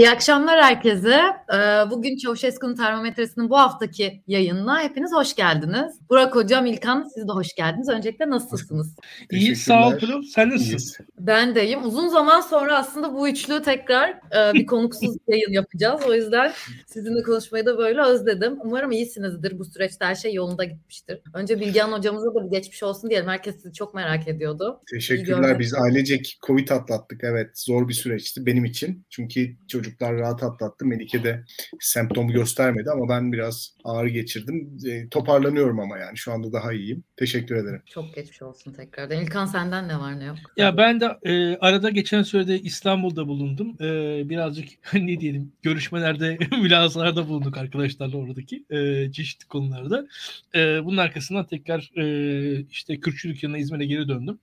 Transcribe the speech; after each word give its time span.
İyi 0.00 0.10
akşamlar 0.10 0.62
herkese. 0.62 1.20
Ee, 1.54 1.90
bugün 1.90 2.16
Çavuşesku'nun 2.16 2.74
termometresinin 2.74 3.50
bu 3.50 3.58
haftaki 3.58 4.22
yayınına 4.26 4.82
hepiniz 4.82 5.12
hoş 5.12 5.34
geldiniz. 5.34 6.00
Burak 6.10 6.34
Hocam, 6.34 6.66
İlkan 6.66 7.08
siz 7.14 7.28
de 7.28 7.32
hoş 7.32 7.54
geldiniz. 7.54 7.88
Öncelikle 7.88 8.30
nasılsınız? 8.30 8.96
İyi, 9.30 9.56
sağ 9.56 9.88
ol 9.88 9.98
Pırıl. 9.98 10.22
Sen 10.22 10.50
nasılsın? 10.50 11.06
Ben 11.18 11.54
deyim. 11.54 11.84
Uzun 11.84 12.08
zaman 12.08 12.40
sonra 12.40 12.78
aslında 12.78 13.14
bu 13.14 13.28
üçlü 13.28 13.62
tekrar 13.62 14.10
e, 14.10 14.54
bir 14.54 14.66
konuksuz 14.66 15.16
yayın 15.28 15.52
yapacağız. 15.52 16.00
O 16.08 16.14
yüzden 16.14 16.52
sizinle 16.86 17.22
konuşmayı 17.22 17.66
da 17.66 17.78
böyle 17.78 18.02
özledim. 18.02 18.58
Umarım 18.64 18.92
iyisinizdir. 18.92 19.58
Bu 19.58 19.64
süreçte 19.64 20.04
her 20.04 20.14
şey 20.14 20.34
yolunda 20.34 20.64
gitmiştir. 20.64 21.18
Önce 21.34 21.60
Bilgehan 21.60 21.92
hocamıza 21.92 22.34
da 22.34 22.46
bir 22.46 22.50
geçmiş 22.50 22.82
olsun 22.82 23.10
diyelim. 23.10 23.28
Herkes 23.28 23.54
sizi 23.56 23.72
çok 23.72 23.94
merak 23.94 24.28
ediyordu. 24.28 24.80
Teşekkürler. 24.90 25.58
Biz 25.58 25.74
ailecek 25.74 26.38
Covid 26.46 26.68
atlattık. 26.68 27.24
Evet 27.24 27.58
zor 27.58 27.88
bir 27.88 27.94
süreçti 27.94 28.46
benim 28.46 28.64
için. 28.64 29.04
Çünkü 29.10 29.56
çocuklar 29.90 30.14
rahat 30.14 30.42
atlattı. 30.42 30.86
Melike 30.86 31.24
de 31.24 31.44
semptomu 31.80 32.32
göstermedi 32.32 32.90
ama 32.90 33.08
ben 33.08 33.32
biraz 33.32 33.74
ağrı 33.84 34.08
geçirdim. 34.08 34.78
E, 34.86 35.08
toparlanıyorum 35.08 35.80
ama 35.80 35.98
yani 35.98 36.16
şu 36.16 36.32
anda 36.32 36.52
daha 36.52 36.72
iyiyim. 36.72 37.04
Teşekkür 37.16 37.56
ederim. 37.56 37.82
Çok 37.86 38.14
geçmiş 38.14 38.42
olsun 38.42 38.72
tekrardan. 38.72 39.22
İlkan 39.22 39.46
senden 39.46 39.88
ne 39.88 39.98
var 39.98 40.20
ne 40.20 40.24
yok? 40.24 40.36
Ya 40.56 40.76
ben 40.76 41.00
de 41.00 41.18
e, 41.22 41.56
arada 41.56 41.90
geçen 41.90 42.22
sürede 42.22 42.60
İstanbul'da 42.60 43.28
bulundum. 43.28 43.76
E, 43.80 44.28
birazcık 44.28 44.68
ne 44.94 45.20
diyelim 45.20 45.52
görüşmelerde, 45.62 46.38
mülazalarda 46.62 47.28
bulunduk 47.28 47.56
arkadaşlarla 47.56 48.16
oradaki 48.16 48.64
e, 48.70 49.12
çeşitli 49.12 49.46
konularda. 49.46 50.06
E, 50.54 50.84
bunun 50.84 50.96
arkasından 50.96 51.46
tekrar 51.46 51.90
e, 51.96 52.64
işte 52.70 53.00
Kürkçülük 53.00 53.42
yanına 53.42 53.58
İzmir'e 53.58 53.86
geri 53.86 54.08
döndüm. 54.08 54.38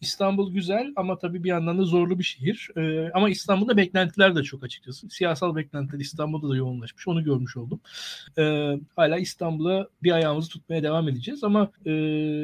İstanbul 0.00 0.54
güzel 0.54 0.92
ama 0.96 1.18
tabii 1.18 1.44
bir 1.44 1.48
yandan 1.48 1.78
da 1.78 1.84
zorlu 1.84 2.18
bir 2.18 2.24
şehir. 2.24 2.70
E, 2.76 3.10
ama 3.14 3.30
İstanbul'da 3.30 3.76
beklentiler 3.76 4.36
de 4.36 4.42
çok 4.42 4.64
açıkçası. 4.64 4.89
Siyasal 4.92 5.56
beklentiler 5.56 6.00
İstanbul'da 6.00 6.48
da 6.48 6.56
yoğunlaşmış. 6.56 7.08
Onu 7.08 7.24
görmüş 7.24 7.56
oldum. 7.56 7.80
E, 8.38 8.74
hala 8.96 9.18
İstanbul'a 9.18 9.88
bir 10.02 10.12
ayağımızı 10.12 10.48
tutmaya 10.48 10.82
devam 10.82 11.08
edeceğiz 11.08 11.44
ama 11.44 11.70
e, 11.84 11.90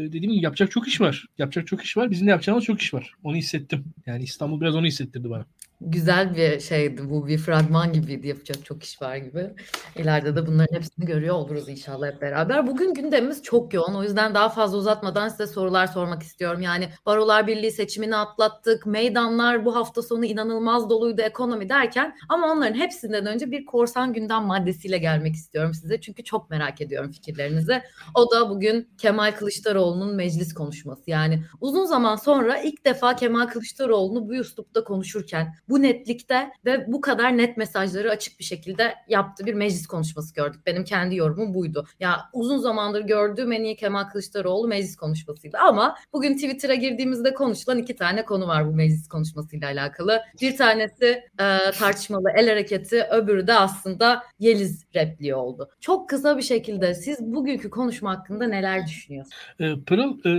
dediğim 0.06 0.32
gibi 0.32 0.44
yapacak 0.44 0.70
çok 0.70 0.88
iş 0.88 1.00
var. 1.00 1.26
Yapacak 1.38 1.66
çok 1.66 1.82
iş 1.82 1.96
var. 1.96 2.10
Bizim 2.10 2.26
de 2.26 2.30
yapacağımız 2.30 2.64
çok 2.64 2.80
iş 2.80 2.94
var. 2.94 3.14
Onu 3.22 3.36
hissettim. 3.36 3.84
Yani 4.06 4.22
İstanbul 4.24 4.60
biraz 4.60 4.74
onu 4.74 4.86
hissettirdi 4.86 5.30
bana 5.30 5.44
güzel 5.80 6.36
bir 6.36 6.60
şeydi 6.60 7.10
bu 7.10 7.26
bir 7.26 7.38
fragman 7.38 7.92
gibiydi 7.92 8.28
yapacak 8.28 8.64
çok 8.64 8.82
iş 8.82 9.02
var 9.02 9.16
gibi. 9.16 9.50
İleride 9.96 10.36
de 10.36 10.46
bunların 10.46 10.76
hepsini 10.76 11.06
görüyor 11.06 11.34
oluruz 11.34 11.68
inşallah 11.68 12.06
hep 12.06 12.22
beraber. 12.22 12.66
Bugün 12.66 12.94
gündemimiz 12.94 13.42
çok 13.42 13.74
yoğun 13.74 13.94
o 13.94 14.02
yüzden 14.02 14.34
daha 14.34 14.48
fazla 14.48 14.78
uzatmadan 14.78 15.28
size 15.28 15.46
sorular 15.46 15.86
sormak 15.86 16.22
istiyorum. 16.22 16.60
Yani 16.60 16.88
Barolar 17.06 17.46
Birliği 17.46 17.70
seçimini 17.72 18.16
atlattık, 18.16 18.86
meydanlar 18.86 19.64
bu 19.64 19.76
hafta 19.76 20.02
sonu 20.02 20.24
inanılmaz 20.24 20.90
doluydu 20.90 21.20
ekonomi 21.20 21.68
derken 21.68 22.16
ama 22.28 22.52
onların 22.52 22.78
hepsinden 22.78 23.26
önce 23.26 23.50
bir 23.50 23.64
korsan 23.64 24.12
gündem 24.12 24.42
maddesiyle 24.42 24.98
gelmek 24.98 25.34
istiyorum 25.34 25.74
size. 25.74 26.00
Çünkü 26.00 26.24
çok 26.24 26.50
merak 26.50 26.80
ediyorum 26.80 27.12
fikirlerinizi. 27.12 27.82
O 28.14 28.30
da 28.30 28.50
bugün 28.50 28.88
Kemal 28.98 29.32
Kılıçdaroğlu'nun 29.32 30.14
meclis 30.14 30.54
konuşması. 30.54 31.02
Yani 31.06 31.42
uzun 31.60 31.84
zaman 31.84 32.16
sonra 32.16 32.58
ilk 32.58 32.84
defa 32.84 33.16
Kemal 33.16 33.46
Kılıçdaroğlu'nu 33.46 34.28
bu 34.28 34.34
üslupta 34.34 34.84
konuşurken 34.84 35.54
bu 35.68 35.82
netlikte 35.82 36.50
ve 36.64 36.92
bu 36.92 37.00
kadar 37.00 37.38
net 37.38 37.56
mesajları 37.56 38.10
açık 38.10 38.38
bir 38.38 38.44
şekilde 38.44 38.94
yaptığı 39.08 39.46
bir 39.46 39.54
meclis 39.54 39.86
konuşması 39.86 40.34
gördük. 40.34 40.60
Benim 40.66 40.84
kendi 40.84 41.16
yorumum 41.16 41.54
buydu. 41.54 41.86
Ya 42.00 42.20
uzun 42.32 42.58
zamandır 42.58 43.00
gördüğüm 43.00 43.52
en 43.52 43.64
iyi 43.64 43.76
Kemal 43.76 44.04
Kılıçdaroğlu 44.04 44.68
meclis 44.68 44.96
konuşmasıydı. 44.96 45.58
Ama 45.58 45.96
bugün 46.12 46.34
Twitter'a 46.34 46.74
girdiğimizde 46.74 47.34
konuşulan 47.34 47.78
iki 47.78 47.96
tane 47.96 48.24
konu 48.24 48.46
var 48.48 48.66
bu 48.66 48.72
meclis 48.72 49.08
konuşmasıyla 49.08 49.68
alakalı. 49.68 50.20
Bir 50.42 50.56
tanesi 50.56 51.06
e, 51.40 51.70
tartışmalı 51.78 52.30
el 52.36 52.48
hareketi, 52.48 53.02
öbürü 53.02 53.46
de 53.46 53.54
aslında 53.54 54.22
Yeliz 54.38 54.84
repliği 54.94 55.34
oldu. 55.34 55.70
Çok 55.80 56.08
kısa 56.08 56.36
bir 56.36 56.42
şekilde 56.42 56.94
siz 56.94 57.20
bugünkü 57.20 57.70
konuşma 57.70 58.10
hakkında 58.10 58.46
neler 58.46 58.86
düşünüyorsunuz? 58.86 59.36
E, 59.60 59.74
Pırıl, 59.86 60.18
e, 60.18 60.32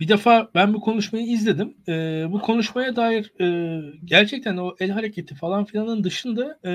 bir 0.00 0.08
defa 0.08 0.48
ben 0.54 0.74
bu 0.74 0.80
konuşmayı 0.80 1.26
izledim. 1.26 1.76
E, 1.88 1.92
bu 2.32 2.40
konuşmaya 2.40 2.96
dair 2.96 3.32
e, 3.40 3.46
gerçekten 4.04 4.53
o 4.56 4.76
el 4.80 4.90
hareketi 4.90 5.34
falan 5.34 5.64
filanın 5.64 6.04
dışında 6.04 6.58
e, 6.64 6.70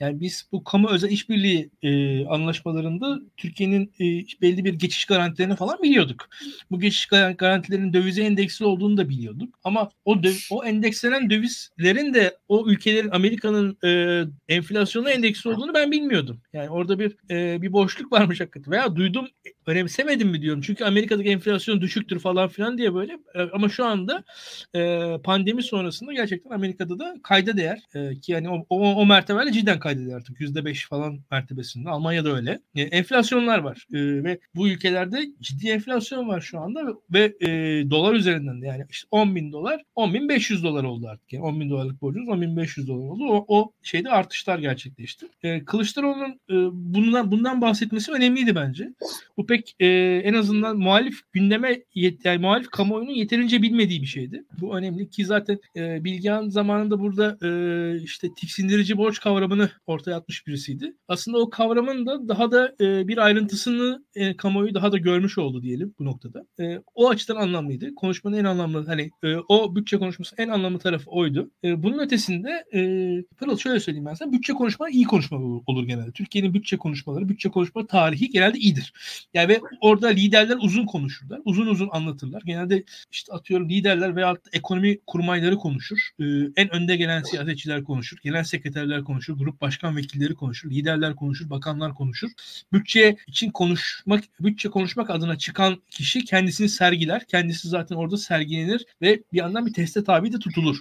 yani 0.00 0.20
biz 0.20 0.48
bu 0.52 0.64
kamu 0.64 0.88
özel 0.90 1.10
işbirliği 1.10 1.70
e, 1.82 2.26
anlaşmalarında 2.26 3.20
Türkiye'nin 3.36 3.92
e, 4.00 4.04
belli 4.40 4.64
bir 4.64 4.74
geçiş 4.74 5.04
garantilerini 5.04 5.56
falan 5.56 5.82
biliyorduk. 5.82 6.28
Bu 6.70 6.80
geçiş 6.80 7.06
garantilerinin 7.38 7.92
dövize 7.92 8.22
endeksli 8.22 8.64
olduğunu 8.64 8.96
da 8.96 9.08
biliyorduk. 9.08 9.58
Ama 9.64 9.90
o 10.04 10.14
döv- 10.14 10.46
o 10.50 10.64
endekslenen 10.64 11.30
dövizlerin 11.30 12.14
de 12.14 12.36
o 12.48 12.68
ülkelerin 12.68 13.10
Amerika'nın 13.10 13.78
e, 13.84 14.22
enflasyonu 14.48 15.10
endeksli 15.10 15.50
olduğunu 15.50 15.74
ben 15.74 15.90
bilmiyordum. 15.90 16.40
Yani 16.52 16.70
orada 16.70 16.98
bir 16.98 17.16
e, 17.30 17.62
bir 17.62 17.72
boşluk 17.72 18.12
varmış 18.12 18.40
hakikaten. 18.40 18.72
Veya 18.72 18.96
duydum 18.96 19.28
önemsemedim 19.66 20.28
mi 20.28 20.42
diyorum. 20.42 20.60
Çünkü 20.60 20.84
Amerika'daki 20.84 21.28
enflasyon 21.28 21.80
düşüktür 21.80 22.18
falan 22.18 22.48
filan 22.48 22.78
diye 22.78 22.94
böyle. 22.94 23.12
E, 23.34 23.40
ama 23.52 23.68
şu 23.68 23.84
anda 23.84 24.24
e, 24.74 25.10
pandemi 25.24 25.62
sonrasında 25.62 26.12
gerçekten 26.12 26.50
Amerika'da 26.50 26.98
da 26.98 27.03
kayda 27.22 27.56
değer 27.56 27.80
e, 27.94 28.20
ki 28.20 28.32
yani 28.32 28.50
o, 28.50 28.66
o, 28.68 28.94
o 28.94 29.06
mertebeyle 29.06 29.52
cidden 29.52 29.78
kayda 29.78 30.06
değer 30.06 30.16
artık 30.16 30.40
yüzde 30.40 30.64
beş 30.64 30.88
falan 30.88 31.18
mertebesinde. 31.30 31.90
Almanya'da 31.90 32.36
öyle. 32.36 32.60
E, 32.74 32.82
enflasyonlar 32.82 33.58
var 33.58 33.86
e, 33.92 34.24
ve 34.24 34.38
bu 34.54 34.68
ülkelerde 34.68 35.26
ciddi 35.40 35.68
enflasyon 35.68 36.28
var 36.28 36.40
şu 36.40 36.60
anda 36.60 36.86
ve 37.10 37.34
e, 37.40 37.48
dolar 37.90 38.14
üzerinden 38.14 38.62
de 38.62 38.66
yani 38.66 38.84
işte 38.90 39.08
10 39.10 39.36
bin 39.36 39.52
dolar 39.52 39.82
10 39.94 40.14
bin 40.14 40.28
500 40.28 40.64
dolar 40.64 40.84
oldu 40.84 41.06
artık. 41.08 41.32
Yani 41.32 41.44
10 41.44 41.60
bin 41.60 41.70
dolarlık 41.70 42.02
borcumuz 42.02 42.28
10 42.28 42.40
bin 42.40 42.56
500 42.56 42.88
dolar 42.88 43.08
oldu. 43.08 43.24
O, 43.28 43.44
o 43.48 43.72
şeyde 43.82 44.10
artışlar 44.10 44.58
gerçekleşti. 44.58 45.26
E, 45.42 45.64
Kılıçdaroğlu'nun 45.64 46.40
e, 46.50 46.54
bundan, 46.72 47.30
bundan 47.30 47.60
bahsetmesi 47.60 48.12
önemliydi 48.12 48.54
bence. 48.54 48.88
Bu 49.36 49.46
pek 49.46 49.76
e, 49.80 49.86
en 50.24 50.34
azından 50.34 50.76
muhalif 50.76 51.20
gündeme 51.32 51.82
yet, 51.94 52.24
yani 52.24 52.38
muhalif 52.38 52.70
kamuoyunun 52.70 53.12
yeterince 53.12 53.62
bilmediği 53.62 54.02
bir 54.02 54.06
şeydi. 54.06 54.44
Bu 54.60 54.78
önemli 54.78 55.10
ki 55.10 55.24
zaten 55.24 55.58
e, 55.76 56.04
Bilgehan 56.04 56.48
zamanında 56.48 56.93
burada 56.98 57.38
e, 57.42 58.02
işte 58.02 58.28
tiksindirici 58.36 58.98
borç 58.98 59.20
kavramını 59.20 59.70
ortaya 59.86 60.16
atmış 60.16 60.46
birisiydi. 60.46 60.96
Aslında 61.08 61.38
o 61.38 61.50
kavramın 61.50 62.06
da 62.06 62.28
daha 62.28 62.52
da 62.52 62.74
e, 62.80 63.08
bir 63.08 63.18
ayrıntısını 63.18 64.04
e, 64.14 64.36
kamuoyu 64.36 64.74
daha 64.74 64.92
da 64.92 64.98
görmüş 64.98 65.38
oldu 65.38 65.62
diyelim 65.62 65.94
bu 65.98 66.04
noktada. 66.04 66.46
E, 66.60 66.78
o 66.94 67.08
açıdan 67.08 67.36
anlamlıydı. 67.36 67.94
Konuşmanın 67.94 68.36
en 68.36 68.44
anlamlı 68.44 68.86
hani 68.86 69.10
e, 69.22 69.36
o 69.48 69.76
bütçe 69.76 69.98
konuşması 69.98 70.34
en 70.38 70.48
anlamlı 70.48 70.78
tarafı 70.78 71.10
oydu. 71.10 71.50
E, 71.64 71.82
bunun 71.82 71.98
ötesinde 71.98 72.64
e, 72.74 73.04
Pırıl 73.36 73.56
şöyle 73.56 73.80
söyleyeyim 73.80 74.06
ben 74.06 74.14
sana. 74.14 74.32
Bütçe 74.32 74.52
konuşma 74.52 74.90
iyi 74.90 75.04
konuşma 75.04 75.38
olur 75.66 75.86
genelde. 75.86 76.12
Türkiye'nin 76.12 76.54
bütçe 76.54 76.76
konuşmaları, 76.76 77.28
bütçe 77.28 77.48
konuşma 77.48 77.86
tarihi 77.86 78.30
genelde 78.30 78.58
iyidir. 78.58 78.92
Yani 79.34 79.48
ve 79.48 79.60
orada 79.80 80.08
liderler 80.08 80.56
uzun 80.60 80.86
konuşurlar. 80.86 81.40
Uzun 81.44 81.66
uzun 81.66 81.88
anlatırlar. 81.92 82.42
Genelde 82.46 82.84
işte 83.12 83.32
atıyorum 83.32 83.68
liderler 83.68 84.16
veya 84.16 84.36
ekonomi 84.52 84.98
kurmayları 85.06 85.56
konuşur. 85.56 85.98
E, 86.20 86.24
en 86.56 86.68
önde 86.84 86.96
gelen 86.96 87.22
siyasetçiler 87.22 87.84
konuşur. 87.84 88.16
Genel 88.22 88.44
sekreterler 88.44 89.04
konuşur. 89.04 89.38
Grup 89.38 89.60
başkan 89.60 89.96
vekilleri 89.96 90.34
konuşur. 90.34 90.70
Liderler 90.70 91.16
konuşur. 91.16 91.50
Bakanlar 91.50 91.94
konuşur. 91.94 92.30
Bütçe 92.72 93.16
için 93.26 93.50
konuşmak, 93.50 94.24
bütçe 94.40 94.68
konuşmak 94.68 95.10
adına 95.10 95.38
çıkan 95.38 95.82
kişi 95.90 96.24
kendisini 96.24 96.68
sergiler. 96.68 97.26
Kendisi 97.26 97.68
zaten 97.68 97.96
orada 97.96 98.16
sergilenir 98.16 98.86
ve 99.02 99.22
bir 99.32 99.38
yandan 99.38 99.66
bir 99.66 99.72
teste 99.72 100.04
tabi 100.04 100.32
de 100.32 100.38
tutulur. 100.38 100.76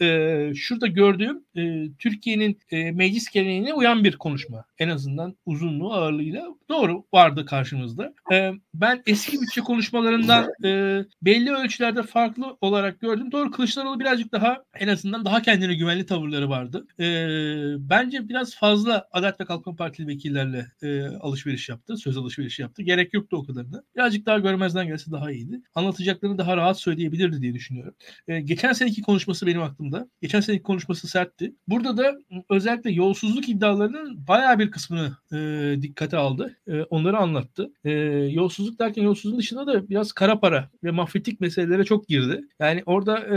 E, 0.00 0.52
şurada 0.54 0.86
gördüğüm 0.86 1.44
e, 1.56 1.88
Türkiye'nin 1.98 2.58
e, 2.70 2.90
meclis 2.92 3.30
geleneğine 3.30 3.74
uyan 3.74 4.04
bir 4.04 4.16
konuşma. 4.16 4.64
En 4.78 4.88
azından 4.88 5.36
uzunluğu 5.46 5.92
ağırlığıyla 5.92 6.46
doğru 6.68 7.04
vardı 7.12 7.46
karşımızda. 7.46 8.14
E, 8.32 8.52
ben 8.74 9.02
eski 9.06 9.40
bütçe 9.40 9.60
konuşmalarından 9.60 10.46
e, 10.64 11.00
belli 11.22 11.52
ölçülerde 11.52 12.02
farklı 12.02 12.56
olarak 12.60 13.00
gördüm. 13.00 13.32
Doğru 13.32 13.50
Kılıçdaroğlu 13.50 14.00
birazcık 14.00 14.32
daha 14.32 14.62
en 14.74 14.88
azından 14.88 15.24
daha 15.24 15.42
kendine 15.46 15.74
güvenli 15.74 16.06
tavırları 16.06 16.48
vardı. 16.48 16.86
E, 17.00 17.06
bence 17.90 18.28
biraz 18.28 18.54
fazla 18.54 19.08
Adalet 19.12 19.40
ve 19.40 19.44
Kalkınma 19.44 19.76
Partili 19.76 20.06
vekillerle 20.06 20.66
e, 20.82 21.06
alışveriş 21.06 21.68
yaptı. 21.68 21.96
Söz 21.96 22.16
alışverişi 22.16 22.62
yaptı. 22.62 22.82
Gerek 22.82 23.14
yoktu 23.14 23.36
o 23.36 23.46
kadarını. 23.46 23.82
Birazcık 23.96 24.26
daha 24.26 24.38
görmezden 24.38 24.86
gelse 24.86 25.12
daha 25.12 25.32
iyiydi. 25.32 25.60
Anlatacaklarını 25.74 26.38
daha 26.38 26.56
rahat 26.56 26.80
söyleyebilirdi 26.80 27.42
diye 27.42 27.54
düşünüyorum. 27.54 27.94
E, 28.28 28.40
geçen 28.40 28.72
seneki 28.72 29.02
konuşması 29.02 29.46
benim 29.46 29.62
aklımda. 29.62 30.08
Geçen 30.22 30.40
seneki 30.40 30.62
konuşması 30.62 31.08
sertti. 31.08 31.54
Burada 31.68 31.96
da 31.96 32.18
özellikle 32.50 32.90
yolsuzluk 32.90 33.48
iddialarının 33.48 34.26
bayağı 34.28 34.58
bir 34.58 34.70
kısmını 34.70 35.16
e, 35.32 35.82
dikkate 35.82 36.16
aldı. 36.16 36.56
E, 36.68 36.82
onları 36.82 37.18
anlattı. 37.18 37.70
E, 37.84 37.90
yolsuzluk 38.30 38.78
derken 38.78 39.02
yolsuzluğun 39.02 39.38
dışında 39.38 39.66
da 39.66 39.88
biraz 39.88 40.12
kara 40.12 40.40
para 40.40 40.70
ve 40.84 40.90
mafyatik 40.90 41.40
meselelere 41.40 41.84
çok 41.84 42.08
girdi. 42.08 42.44
Yani 42.60 42.82
orada 42.86 43.18
e, 43.18 43.36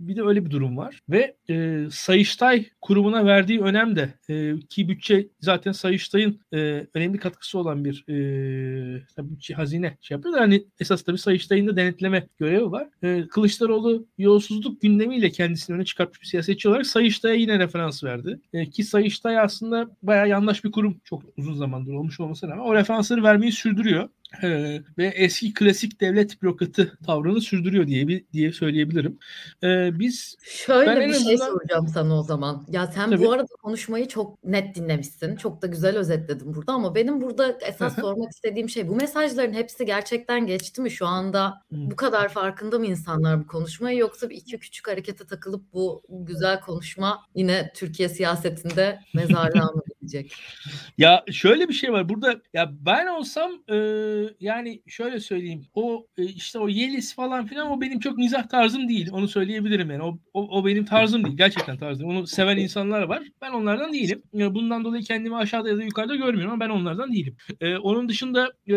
bir 0.00 0.16
de 0.16 0.22
öyle 0.22 0.44
bir 0.44 0.50
durum 0.50 0.76
var. 0.76 1.00
Ve 1.08 1.15
ve 1.16 1.36
e, 1.50 1.86
Sayıştay 1.90 2.66
kurumuna 2.80 3.26
verdiği 3.26 3.60
önem 3.60 3.96
de 3.96 4.14
e, 4.28 4.54
ki 4.68 4.88
bütçe 4.88 5.28
zaten 5.40 5.72
Sayıştay'ın 5.72 6.40
e, 6.52 6.86
önemli 6.94 7.18
katkısı 7.18 7.58
olan 7.58 7.84
bir 7.84 8.04
e, 8.08 9.02
bütçe 9.18 9.54
hazine 9.54 9.96
şey 10.00 10.14
yapıyor 10.14 10.34
da 10.34 10.40
hani 10.40 10.64
esas 10.80 11.02
tabii 11.02 11.18
Sayıştay'ın 11.18 11.66
da 11.66 11.76
denetleme 11.76 12.26
görevi 12.38 12.70
var. 12.70 12.88
E, 13.02 13.28
Kılıçdaroğlu 13.28 14.06
yolsuzluk 14.18 14.80
gündemiyle 14.80 15.30
kendisini 15.30 15.76
öne 15.76 15.84
çıkartmış 15.84 16.20
bir 16.20 16.26
siyasetçi 16.26 16.68
olarak 16.68 16.86
Sayıştay'a 16.86 17.34
yine 17.34 17.58
referans 17.58 18.04
verdi. 18.04 18.40
E, 18.52 18.70
ki 18.70 18.84
Sayıştay 18.84 19.38
aslında 19.38 19.90
bayağı 20.02 20.28
yanlış 20.28 20.64
bir 20.64 20.72
kurum 20.72 21.00
çok 21.04 21.22
uzun 21.36 21.54
zamandır 21.54 21.92
olmuş 21.92 22.20
olmasına 22.20 22.50
rağmen 22.50 22.64
o 22.64 22.74
referansları 22.74 23.22
vermeyi 23.22 23.52
sürdürüyor. 23.52 24.08
Ee, 24.42 24.82
ve 24.98 25.06
eski 25.06 25.54
klasik 25.54 26.00
devlet 26.00 26.42
bürokratı 26.42 26.98
tavrını 27.06 27.40
sürdürüyor 27.40 27.86
diye 27.86 28.08
bir 28.08 28.24
diye 28.32 28.52
söyleyebilirim. 28.52 29.18
Ee, 29.62 29.98
biz 29.98 30.36
şöyle 30.42 31.06
bir 31.06 31.14
şey 31.14 31.34
azından... 31.34 31.46
soracağım 31.46 31.88
sana 31.88 32.18
o 32.18 32.22
zaman. 32.22 32.66
Ya 32.68 32.86
sen 32.86 33.10
Tabii. 33.10 33.24
bu 33.24 33.32
arada 33.32 33.46
konuşmayı 33.62 34.08
çok 34.08 34.44
net 34.44 34.74
dinlemişsin. 34.74 35.36
Çok 35.36 35.62
da 35.62 35.66
güzel 35.66 35.98
özetledin 35.98 36.54
burada 36.54 36.72
ama 36.72 36.94
benim 36.94 37.20
burada 37.20 37.58
esas 37.68 38.00
sormak 38.00 38.32
istediğim 38.32 38.68
şey 38.68 38.88
bu 38.88 38.96
mesajların 38.96 39.52
hepsi 39.52 39.86
gerçekten 39.86 40.46
geçti 40.46 40.80
mi 40.80 40.90
şu 40.90 41.06
anda? 41.06 41.54
Bu 41.70 41.96
kadar 41.96 42.28
farkında 42.28 42.78
mı 42.78 42.86
insanlar 42.86 43.40
bu 43.40 43.46
konuşmayı 43.46 43.98
yoksa 43.98 44.30
bir 44.30 44.36
iki 44.36 44.58
küçük 44.58 44.88
harekete 44.88 45.26
takılıp 45.26 45.72
bu 45.72 46.02
güzel 46.08 46.60
konuşma 46.60 47.22
yine 47.34 47.72
Türkiye 47.74 48.08
siyasetinde 48.08 49.00
mezarlığa 49.14 49.72
mı 49.72 49.82
gidecek? 50.06 50.32
Ya 50.98 51.24
şöyle 51.32 51.68
bir 51.68 51.74
şey 51.74 51.92
var 51.92 52.08
burada 52.08 52.40
ya 52.52 52.72
ben 52.80 53.06
olsam 53.06 53.52
e, 53.68 53.76
yani 54.40 54.82
şöyle 54.86 55.20
söyleyeyim. 55.20 55.66
O 55.74 56.06
e, 56.18 56.24
işte 56.24 56.58
o 56.58 56.68
Yelis 56.68 57.14
falan 57.14 57.46
filan 57.46 57.70
o 57.70 57.80
benim 57.80 58.00
çok 58.00 58.18
mizah 58.18 58.48
tarzım 58.48 58.88
değil. 58.88 59.08
Onu 59.12 59.28
söyleyebilirim 59.28 59.90
yani. 59.90 60.02
O, 60.02 60.18
o, 60.34 60.58
o 60.58 60.66
benim 60.66 60.84
tarzım 60.84 61.24
değil. 61.24 61.36
Gerçekten 61.36 61.76
tarzım. 61.76 62.08
Onu 62.08 62.26
seven 62.26 62.56
insanlar 62.56 63.02
var. 63.02 63.22
Ben 63.42 63.50
onlardan 63.50 63.92
değilim. 63.92 64.22
Bundan 64.32 64.84
dolayı 64.84 65.02
kendimi 65.04 65.36
aşağıda 65.36 65.68
ya 65.68 65.76
da 65.76 65.82
yukarıda 65.82 66.16
görmüyorum 66.16 66.52
ama 66.52 66.60
ben 66.60 66.70
onlardan 66.70 67.12
değilim. 67.12 67.36
Ee, 67.60 67.76
onun 67.76 68.08
dışında 68.08 68.52
e, 68.68 68.74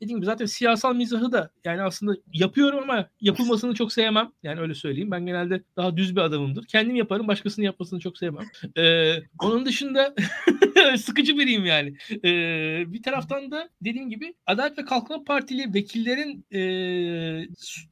dediğim 0.00 0.18
gibi 0.18 0.26
zaten 0.26 0.46
siyasal 0.46 0.94
mizahı 0.94 1.32
da 1.32 1.50
yani 1.64 1.82
aslında 1.82 2.16
yapıyorum 2.32 2.78
ama 2.82 3.08
yapılmasını 3.20 3.74
çok 3.74 3.92
sevmem. 3.92 4.28
Yani 4.42 4.60
öyle 4.60 4.74
söyleyeyim. 4.74 5.10
Ben 5.10 5.26
genelde 5.26 5.62
daha 5.76 5.96
düz 5.96 6.16
bir 6.16 6.20
adamımdır. 6.20 6.66
Kendim 6.66 6.96
yaparım. 6.96 7.28
Başkasının 7.28 7.66
yapmasını 7.66 8.00
çok 8.00 8.18
sevmem. 8.18 8.44
Ee, 8.78 9.14
onun 9.42 9.66
dışında 9.66 10.14
sıkıcı 10.98 11.38
biriyim 11.38 11.64
yani. 11.64 11.96
Ee, 12.24 12.92
bir 12.92 13.02
taraftan 13.02 13.50
da 13.50 13.68
dediğim 13.80 14.10
gibi 14.10 14.34
Adalet 14.46 14.78
ve 14.78 14.84
Kalkınma 14.84 15.24
Partili 15.24 15.74
vekillerin 15.74 16.46
e, 16.50 16.58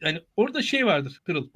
yani 0.01 0.21
orada 0.37 0.63
şey 0.63 0.87
vardır 0.87 1.21
Kırıl. 1.25 1.49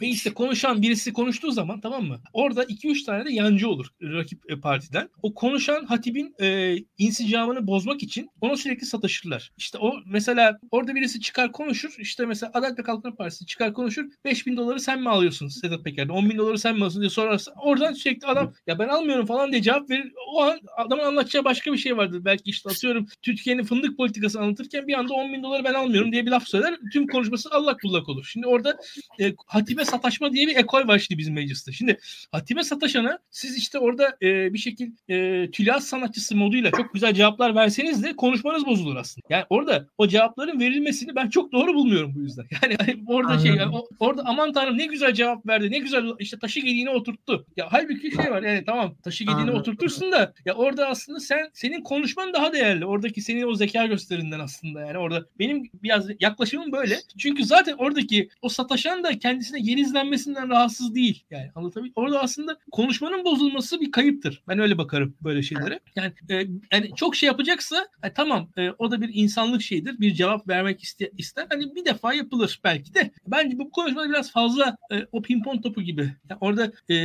Ve 0.00 0.06
işte 0.06 0.34
konuşan 0.34 0.82
birisi 0.82 1.12
konuştuğu 1.12 1.50
zaman 1.50 1.80
tamam 1.80 2.04
mı? 2.04 2.20
Orada 2.32 2.64
2-3 2.64 3.04
tane 3.04 3.24
de 3.24 3.32
yancı 3.32 3.68
olur 3.68 3.86
rakip 4.02 4.50
e, 4.50 4.60
partiden. 4.60 5.08
O 5.22 5.34
konuşan 5.34 5.84
hatibin 5.84 6.34
e, 6.40 6.76
insicamını 6.98 7.66
bozmak 7.66 8.02
için 8.02 8.30
ona 8.40 8.56
sürekli 8.56 8.86
sataşırlar. 8.86 9.52
İşte 9.56 9.78
o 9.78 9.94
mesela 10.06 10.58
orada 10.70 10.94
birisi 10.94 11.20
çıkar 11.20 11.52
konuşur. 11.52 11.94
İşte 11.98 12.26
mesela 12.26 12.52
Adalet 12.54 12.78
ve 12.78 12.82
Kalkınma 12.82 13.16
Partisi 13.16 13.46
çıkar 13.46 13.72
konuşur. 13.72 14.04
5 14.24 14.46
bin 14.46 14.56
doları 14.56 14.80
sen 14.80 15.00
mi 15.00 15.08
alıyorsun 15.08 15.48
Sedat 15.48 15.84
Peker'den? 15.84 16.12
10 16.12 16.30
bin 16.30 16.38
doları 16.38 16.58
sen 16.58 16.74
mi 16.74 16.78
alıyorsun 16.78 17.02
diye 17.02 17.10
sorarsa 17.10 17.52
oradan 17.62 17.92
sürekli 17.92 18.26
adam 18.26 18.52
ya 18.66 18.78
ben 18.78 18.88
almıyorum 18.88 19.26
falan 19.26 19.52
diye 19.52 19.62
cevap 19.62 19.90
verir. 19.90 20.12
O 20.34 20.42
an 20.42 20.49
adamın 20.76 21.04
anlatacağı 21.04 21.44
başka 21.44 21.72
bir 21.72 21.78
şey 21.78 21.96
vardır. 21.96 22.24
Belki 22.24 22.50
işte 22.50 22.70
atıyorum 22.70 23.06
Türkiye'nin 23.22 23.64
fındık 23.64 23.96
politikası 23.96 24.40
anlatırken 24.40 24.86
bir 24.86 24.94
anda 24.94 25.14
10 25.14 25.32
bin 25.32 25.42
doları 25.42 25.64
ben 25.64 25.74
almıyorum 25.74 26.12
diye 26.12 26.26
bir 26.26 26.30
laf 26.30 26.48
söyler. 26.48 26.78
Tüm 26.92 27.06
konuşması 27.06 27.48
Allah 27.52 27.76
kullak 27.76 28.08
olur. 28.08 28.28
Şimdi 28.32 28.46
orada 28.46 28.76
e, 29.20 29.34
hatibe 29.46 29.84
sataşma 29.84 30.32
diye 30.32 30.46
bir 30.46 30.56
ekol 30.56 30.88
var 30.88 30.98
şimdi 30.98 31.18
bizim 31.18 31.34
mecliste. 31.34 31.72
Şimdi 31.72 31.98
hatibe 32.32 32.62
sataşana 32.62 33.18
siz 33.30 33.56
işte 33.58 33.78
orada 33.78 34.16
e, 34.22 34.54
bir 34.54 34.58
şekil 34.58 34.90
e, 35.08 35.50
tülas 35.50 35.84
sanatçısı 35.84 36.36
moduyla 36.36 36.70
çok 36.70 36.94
güzel 36.94 37.14
cevaplar 37.14 37.54
verseniz 37.54 38.02
de 38.02 38.16
konuşmanız 38.16 38.66
bozulur 38.66 38.96
aslında. 38.96 39.26
Yani 39.30 39.44
orada 39.50 39.86
o 39.98 40.08
cevapların 40.08 40.60
verilmesini 40.60 41.16
ben 41.16 41.28
çok 41.28 41.52
doğru 41.52 41.74
bulmuyorum 41.74 42.12
bu 42.14 42.20
yüzden. 42.20 42.44
Yani 42.62 42.76
hani 42.78 43.04
orada 43.06 43.38
şey 43.38 43.50
yani, 43.50 43.76
o, 43.76 43.88
orada 44.00 44.22
aman 44.26 44.52
tanrım 44.52 44.78
ne 44.78 44.86
güzel 44.86 45.14
cevap 45.14 45.46
verdi. 45.46 45.70
Ne 45.70 45.78
güzel 45.78 46.04
işte 46.18 46.38
taşı 46.38 46.60
gediğine 46.60 46.90
oturttu. 46.90 47.46
Ya 47.56 47.68
halbuki 47.70 48.10
şey 48.10 48.30
var 48.30 48.42
yani 48.42 48.64
tamam 48.66 48.94
taşı 49.02 49.24
gediğine 49.24 49.50
oturtursun 49.50 50.12
da 50.12 50.32
ya 50.44 50.54
orada 50.54 50.88
aslında 50.88 51.20
sen 51.20 51.50
senin 51.52 51.82
konuşman 51.82 52.32
daha 52.32 52.52
değerli. 52.52 52.86
Oradaki 52.86 53.22
senin 53.22 53.42
o 53.42 53.54
zeka 53.54 53.86
gösterinden 53.86 54.40
aslında 54.40 54.80
yani 54.80 54.98
orada 54.98 55.26
benim 55.38 55.70
biraz 55.82 56.06
yaklaşımım 56.20 56.72
böyle. 56.72 56.98
Çünkü 57.18 57.44
zaten 57.44 57.74
oradaki 57.78 58.28
o 58.42 58.48
sataşan 58.48 59.04
da 59.04 59.18
kendisine 59.18 59.58
yeni 59.62 59.80
izlenmesinden 59.80 60.48
rahatsız 60.48 60.94
değil. 60.94 61.24
Yani 61.30 61.50
anlatabiliyor. 61.54 61.92
Orada 61.96 62.22
aslında 62.22 62.58
konuşmanın 62.72 63.24
bozulması 63.24 63.80
bir 63.80 63.92
kayıptır. 63.92 64.42
Ben 64.48 64.58
öyle 64.58 64.78
bakarım 64.78 65.14
böyle 65.20 65.42
şeylere. 65.42 65.80
Yani 65.96 66.12
e, 66.30 66.34
yani 66.72 66.90
çok 66.96 67.16
şey 67.16 67.26
yapacaksa 67.26 67.88
e, 68.02 68.12
tamam 68.12 68.48
e, 68.56 68.70
o 68.70 68.90
da 68.90 69.00
bir 69.00 69.10
insanlık 69.12 69.62
şeyidir. 69.62 70.00
Bir 70.00 70.14
cevap 70.14 70.48
vermek 70.48 70.82
iste, 70.82 71.10
ister. 71.18 71.46
Hani 71.50 71.74
bir 71.74 71.84
defa 71.84 72.14
yapılır 72.14 72.60
belki 72.64 72.94
de. 72.94 73.10
Bence 73.26 73.58
bu 73.58 73.70
konuşma 73.70 74.08
biraz 74.08 74.32
fazla 74.32 74.76
e, 74.92 75.06
o 75.12 75.22
pimpon 75.22 75.58
topu 75.58 75.82
gibi. 75.82 76.00
Yani 76.30 76.38
orada 76.40 76.72
e, 76.88 76.96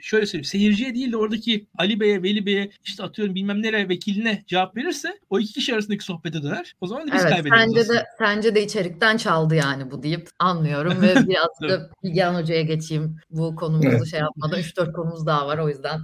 şöyle 0.00 0.26
söyleyeyim. 0.26 0.44
Seyirciye 0.44 0.94
değil 0.94 1.12
de 1.12 1.16
oradaki 1.16 1.66
Ali 1.78 2.00
Bey'e, 2.00 2.22
Veli 2.22 2.46
Bey'e 2.46 2.53
işte 2.84 3.02
atıyorum 3.02 3.34
bilmem 3.34 3.62
nereye 3.62 3.88
vekiline 3.88 4.42
cevap 4.46 4.76
verirse 4.76 5.18
o 5.30 5.40
iki 5.40 5.52
kişi 5.52 5.74
arasındaki 5.74 6.04
sohbete 6.04 6.42
döner. 6.42 6.74
O 6.80 6.86
zaman 6.86 7.08
da 7.08 7.12
biz 7.12 7.22
evet, 7.22 7.32
kaybederiz. 7.32 7.60
Sence 7.64 7.88
de, 7.88 8.04
sence 8.18 8.54
de 8.54 8.62
içerikten 8.62 9.16
çaldı 9.16 9.54
yani 9.54 9.90
bu 9.90 10.02
deyip 10.02 10.28
anlıyorum 10.38 11.02
ve 11.02 11.14
biraz 11.28 11.70
da 11.70 11.90
Bilgehan 12.02 12.34
Hoca'ya 12.34 12.62
geçeyim. 12.62 13.16
Bu 13.30 13.56
konumuzu 13.56 13.88
evet. 13.88 14.06
şey 14.06 14.20
yapmadan 14.20 14.60
3-4 14.60 14.92
konumuz 14.92 15.26
daha 15.26 15.46
var 15.46 15.58
o 15.58 15.68
yüzden. 15.68 16.00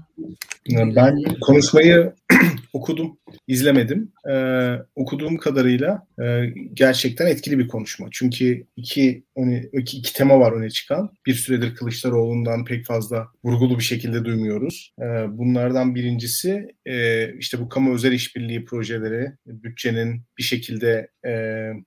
Ben 0.70 1.16
konuşmayı 1.40 2.14
okudum, 2.72 3.18
izlemedim. 3.46 4.12
Ee, 4.30 4.74
okuduğum 4.94 5.36
kadarıyla 5.36 6.06
e, 6.22 6.46
gerçekten 6.74 7.26
etkili 7.26 7.58
bir 7.58 7.68
konuşma. 7.68 8.08
Çünkü 8.10 8.66
iki, 8.76 9.24
iki, 9.72 9.96
iki 9.96 10.12
tema 10.12 10.40
var 10.40 10.52
öne 10.52 10.70
çıkan. 10.70 11.10
Bir 11.26 11.34
süredir 11.34 11.74
Kılıçdaroğlu'ndan 11.74 12.64
pek 12.64 12.86
fazla 12.86 13.28
vurgulu 13.44 13.78
bir 13.78 13.84
şekilde 13.84 14.24
duymuyoruz. 14.24 14.94
Ee, 15.00 15.04
bunlardan 15.28 15.94
birincisi 15.94 16.68
e, 16.86 17.28
işte 17.34 17.60
bu 17.60 17.68
kamu 17.68 17.94
özel 17.94 18.12
işbirliği 18.12 18.64
projeleri, 18.64 19.32
bütçenin 19.46 20.22
bir 20.40 20.44
şekilde 20.44 21.10
e, 21.26 21.32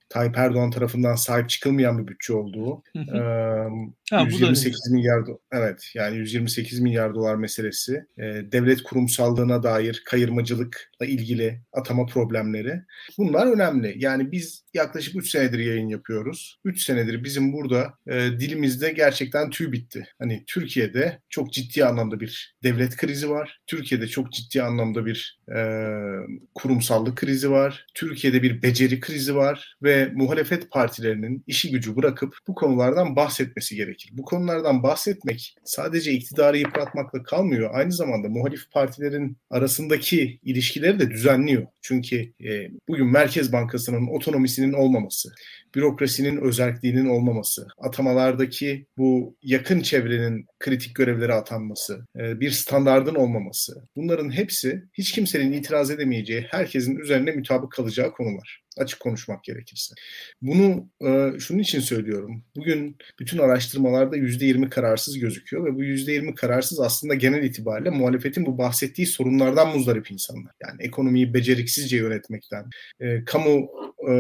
Tayyip 0.10 0.38
Erdoğan 0.38 0.72
tarafından 0.72 1.16
sahip 1.16 1.50
çıkılmayan 1.50 1.98
bir 1.98 2.08
bütçe 2.08 2.34
olduğu. 2.34 2.84
e, 2.96 3.20
ha, 4.12 4.22
128 4.22 4.92
milyar 4.92 5.24
evet 5.52 5.92
yani 5.96 6.18
128 6.18 6.80
milyar 6.80 7.16
dolar 7.16 7.36
meselesi. 7.36 8.06
E, 8.18 8.24
devlet 8.24 8.84
kurumsallığına 8.84 9.64
dair 9.64 10.04
kayırmacılıkla 10.06 11.06
ilgili 11.06 11.62
atama 11.74 12.06
problemleri. 12.06 12.82
Bunlar 13.18 13.48
önemli. 13.48 13.96
Yani 13.98 14.32
biz 14.32 14.63
yaklaşık 14.74 15.16
3 15.16 15.30
senedir 15.30 15.60
yayın 15.60 15.88
yapıyoruz. 15.88 16.60
3 16.66 16.84
senedir 16.84 17.24
bizim 17.24 17.54
burada 17.54 17.94
e, 18.08 18.14
dilimizde 18.40 18.92
gerçekten 18.92 19.50
tüy 19.50 19.72
bitti. 19.72 20.08
Hani 20.20 20.44
Türkiye'de 20.48 21.20
çok 21.30 21.54
ciddi 21.54 21.86
anlamda 21.86 22.20
bir 22.20 22.56
devlet 22.64 22.98
krizi 22.98 23.30
var. 23.30 23.62
Türkiye'de 23.68 24.08
çok 24.08 24.32
ciddi 24.32 24.64
anlamda 24.64 25.06
bir 25.06 25.40
e, 25.56 25.60
kurumsallık 26.56 27.18
krizi 27.18 27.52
var. 27.52 27.86
Türkiye'de 27.94 28.44
bir 28.44 28.62
beceri 28.62 29.00
krizi 29.00 29.36
var 29.36 29.78
ve 29.84 30.12
muhalefet 30.14 30.72
partilerinin 30.72 31.44
işi 31.48 31.72
gücü 31.72 31.96
bırakıp 31.96 32.38
bu 32.48 32.56
konulardan 32.56 33.16
bahsetmesi 33.16 33.76
gerekir. 33.76 34.10
Bu 34.14 34.24
konulardan 34.24 34.84
bahsetmek 34.84 35.56
sadece 35.64 36.12
iktidarı 36.12 36.58
yıpratmakla 36.58 37.24
kalmıyor. 37.24 37.70
Aynı 37.74 37.92
zamanda 37.92 38.30
muhalif 38.30 38.72
partilerin 38.72 39.38
arasındaki 39.50 40.40
ilişkileri 40.44 41.00
de 41.00 41.12
düzenliyor. 41.12 41.68
Çünkü 41.82 42.34
e, 42.44 42.70
bugün 42.88 43.08
Merkez 43.08 43.54
Bankası'nın 43.54 44.08
otonomisinin 44.64 44.74
olmaması, 44.74 45.30
bürokrasinin 45.76 46.38
özelliğinin 46.38 47.06
olmaması, 47.06 47.68
atamalardaki 47.78 48.86
bu 48.98 49.36
yakın 49.42 49.82
çevrenin 49.82 50.46
kritik 50.60 50.96
görevlere 50.96 51.34
atanması, 51.34 52.06
e, 52.20 52.40
bir 52.40 52.52
standardın 52.52 53.16
olmaması, 53.16 53.74
bunların 53.96 54.32
hepsi 54.32 54.84
hiç 54.94 55.12
kimsenin 55.12 55.52
itiraz 55.52 55.92
edemeyeceği, 55.92 56.48
herkesin 56.52 56.96
üzerine 56.96 57.32
mutabık 57.32 57.72
kalacağı 57.72 58.12
konular 58.12 58.63
açık 58.78 59.00
konuşmak 59.00 59.44
gerekirse. 59.44 59.96
Bunu 60.42 60.90
e, 61.08 61.40
şunun 61.40 61.60
için 61.60 61.80
söylüyorum. 61.80 62.44
Bugün 62.56 62.98
bütün 63.20 63.38
araştırmalarda 63.38 64.18
%20 64.18 64.70
kararsız 64.70 65.20
gözüküyor 65.20 65.66
ve 65.66 65.76
bu 65.76 65.84
%20 65.84 66.36
kararsız 66.36 66.80
aslında 66.80 67.14
genel 67.14 67.44
itibariyle 67.44 67.90
muhalefetin 67.90 68.46
bu 68.46 68.58
bahsettiği 68.58 69.08
sorunlardan 69.08 69.76
muzdarip 69.78 70.12
insanlar. 70.12 70.52
Yani 70.64 70.84
ekonomiyi 70.84 71.34
beceriksizce 71.34 71.98
yönetmekten, 71.98 72.70
e, 73.00 73.26
kamu 73.26 73.70
e, 74.10 74.14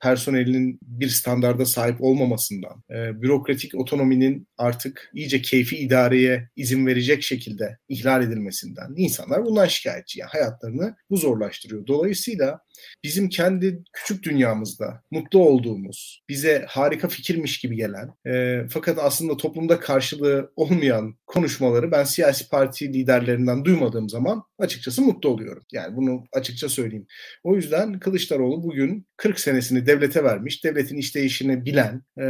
personelinin 0.00 0.78
bir 0.82 1.08
standarda 1.08 1.66
sahip 1.66 2.02
olmamasından, 2.02 2.82
e, 2.90 3.22
bürokratik 3.22 3.74
otonominin 3.74 4.48
artık 4.58 5.10
iyice 5.14 5.42
keyfi 5.42 5.76
idareye 5.76 6.48
izin 6.56 6.86
verecek 6.86 7.22
şekilde 7.22 7.78
ihlal 7.88 8.22
edilmesinden 8.22 8.94
insanlar 8.96 9.44
bundan 9.44 9.66
şikayetçi. 9.66 10.20
Yani 10.20 10.28
hayatlarını 10.28 10.96
bu 11.10 11.16
zorlaştırıyor. 11.16 11.86
Dolayısıyla 11.86 12.60
bizim 13.04 13.28
kendi 13.28 13.82
küçük 13.92 14.22
dünyamızda 14.22 15.02
mutlu 15.10 15.38
olduğumuz, 15.38 16.24
bize 16.28 16.64
harika 16.68 17.08
fikirmiş 17.08 17.58
gibi 17.58 17.76
gelen 17.76 18.10
e, 18.26 18.62
fakat 18.70 18.98
aslında 18.98 19.36
toplumda 19.36 19.80
karşılığı 19.80 20.52
olmayan 20.56 21.16
konuşmaları 21.26 21.90
ben 21.92 22.04
siyasi 22.04 22.48
parti 22.48 22.92
liderlerinden 22.92 23.64
duymadığım 23.64 24.08
zaman 24.08 24.42
açıkçası 24.58 25.02
mutlu 25.02 25.28
oluyorum. 25.28 25.64
Yani 25.72 25.96
bunu 25.96 26.24
açıkça 26.32 26.68
söyleyeyim. 26.68 27.06
O 27.44 27.56
yüzden 27.56 27.98
Kılıçdaroğlu 27.98 28.62
bugün 28.62 29.06
40 29.16 29.40
senesini 29.40 29.85
devlete 29.86 30.24
vermiş, 30.24 30.64
devletin 30.64 30.96
işleyişini 30.96 31.64
bilen, 31.64 32.02
e, 32.18 32.24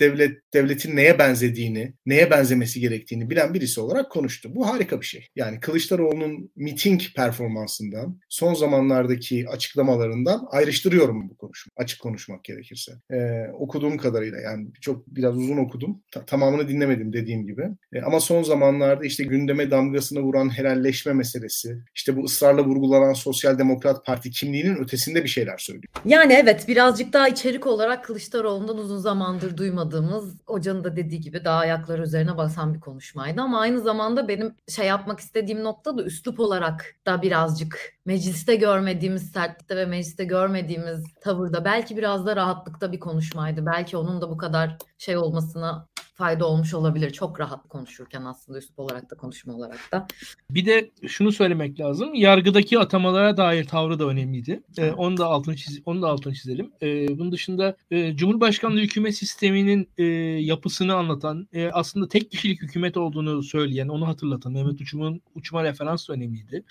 devlet 0.00 0.38
devletin 0.54 0.96
neye 0.96 1.18
benzediğini, 1.18 1.94
neye 2.06 2.30
benzemesi 2.30 2.80
gerektiğini 2.80 3.30
bilen 3.30 3.54
birisi 3.54 3.80
olarak 3.80 4.10
konuştu. 4.10 4.54
Bu 4.54 4.68
harika 4.68 5.00
bir 5.00 5.06
şey. 5.06 5.28
Yani 5.36 5.60
Kılıçdaroğlu'nun 5.60 6.50
miting 6.56 7.00
performansından, 7.16 8.20
son 8.28 8.54
zamanlardaki 8.54 9.48
açıklamalarından 9.48 10.46
ayrıştırıyorum 10.50 11.30
bu 11.30 11.36
konuşma. 11.36 11.70
Açık 11.76 12.00
konuşmak 12.00 12.44
gerekirse. 12.44 12.92
E, 13.12 13.46
okuduğum 13.52 13.96
kadarıyla 13.96 14.40
yani 14.40 14.68
çok 14.80 15.06
biraz 15.06 15.36
uzun 15.36 15.56
okudum. 15.56 16.02
Ta- 16.12 16.24
tamamını 16.26 16.68
dinlemedim 16.68 17.12
dediğim 17.12 17.46
gibi. 17.46 17.62
E, 17.92 18.00
ama 18.00 18.20
son 18.20 18.42
zamanlarda 18.42 19.04
işte 19.04 19.24
gündeme 19.24 19.70
damgasını 19.70 20.20
vuran 20.20 20.58
helalleşme 20.58 21.12
meselesi, 21.12 21.76
işte 21.94 22.16
bu 22.16 22.24
ısrarla 22.24 22.64
vurgulanan 22.64 23.12
Sosyal 23.12 23.58
Demokrat 23.58 24.06
Parti 24.06 24.30
kimliğinin 24.30 24.76
ötesinde 24.76 25.24
bir 25.24 25.28
şeyler 25.28 25.58
söylüyor. 25.58 25.92
Yani 26.04 26.32
evet 26.32 26.68
birazcık 26.86 27.12
daha 27.12 27.28
içerik 27.28 27.66
olarak 27.66 28.04
Kılıçdaroğlu'ndan 28.04 28.78
uzun 28.78 28.98
zamandır 28.98 29.56
duymadığımız 29.56 30.34
hocanın 30.46 30.84
da 30.84 30.96
dediği 30.96 31.20
gibi 31.20 31.44
daha 31.44 31.58
ayaklar 31.58 31.98
üzerine 31.98 32.36
basan 32.36 32.74
bir 32.74 32.80
konuşmaydı 32.80 33.40
ama 33.40 33.60
aynı 33.60 33.80
zamanda 33.80 34.28
benim 34.28 34.54
şey 34.68 34.86
yapmak 34.86 35.20
istediğim 35.20 35.64
nokta 35.64 35.98
da 35.98 36.02
üslup 36.02 36.40
olarak 36.40 36.94
da 37.06 37.22
birazcık 37.22 37.94
mecliste 38.04 38.56
görmediğimiz 38.56 39.32
sertlikte 39.32 39.76
ve 39.76 39.86
mecliste 39.86 40.24
görmediğimiz 40.24 41.04
tavırda 41.20 41.64
belki 41.64 41.96
biraz 41.96 42.26
da 42.26 42.36
rahatlıkta 42.36 42.92
bir 42.92 43.00
konuşmaydı. 43.00 43.66
Belki 43.66 43.96
onun 43.96 44.20
da 44.20 44.30
bu 44.30 44.36
kadar 44.36 44.78
şey 44.98 45.16
olmasına 45.16 45.86
fayda 46.16 46.46
olmuş 46.46 46.74
olabilir. 46.74 47.10
Çok 47.10 47.40
rahat 47.40 47.68
konuşurken 47.68 48.24
aslında 48.24 48.58
üslup 48.58 48.78
olarak 48.78 49.10
da 49.10 49.16
konuşma 49.16 49.54
olarak 49.54 49.78
da. 49.92 50.06
Bir 50.50 50.66
de 50.66 50.90
şunu 51.06 51.32
söylemek 51.32 51.80
lazım. 51.80 52.14
Yargıdaki 52.14 52.78
atamalara 52.78 53.36
dair 53.36 53.64
tavrı 53.64 53.98
da 53.98 54.04
önemliydi. 54.04 54.62
Ee, 54.78 54.90
onu 54.92 55.16
da 55.16 55.26
altını 55.26 55.56
çiz 55.56 55.80
onu 55.86 56.02
da 56.02 56.08
altını 56.08 56.34
çizelim. 56.34 56.72
Ee, 56.82 57.18
bunun 57.18 57.32
dışında 57.32 57.76
e, 57.90 58.16
Cumhurbaşkanlığı 58.16 58.80
hükümet 58.80 59.16
sisteminin 59.16 59.88
e, 59.98 60.04
yapısını 60.04 60.94
anlatan, 60.94 61.48
e, 61.52 61.68
aslında 61.68 62.08
tek 62.08 62.30
kişilik 62.30 62.62
hükümet 62.62 62.96
olduğunu 62.96 63.42
söyleyen, 63.42 63.88
onu 63.88 64.08
hatırlatan 64.08 64.52
Mehmet 64.52 64.80
Uçum'un 64.80 65.20
Uçum'a 65.34 65.64
referans 65.64 66.08
da 66.08 66.12
önemliydi. 66.12 66.64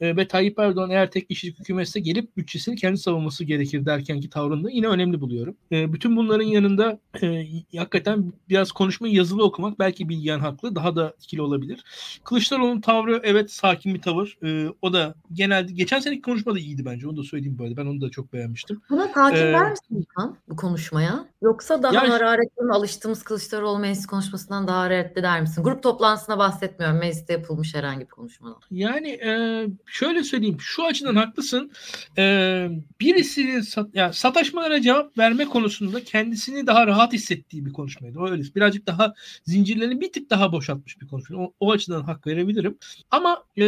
E, 0.00 0.16
ve 0.16 0.28
Tayyip 0.28 0.58
Erdoğan 0.58 0.90
eğer 0.90 1.10
tek 1.10 1.28
kişilik 1.28 1.58
hükümetse 1.58 2.00
gelip 2.00 2.36
bütçesini 2.36 2.76
kendi 2.76 2.98
savunması 2.98 3.44
gerekir 3.44 3.86
derkenki 3.86 4.30
tavrını 4.30 4.70
yine 4.70 4.86
önemli 4.88 5.20
buluyorum. 5.20 5.56
E, 5.72 5.92
bütün 5.92 6.16
bunların 6.16 6.44
yanında 6.44 7.00
e, 7.22 7.46
hakikaten 7.78 8.32
biraz 8.48 8.72
konuşmayı 8.86 9.14
yazılı 9.14 9.44
okumak 9.44 9.78
belki 9.78 10.08
Bilgehan 10.08 10.40
haklı 10.40 10.76
daha 10.76 10.96
da 10.96 11.14
etkili 11.18 11.42
olabilir. 11.42 11.84
Kılıçdaroğlu'nun 12.24 12.80
tavrı 12.80 13.20
evet 13.24 13.52
sakin 13.52 13.94
bir 13.94 14.02
tavır. 14.02 14.38
E, 14.44 14.72
o 14.82 14.92
da 14.92 15.14
genelde 15.32 15.72
geçen 15.72 16.00
seneki 16.00 16.22
konuşma 16.22 16.54
da 16.54 16.58
iyiydi 16.58 16.84
bence. 16.84 17.08
Onu 17.08 17.16
da 17.16 17.22
söyleyeyim 17.22 17.58
böyle. 17.58 17.76
Ben 17.76 17.86
onu 17.86 18.00
da 18.00 18.10
çok 18.10 18.32
beğenmiştim. 18.32 18.80
Buna 18.90 19.12
takip 19.12 19.38
Ee, 19.38 19.52
ver 19.52 19.70
misin 19.70 19.96
İlkan 20.00 20.36
bu 20.48 20.56
konuşmaya? 20.56 21.26
Yoksa 21.42 21.82
daha 21.82 21.94
Ya- 21.94 22.10
hararetli 22.10 22.72
alıştığımız 22.72 23.22
Kılıçdaroğlu 23.22 23.78
meclis 23.78 24.06
konuşmasından 24.06 24.68
daha 24.68 24.80
hararetli 24.80 25.22
der 25.22 25.40
misin? 25.40 25.62
Grup 25.62 25.82
toplantısına 25.82 26.38
bahsetmiyorum. 26.38 26.98
Mecliste 26.98 27.32
yapılmış 27.32 27.74
herhangi 27.74 28.00
bir 28.00 28.10
konuşmadan. 28.10 28.56
Yani 28.70 29.08
e, 29.08 29.64
şöyle 29.86 30.24
söyleyeyim. 30.24 30.56
Şu 30.60 30.84
açıdan 30.84 31.16
haklısın. 31.16 31.70
E, 32.18 32.68
birisinin 33.00 33.60
sat, 33.60 33.94
ya, 33.94 34.12
sataşmalara 34.12 34.80
cevap 34.80 35.18
verme 35.18 35.44
konusunda 35.44 36.04
kendisini 36.04 36.66
daha 36.66 36.86
rahat 36.86 37.12
hissettiği 37.12 37.66
bir 37.66 37.72
konuşmaydı. 37.72 38.18
O 38.20 38.28
öyle. 38.30 38.42
Birazcık 38.76 38.86
daha 38.86 39.14
zincirlerini 39.44 40.00
bir 40.00 40.12
tık 40.12 40.30
daha 40.30 40.52
boşaltmış 40.52 41.00
bir 41.00 41.06
konuşma. 41.06 41.38
O, 41.38 41.52
o 41.60 41.72
açıdan 41.72 42.02
hak 42.02 42.26
verebilirim. 42.26 42.78
Ama 43.10 43.44
e, 43.56 43.64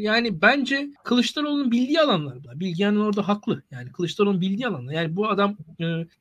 yani 0.00 0.42
bence 0.42 0.90
Kılıçdaroğlu'nun 1.04 1.70
bildiği 1.70 2.00
alanlar 2.00 2.36
var. 2.46 2.60
Bilgehan'ın 2.60 3.00
orada 3.00 3.28
haklı. 3.28 3.62
Yani 3.70 3.92
Kılıçdaroğlu'nun 3.92 4.40
bildiği 4.40 4.66
alanlar. 4.66 4.92
Yani 4.92 5.16
bu 5.16 5.28
adam 5.28 5.56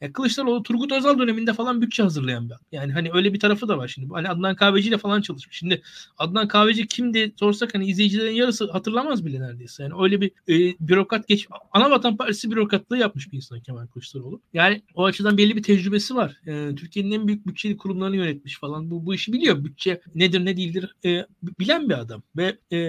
e, 0.01 0.11
Kılıçdaroğlu 0.13 0.63
Turgut 0.63 0.91
Özal 0.91 1.19
döneminde 1.19 1.53
falan 1.53 1.81
bütçe 1.81 2.03
hazırlayan 2.03 2.45
bir 2.45 2.53
adam. 2.53 2.65
Yani 2.71 2.93
hani 2.93 3.09
öyle 3.13 3.33
bir 3.33 3.39
tarafı 3.39 3.67
da 3.67 3.77
var 3.77 3.87
şimdi. 3.87 4.13
Hani 4.13 4.29
Adnan 4.29 4.55
Kahveci 4.55 4.89
ile 4.89 4.97
falan 4.97 5.21
çalışmış. 5.21 5.57
Şimdi 5.57 5.81
Adnan 6.17 6.47
Kahveci 6.47 6.87
kimdi 6.87 7.33
sorsak 7.39 7.75
hani 7.75 7.85
izleyicilerin 7.85 8.35
yarısı 8.35 8.71
hatırlamaz 8.71 9.25
bile 9.25 9.39
neredeyse. 9.39 9.83
Yani 9.83 9.93
öyle 9.99 10.21
bir 10.21 10.31
e, 10.49 10.75
bürokrat 10.79 11.27
geç 11.27 11.47
Anavatan 11.71 12.17
Partisi 12.17 12.51
bürokratlığı 12.51 12.97
yapmış 12.97 13.31
bir 13.31 13.37
insan 13.37 13.59
Kemal 13.59 13.87
Kılıçdaroğlu. 13.87 14.41
Yani 14.53 14.81
o 14.95 15.05
açıdan 15.05 15.37
belli 15.37 15.55
bir 15.55 15.63
tecrübesi 15.63 16.15
var. 16.15 16.37
E, 16.47 16.75
Türkiye'nin 16.75 17.11
en 17.11 17.27
büyük 17.27 17.47
bütçeli 17.47 17.77
kurumlarını 17.77 18.10
yönetmiş 18.17 18.59
falan. 18.59 18.91
Bu, 18.91 19.05
bu 19.05 19.13
işi 19.13 19.33
biliyor. 19.33 19.63
Bütçe 19.63 20.01
nedir 20.15 20.45
ne 20.45 20.57
değildir 20.57 20.95
e, 21.05 21.25
bilen 21.59 21.89
bir 21.89 21.99
adam. 21.99 22.23
Ve 22.37 22.57
e, 22.71 22.79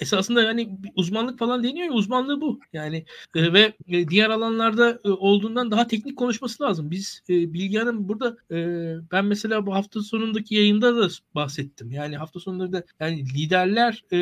esasında 0.00 0.56
bir 0.56 0.90
uzmanlık 0.96 1.38
falan 1.38 1.64
deniyor 1.64 1.86
ya 1.86 1.92
uzmanlığı 1.92 2.40
bu. 2.40 2.60
Yani 2.72 3.04
e, 3.34 3.52
ve 3.52 3.72
e, 3.88 4.08
diğer 4.08 4.30
alanlarda 4.30 4.98
e, 5.04 5.08
olduğundan 5.08 5.70
daha 5.70 5.86
teknik 5.86 6.16
konuşması 6.16 6.62
lazım. 6.62 6.90
Biz 6.90 7.22
e, 7.28 7.52
Bilge 7.52 7.78
Hanım 7.78 8.08
burada 8.08 8.36
e, 8.50 8.56
ben 9.12 9.24
mesela 9.24 9.66
bu 9.66 9.74
hafta 9.74 10.02
sonundaki 10.02 10.54
yayında 10.54 10.96
da 10.96 11.08
bahsettim. 11.34 11.90
Yani 11.90 12.16
hafta 12.16 12.40
sonunda 12.40 12.72
da 12.72 12.84
yani 13.00 13.24
liderler 13.34 14.04
e, 14.12 14.18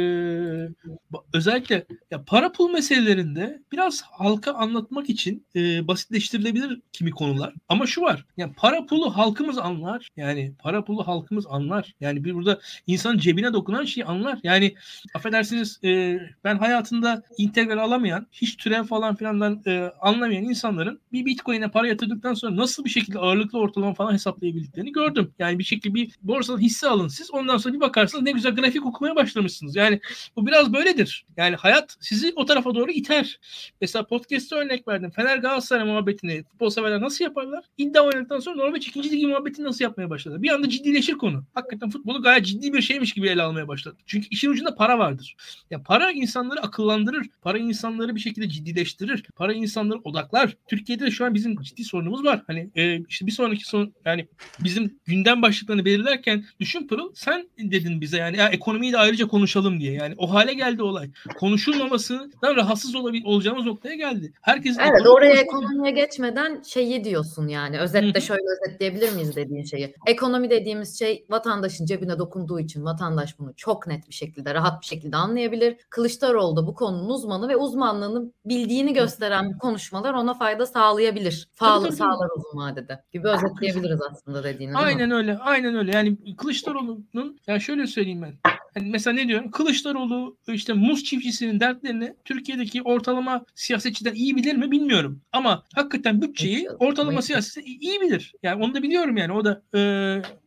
özellikle 1.32 1.86
ya 2.10 2.24
para 2.24 2.52
pul 2.52 2.70
meselelerinde 2.70 3.62
biraz 3.72 4.02
halka 4.02 4.52
anlatmak 4.52 5.10
için 5.10 5.46
e, 5.56 5.88
basitleştirilebilir 5.88 6.80
kimi 6.92 7.10
konular. 7.10 7.54
Ama 7.68 7.86
şu 7.86 8.00
var. 8.00 8.26
Yani 8.36 8.52
para 8.56 8.86
pulu 8.86 9.16
halkımız 9.16 9.58
anlar. 9.58 10.08
Yani 10.16 10.52
para 10.58 10.84
pulu 10.84 11.06
halkımız 11.06 11.46
anlar. 11.48 11.94
Yani 12.00 12.24
bir 12.24 12.34
burada 12.34 12.60
insanın 12.86 13.18
cebine 13.18 13.52
dokunan 13.52 13.84
şeyi 13.84 14.04
anlar. 14.04 14.38
Yani 14.42 14.74
affedersiniz 15.14 15.80
e, 15.84 16.18
ben 16.44 16.56
hayatında 16.58 17.22
integral 17.38 17.78
alamayan, 17.78 18.26
hiç 18.32 18.56
türev 18.56 18.84
falan 18.84 19.16
filandan 19.16 19.62
e, 19.66 19.90
anlamayan 20.00 20.44
insanların 20.44 21.00
bir 21.12 21.24
bitcoin'e 21.24 21.68
para 21.68 21.88
yatırdıktan 21.88 22.34
sonra 22.34 22.56
nasıl 22.56 22.84
bir 22.84 22.90
şekilde 22.90 23.18
ağırlıklı 23.18 23.58
ortalama 23.58 23.94
falan 23.94 24.12
hesaplayabildiklerini 24.12 24.92
gördüm. 24.92 25.32
Yani 25.38 25.58
bir 25.58 25.64
şekilde 25.64 25.94
bir 25.94 26.10
borsadan 26.22 26.60
hisse 26.60 26.88
alın 26.88 27.08
siz 27.08 27.30
ondan 27.30 27.56
sonra 27.56 27.74
bir 27.74 27.80
bakarsınız 27.80 28.24
ne 28.24 28.30
güzel 28.30 28.54
grafik 28.54 28.86
okumaya 28.86 29.16
başlamışsınız. 29.16 29.76
Yani 29.76 30.00
bu 30.36 30.46
biraz 30.46 30.72
böyledir. 30.72 31.26
Yani 31.36 31.56
hayat 31.56 31.96
sizi 32.00 32.32
o 32.36 32.44
tarafa 32.44 32.74
doğru 32.74 32.90
iter. 32.90 33.40
Mesela 33.80 34.06
podcast'te 34.06 34.56
örnek 34.56 34.88
verdim. 34.88 35.10
Fener 35.10 35.38
Galatasaray 35.38 35.86
muhabbetini 35.86 36.44
futbol 36.44 36.70
severler 36.70 37.00
nasıl 37.00 37.24
yaparlar? 37.24 37.64
İddia 37.78 38.02
oynadıktan 38.02 38.40
sonra 38.40 38.56
Norveç 38.56 38.88
2. 38.88 39.10
ligi 39.10 39.26
muhabbetini 39.26 39.66
nasıl 39.66 39.84
yapmaya 39.84 40.03
başladılar? 40.10 40.42
Bir 40.42 40.50
anda 40.50 40.68
ciddileşir 40.68 41.12
konu. 41.12 41.44
Hakikaten 41.54 41.90
futbolu 41.90 42.22
gayet 42.22 42.46
ciddi 42.46 42.72
bir 42.72 42.82
şeymiş 42.82 43.12
gibi 43.12 43.28
ele 43.28 43.42
almaya 43.42 43.68
başladı. 43.68 43.96
Çünkü 44.06 44.28
işin 44.30 44.50
ucunda 44.50 44.74
para 44.74 44.98
vardır. 44.98 45.36
Ya 45.70 45.82
para 45.82 46.10
insanları 46.10 46.60
akıllandırır. 46.60 47.26
Para 47.42 47.58
insanları 47.58 48.14
bir 48.14 48.20
şekilde 48.20 48.48
ciddileştirir. 48.48 49.24
Para 49.36 49.52
insanları 49.52 49.98
odaklar. 50.04 50.56
Türkiye'de 50.68 51.06
de 51.06 51.10
şu 51.10 51.24
an 51.24 51.34
bizim 51.34 51.62
ciddi 51.62 51.84
sorunumuz 51.84 52.24
var. 52.24 52.42
Hani 52.46 52.70
e, 52.76 53.00
işte 53.08 53.26
bir 53.26 53.32
sonraki 53.32 53.64
son 53.64 53.92
yani 54.04 54.28
bizim 54.60 54.98
gündem 55.04 55.42
başlıklarını 55.42 55.84
belirlerken 55.84 56.44
düşün 56.60 56.86
Pırıl 56.86 57.12
sen 57.14 57.48
dedin 57.58 58.00
bize 58.00 58.18
yani 58.18 58.36
ya 58.36 58.48
ekonomiyi 58.48 58.92
de 58.92 58.98
ayrıca 58.98 59.28
konuşalım 59.28 59.80
diye. 59.80 59.92
Yani 59.92 60.14
o 60.18 60.34
hale 60.34 60.54
geldi 60.54 60.82
olay. 60.82 61.10
Konuşulmamasından 61.36 62.56
rahatsız 62.56 62.94
olabil- 62.94 63.24
olacağımız 63.24 63.66
noktaya 63.66 63.94
geldi. 63.94 64.32
Herkes 64.42 64.76
Evet 64.80 65.06
oraya 65.06 65.34
ekonomiye 65.34 65.92
geçmeden 65.92 66.62
şeyi 66.62 67.04
diyorsun 67.04 67.48
yani 67.48 67.78
özetle 67.78 68.20
şöyle 68.20 68.42
özetleyebilir 68.52 69.12
miyiz 69.12 69.36
dediğin 69.36 69.64
şeyi. 69.64 69.83
Ekonomi 70.06 70.50
dediğimiz 70.50 70.98
şey 70.98 71.26
vatandaşın 71.30 71.86
cebine 71.86 72.18
dokunduğu 72.18 72.60
için 72.60 72.84
vatandaş 72.84 73.38
bunu 73.38 73.52
çok 73.56 73.86
net 73.86 74.08
bir 74.08 74.14
şekilde 74.14 74.54
rahat 74.54 74.80
bir 74.80 74.86
şekilde 74.86 75.16
anlayabilir. 75.16 75.76
Kılıçdaroğlu 75.90 76.56
da 76.56 76.66
bu 76.66 76.74
konunun 76.74 77.08
uzmanı 77.08 77.48
ve 77.48 77.56
uzmanlığını 77.56 78.32
bildiğini 78.44 78.92
gösteren 78.92 79.58
konuşmalar 79.58 80.14
ona 80.14 80.34
fayda 80.34 80.66
sağlayabilir. 80.66 81.48
Tabii. 81.56 81.92
sağlar 81.92 82.28
uzun 82.36 82.58
vadede 82.58 83.04
gibi 83.12 83.28
özetleyebiliriz 83.28 84.00
aslında 84.10 84.44
dediğini. 84.44 84.76
Aynen 84.76 85.10
öyle. 85.10 85.38
Aynen 85.38 85.74
öyle. 85.74 85.92
Yani 85.94 86.36
Kılıçdaroğlu'nun 86.36 87.38
yani 87.46 87.60
şöyle 87.60 87.86
söyleyeyim 87.86 88.22
ben. 88.22 88.34
hani 88.74 88.90
mesela 88.90 89.14
ne 89.14 89.28
diyorum? 89.28 89.50
Kılıçdaroğlu 89.50 90.36
işte 90.48 90.72
muz 90.72 91.04
çiftçisinin 91.04 91.60
dertlerini 91.60 92.14
Türkiye'deki 92.24 92.82
ortalama 92.82 93.44
siyasetçiden 93.54 94.14
iyi 94.14 94.36
bilir 94.36 94.56
mi 94.56 94.70
bilmiyorum. 94.70 95.20
Ama 95.32 95.62
hakikaten 95.74 96.22
bütçeyi 96.22 96.70
ortalama 96.70 97.22
siyasetçi 97.22 97.78
iyi 97.80 98.00
bilir. 98.00 98.32
Yani 98.42 98.64
onu 98.64 98.74
da 98.74 98.82
biliyorum 98.82 99.16
yani. 99.16 99.32
O 99.32 99.44
da 99.44 99.62
e, 99.74 99.78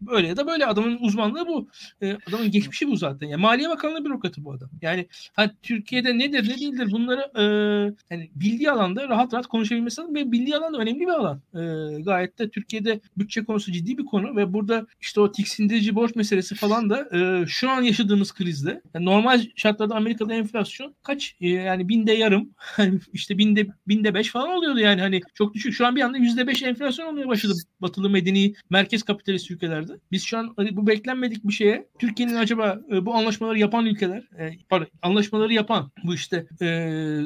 böyle 0.02 0.28
ya 0.28 0.38
da 0.38 0.48
böyle 0.48 0.66
adamın 0.66 0.98
uzmanlığı 1.02 1.48
bu. 1.48 1.68
E, 2.02 2.18
adamın 2.28 2.52
geçmişi 2.52 2.88
bu 2.88 2.96
zaten. 2.96 3.28
Yani 3.28 3.42
Maliye 3.42 3.70
Bakanlığı 3.70 4.06
bürokratı 4.06 4.46
bu 4.46 4.54
adam. 4.54 4.70
Yani 4.82 5.08
hani 5.34 5.52
Türkiye'de 5.64 6.18
nedir 6.18 6.50
ne 6.50 6.58
değildir 6.58 6.92
bunları 6.92 7.32
e, 7.36 7.44
yani 8.10 8.32
bildiği 8.36 8.72
alanda 8.72 9.10
rahat 9.10 9.34
rahat 9.34 9.48
konuşabilmesi 9.48 10.02
lazım 10.02 10.16
ve 10.16 10.32
bildiği 10.32 10.58
alan 10.58 10.74
önemli 10.74 11.00
bir 11.00 11.08
alan. 11.08 11.42
E, 11.54 11.62
gayet 12.02 12.40
de 12.40 12.50
Türkiye'de 12.50 13.00
bütçe 13.18 13.44
konusu 13.44 13.72
ciddi 13.72 13.98
bir 13.98 14.06
konu 14.06 14.36
ve 14.36 14.54
burada 14.54 14.88
işte 15.02 15.22
o 15.22 15.32
tiksindirici 15.32 15.96
borç 15.96 16.16
meselesi 16.16 16.56
falan 16.56 16.90
da 16.90 17.10
e, 17.18 17.46
şu 17.48 17.70
an 17.70 17.82
yaşadığımız 17.82 18.34
krizde 18.34 18.82
yani 18.94 19.06
normal 19.06 19.42
şartlarda 19.56 19.96
Amerika'da 19.96 20.34
enflasyon 20.34 20.96
kaç 21.04 21.36
e, 21.42 21.50
yani 21.50 21.90
binde 21.90 22.12
yarım 22.12 22.50
işte 23.14 23.38
binde 23.38 23.68
binde 23.88 24.14
beş 24.14 24.30
falan 24.30 24.50
oluyordu 24.50 24.80
yani 24.80 25.02
hani 25.02 25.22
çok 25.34 25.54
düşük. 25.54 25.74
Şu 25.74 25.86
an 25.88 25.96
bir 25.96 26.02
anda 26.02 26.18
yüzde 26.18 26.48
beş 26.48 26.64
enflasyon 26.64 27.08
olmaya 27.08 27.28
başladı 27.28 27.54
batılı 27.82 28.10
medeni 28.10 28.54
merkez 28.70 29.04
kapitalist 29.18 29.52
ülkelerde. 29.52 29.94
Biz 30.12 30.24
şu 30.24 30.38
an 30.38 30.54
hani 30.58 30.78
bu 30.78 30.88
beklenmedik 30.88 31.44
bir 31.44 31.54
şeye 31.54 31.88
Türkiye'nin 32.00 32.36
acaba 32.36 32.80
e, 32.92 33.06
bu 33.06 33.16
anlaşmaları 33.16 33.60
yapan 33.60 33.86
ülkeler 33.86 34.24
e, 34.40 34.52
pardon, 34.70 34.88
anlaşmaları 35.02 35.54
yapan 35.54 35.92
bu 36.04 36.14
işte 36.14 36.46
e, 36.62 36.68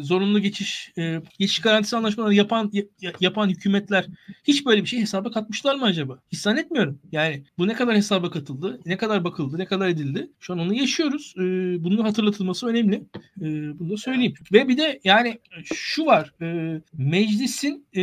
zorunlu 0.02 0.40
geçiş 0.40 0.92
e, 0.98 1.22
geçiş 1.40 1.60
garantisi 1.62 1.98
anlaşmaları 1.98 2.34
yapan 2.34 2.70
y- 2.74 2.88
yapan 3.20 3.50
hükümetler 3.50 4.06
hiç 4.44 4.66
böyle 4.66 4.82
bir 4.82 4.88
şey 4.88 5.00
hesaba 5.00 5.32
katmışlar 5.32 5.76
mı 5.76 5.86
acaba? 5.86 6.20
Hiç 6.32 6.40
zannetmiyorum. 6.40 7.00
Yani 7.12 7.44
bu 7.58 7.68
ne 7.68 7.74
kadar 7.74 7.96
hesaba 7.96 8.32
katıldı, 8.32 8.80
ne 8.86 8.98
kadar 8.98 9.24
bakıldı, 9.24 9.58
ne 9.60 9.66
kadar 9.66 9.88
edildi. 9.90 10.32
Şu 10.40 10.54
an 10.54 10.60
onu 10.60 10.74
yaşıyoruz. 10.74 11.34
E, 11.38 11.42
bunun 11.84 11.98
hatırlatılması 12.04 12.68
önemli. 12.68 12.96
E, 13.42 13.80
bunu 13.80 13.90
da 13.90 13.98
söyleyeyim. 13.98 14.34
Ve 14.54 14.68
bir 14.68 14.78
de 14.78 15.00
yani 15.04 15.40
şu 15.74 16.06
var. 16.06 16.34
E, 16.42 16.82
meclisin 16.94 17.88
e, 17.96 18.02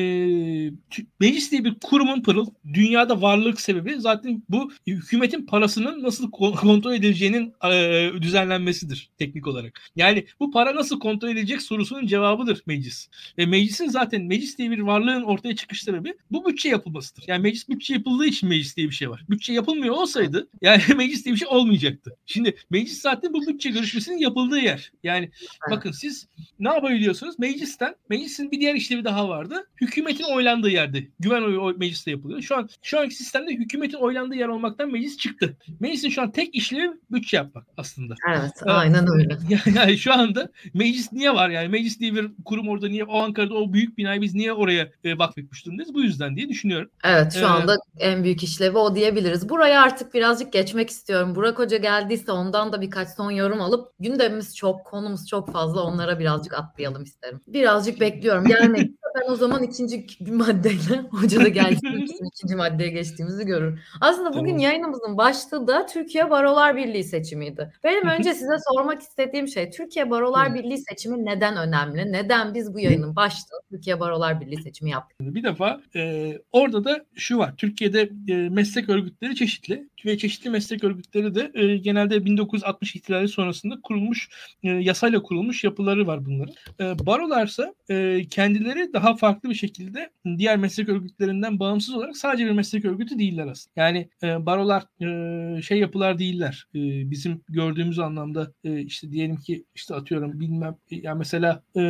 meclis 1.20 1.50
diye 1.52 1.64
bir 1.64 1.74
kurumun 1.84 2.22
pırıl 2.22 2.46
dünyada 2.74 3.22
varlık 3.22 3.60
sebebi 3.60 3.77
zaten 3.98 4.42
bu 4.48 4.72
hükümetin 4.86 5.46
parasının 5.46 6.02
nasıl 6.02 6.30
kontrol 6.30 6.94
edileceğinin 6.94 7.54
e, 7.64 8.10
düzenlenmesidir 8.22 9.10
teknik 9.18 9.46
olarak. 9.46 9.80
Yani 9.96 10.26
bu 10.40 10.50
para 10.50 10.74
nasıl 10.74 11.00
kontrol 11.00 11.28
edilecek 11.28 11.62
sorusunun 11.62 12.06
cevabıdır 12.06 12.62
meclis. 12.66 13.08
Ve 13.38 13.46
meclisin 13.46 13.88
zaten 13.88 14.22
meclis 14.22 14.58
diye 14.58 14.70
bir 14.70 14.78
varlığın 14.78 15.22
ortaya 15.22 15.56
çıkış 15.56 15.82
sebebi 15.82 16.14
bu 16.30 16.46
bütçe 16.46 16.68
yapılmasıdır. 16.68 17.24
Yani 17.26 17.42
meclis 17.42 17.68
bütçe 17.68 17.94
yapıldığı 17.94 18.26
için 18.26 18.48
meclis 18.48 18.76
diye 18.76 18.88
bir 18.88 18.94
şey 18.94 19.10
var. 19.10 19.24
Bütçe 19.30 19.52
yapılmıyor 19.52 19.94
olsaydı 19.94 20.48
yani 20.60 20.82
meclis 20.96 21.24
diye 21.24 21.34
bir 21.34 21.40
şey 21.40 21.48
olmayacaktı. 21.48 22.16
Şimdi 22.26 22.56
meclis 22.70 23.00
zaten 23.00 23.32
bu 23.32 23.46
bütçe 23.46 23.70
görüşmesinin 23.70 24.18
yapıldığı 24.18 24.58
yer. 24.58 24.92
Yani 25.02 25.30
bakın 25.70 25.92
siz 25.92 26.28
ne 26.58 26.68
yapabiliyorsunuz? 26.68 27.38
Meclisten, 27.38 27.94
meclisin 28.10 28.50
bir 28.50 28.60
diğer 28.60 28.74
işlevi 28.74 29.04
daha 29.04 29.28
vardı. 29.28 29.68
Hükümetin 29.80 30.24
oylandığı 30.24 30.70
yerde. 30.70 31.08
Güven 31.20 31.42
oyu 31.42 31.78
mecliste 31.78 32.10
yapılıyor. 32.10 32.42
Şu 32.42 32.56
an 32.56 32.68
şu 32.82 33.00
anki 33.00 33.14
sistemde 33.14 33.52
hükümetin 33.68 33.98
oylandığı 33.98 34.34
yer 34.34 34.48
olmaktan 34.48 34.92
meclis 34.92 35.18
çıktı. 35.18 35.56
Meclisin 35.80 36.08
şu 36.08 36.22
an 36.22 36.30
tek 36.30 36.54
işlevi 36.54 36.90
bütçe 37.10 37.36
yapmak 37.36 37.66
aslında. 37.76 38.14
Evet, 38.28 38.52
aynen 38.64 39.06
öyle. 39.12 39.38
Yani 39.74 39.98
şu 39.98 40.12
anda 40.12 40.48
meclis 40.74 41.12
niye 41.12 41.34
var 41.34 41.48
yani? 41.48 41.68
Meclis 41.68 42.00
diye 42.00 42.14
bir 42.14 42.30
kurum 42.44 42.68
orada 42.68 42.88
niye 42.88 43.04
o 43.04 43.18
Ankara'da 43.22 43.54
o 43.54 43.72
büyük 43.72 43.98
binayı 43.98 44.20
biz 44.20 44.34
niye 44.34 44.52
oraya 44.52 44.88
e, 45.04 45.18
vakfetmiş 45.18 45.66
durumdayız? 45.66 45.94
Bu 45.94 46.00
yüzden 46.00 46.36
diye 46.36 46.48
düşünüyorum. 46.48 46.90
Evet, 47.04 47.32
şu 47.32 47.40
ee, 47.40 47.44
anda 47.44 47.76
en 47.98 48.24
büyük 48.24 48.42
işlevi 48.42 48.78
o 48.78 48.94
diyebiliriz. 48.94 49.48
Buraya 49.48 49.82
artık 49.82 50.14
birazcık 50.14 50.52
geçmek 50.52 50.90
istiyorum. 50.90 51.34
Burak 51.34 51.58
Hoca 51.58 51.76
geldiyse 51.76 52.32
ondan 52.32 52.72
da 52.72 52.80
birkaç 52.80 53.08
son 53.08 53.30
yorum 53.30 53.60
alıp 53.60 53.92
gündemimiz 54.00 54.56
çok, 54.56 54.84
konumuz 54.84 55.26
çok 55.26 55.52
fazla 55.52 55.82
onlara 55.82 56.18
birazcık 56.18 56.54
atlayalım 56.54 57.02
isterim. 57.02 57.40
Birazcık 57.46 58.00
bekliyorum. 58.00 58.46
Yani 58.46 58.94
ben 59.20 59.32
o 59.32 59.36
zaman 59.36 59.62
ikinci 59.62 60.06
maddeyle 60.20 60.98
hoca 61.10 61.44
da 61.44 61.48
geldiği 61.48 62.04
için 62.04 62.24
ikinci 62.24 62.56
maddeye 62.56 62.90
geçtiğimizi 62.90 63.46
görür. 63.46 63.80
Aslında 64.00 64.30
bugün 64.30 64.46
tamam. 64.46 64.58
yayınımızın 64.58 65.18
başlığı 65.18 65.66
da 65.66 65.86
Türkiye 65.86 66.30
Barolar 66.30 66.76
Birliği 66.76 67.04
seçimiydi. 67.04 67.72
Benim 67.84 68.08
önce 68.08 68.34
size 68.34 68.56
sormak 68.72 69.02
istediğim 69.02 69.48
şey 69.48 69.70
Türkiye 69.70 70.10
Barolar 70.10 70.54
Birliği 70.54 70.78
seçimi 70.78 71.24
neden 71.24 71.56
önemli? 71.56 72.12
Neden 72.12 72.54
biz 72.54 72.74
bu 72.74 72.80
yayının 72.80 73.16
başlığı 73.16 73.60
Türkiye 73.70 74.00
Barolar 74.00 74.40
Birliği 74.40 74.62
seçimi 74.62 74.90
yaptık? 74.90 75.20
Bir 75.20 75.42
defa 75.42 75.80
e, 75.96 76.32
orada 76.52 76.84
da 76.84 77.04
şu 77.14 77.38
var. 77.38 77.54
Türkiye'de 77.56 78.10
e, 78.28 78.34
meslek 78.34 78.88
örgütleri 78.88 79.34
çeşitli 79.34 79.87
ve 80.06 80.18
çeşitli 80.18 80.50
meslek 80.50 80.84
örgütleri 80.84 81.34
de 81.34 81.50
e, 81.54 81.76
genelde 81.76 82.24
1960 82.24 82.96
ihtilali 82.96 83.28
sonrasında 83.28 83.80
kurulmuş 83.82 84.28
e, 84.62 84.68
yasayla 84.68 85.22
kurulmuş 85.22 85.64
yapıları 85.64 86.06
var 86.06 86.26
bunların. 86.26 86.54
E, 86.80 87.06
barolarsa 87.06 87.74
e, 87.90 88.24
kendileri 88.30 88.92
daha 88.92 89.16
farklı 89.16 89.50
bir 89.50 89.54
şekilde 89.54 90.10
diğer 90.38 90.56
meslek 90.56 90.88
örgütlerinden 90.88 91.58
bağımsız 91.60 91.94
olarak 91.94 92.16
sadece 92.16 92.46
bir 92.46 92.50
meslek 92.50 92.84
örgütü 92.84 93.18
değiller 93.18 93.46
aslında. 93.46 93.72
Yani 93.76 94.08
e, 94.22 94.46
barolar 94.46 94.84
e, 95.00 95.62
şey 95.62 95.78
yapılar 95.78 96.18
değiller. 96.18 96.66
E, 96.74 97.10
bizim 97.10 97.40
gördüğümüz 97.48 97.98
anlamda 97.98 98.52
e, 98.64 98.80
işte 98.80 99.12
diyelim 99.12 99.36
ki 99.36 99.64
işte 99.74 99.94
atıyorum 99.94 100.40
bilmem 100.40 100.76
yani 100.90 101.18
mesela 101.18 101.62
e, 101.76 101.82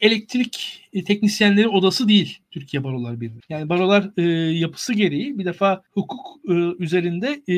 elektrik 0.00 0.84
teknisyenleri 1.06 1.68
odası 1.68 2.08
değil 2.08 2.38
Türkiye 2.50 2.84
Barolar 2.84 3.20
Birliği. 3.20 3.40
Yani 3.48 3.68
barolar 3.68 4.10
e, 4.16 4.22
yapısı 4.58 4.94
gereği 4.94 5.38
bir 5.38 5.44
defa 5.44 5.82
hukuk 5.92 6.40
e, 6.48 6.52
üzerinde 6.78 7.23
e, 7.28 7.54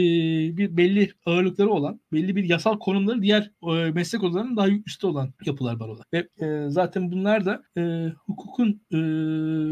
bir 0.56 0.76
belli 0.76 1.12
ağırlıkları 1.26 1.70
olan, 1.70 2.00
belli 2.12 2.36
bir 2.36 2.44
yasal 2.44 2.78
konumları 2.78 3.22
diğer 3.22 3.50
e, 3.62 3.90
meslek 3.90 4.22
odalarının 4.22 4.56
daha 4.56 4.68
üstte 4.68 5.06
olan 5.06 5.32
yapılar 5.44 5.80
barolar. 5.80 6.06
Ve 6.12 6.28
e, 6.46 6.70
zaten 6.70 7.12
bunlar 7.12 7.46
da 7.46 7.62
e, 7.78 8.12
hukukun 8.26 8.80
e, 8.92 8.96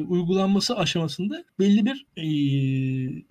uygulanması 0.08 0.76
aşamasında 0.76 1.44
belli 1.58 1.84
bir 1.84 2.06
e, 2.16 2.26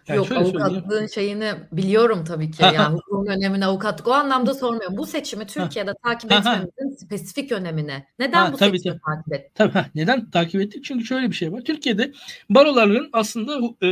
yani 0.07 0.17
Yok 0.17 0.31
avukatlığın 0.31 1.07
şeyini 1.07 1.51
biliyorum 1.71 2.23
tabii 2.27 2.51
ki. 2.51 2.63
yani 2.63 2.95
hukukun 2.95 3.25
önemini 3.25 3.65
avukatlık 3.65 4.07
o 4.07 4.11
anlamda 4.11 4.53
sormuyorum. 4.53 4.97
Bu 4.97 5.05
seçimi 5.05 5.45
Türkiye'de 5.45 5.93
takip 6.03 6.31
etmemizin 6.31 6.82
spesifik 6.97 7.51
önemine. 7.51 8.07
Neden 8.19 8.45
ha, 8.45 8.53
bu 8.53 8.57
tabii, 8.57 8.77
seçimi 8.77 8.99
tabii. 9.05 9.15
takip 9.15 9.33
ettik? 9.33 9.55
Tabii, 9.55 9.85
neden 9.95 10.29
takip 10.29 10.61
ettik? 10.61 10.83
Çünkü 10.83 11.05
şöyle 11.05 11.29
bir 11.29 11.35
şey 11.35 11.51
var. 11.51 11.61
Türkiye'de 11.61 12.11
baroların 12.49 13.09
aslında 13.13 13.57
e, 13.81 13.87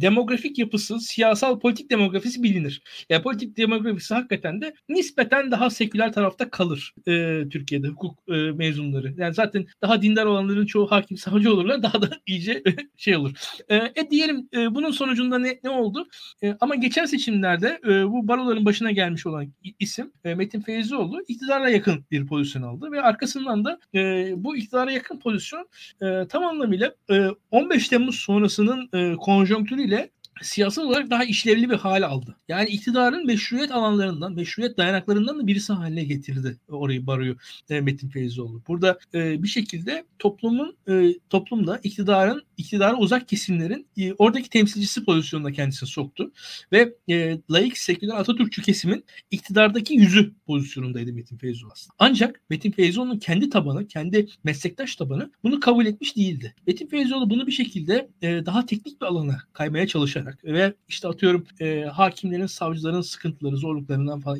demografik 0.00 0.58
yapısı, 0.58 1.00
siyasal 1.00 1.60
politik 1.60 1.90
demografisi 1.90 2.42
bilinir. 2.42 2.82
Yani 3.10 3.22
politik 3.22 3.56
demografisi 3.56 4.14
hakikaten 4.14 4.60
de 4.60 4.74
nispeten 4.88 5.50
daha 5.50 5.70
seküler 5.70 6.12
tarafta 6.12 6.50
kalır 6.50 6.94
e, 7.06 7.44
Türkiye'de 7.48 7.88
hukuk 7.88 8.18
e, 8.28 8.32
mezunları. 8.32 9.14
Yani 9.16 9.34
zaten 9.34 9.66
daha 9.82 10.02
dindar 10.02 10.26
olanların 10.26 10.66
çoğu 10.66 10.90
hakim 10.90 11.16
savcı 11.16 11.52
olurlar. 11.52 11.82
Daha 11.82 12.02
da 12.02 12.10
iyice 12.26 12.62
şey 12.96 13.16
olur. 13.16 13.32
E, 13.68 13.76
e 13.76 14.10
diyelim 14.10 14.48
e, 14.54 14.74
bunun 14.74 14.90
sonucunda 14.90 15.38
ne, 15.38 15.60
ne 15.64 15.70
oldu? 15.70 16.08
E, 16.42 16.56
ama 16.60 16.74
geçen 16.74 17.04
seçimlerde 17.04 17.80
e, 17.84 18.08
bu 18.08 18.28
baroların 18.28 18.64
başına 18.64 18.90
gelmiş 18.90 19.26
olan 19.26 19.52
isim 19.78 20.12
e, 20.24 20.34
Metin 20.34 20.60
Feyzioğlu 20.60 21.24
iktidara 21.28 21.70
yakın 21.70 22.04
bir 22.10 22.26
pozisyon 22.26 22.41
aldı 22.62 22.92
ve 22.92 23.02
arkasından 23.02 23.64
da 23.64 23.78
e, 23.94 24.32
bu 24.36 24.56
iktidara 24.56 24.92
yakın 24.92 25.18
pozisyon 25.18 25.68
e, 26.02 26.26
tam 26.28 26.44
anlamıyla 26.44 26.94
e, 27.10 27.28
15 27.50 27.88
Temmuz 27.88 28.16
sonrasının 28.16 28.88
e, 28.92 29.16
konjonktürüyle 29.16 30.10
siyasal 30.42 30.82
olarak 30.82 31.10
daha 31.10 31.24
işlevli 31.24 31.70
bir 31.70 31.76
hale 31.76 32.06
aldı. 32.06 32.36
Yani 32.48 32.68
iktidarın 32.68 33.26
meşruiyet 33.26 33.70
alanlarından, 33.70 34.32
meşruiyet 34.34 34.78
dayanaklarından 34.78 35.38
da 35.38 35.46
birisi 35.46 35.72
haline 35.72 36.04
getirdi 36.04 36.58
orayı 36.68 37.06
baroyu 37.06 37.36
e, 37.70 37.80
Metin 37.80 38.08
Feyzoğlu. 38.08 38.62
Burada 38.68 38.98
e, 39.14 39.42
bir 39.42 39.48
şekilde 39.48 40.04
toplumun 40.18 40.76
e, 40.88 41.14
toplumda 41.30 41.80
iktidarın 41.82 42.42
iktidara 42.56 42.96
uzak 42.96 43.28
kesimlerin 43.28 43.86
e, 43.96 44.12
oradaki 44.12 44.50
temsilcisi 44.50 45.04
pozisyonuna 45.04 45.52
kendisini 45.52 45.88
soktu 45.88 46.32
ve 46.72 46.94
e, 47.10 47.38
laik 47.50 47.78
seküler 47.78 48.14
Atatürkçü 48.14 48.62
kesimin 48.62 49.04
iktidardaki 49.30 49.94
yüzü 49.94 50.32
pozisyonundaydı 50.46 51.12
Metin 51.12 51.36
Feyzoğlu 51.36 51.72
aslında. 51.72 51.94
Ancak 51.98 52.40
Metin 52.50 52.70
Feyzoğlu'nun 52.70 53.18
kendi 53.18 53.50
tabanı, 53.50 53.86
kendi 53.86 54.26
meslektaş 54.44 54.96
tabanı 54.96 55.30
bunu 55.42 55.60
kabul 55.60 55.86
etmiş 55.86 56.16
değildi. 56.16 56.54
Metin 56.66 56.86
Feyzoğlu 56.86 57.30
bunu 57.30 57.46
bir 57.46 57.52
şekilde 57.52 58.10
e, 58.22 58.46
daha 58.46 58.66
teknik 58.66 59.00
bir 59.00 59.06
alana 59.06 59.38
kaymaya 59.52 59.86
çalışarak 59.86 60.31
olarak 60.32 60.44
ve 60.44 60.74
işte 60.88 61.08
atıyorum 61.08 61.46
e, 61.60 61.80
hakimlerin, 61.84 62.46
savcıların 62.46 63.00
sıkıntıları, 63.00 63.56
zorluklarından 63.56 64.20
falan 64.20 64.38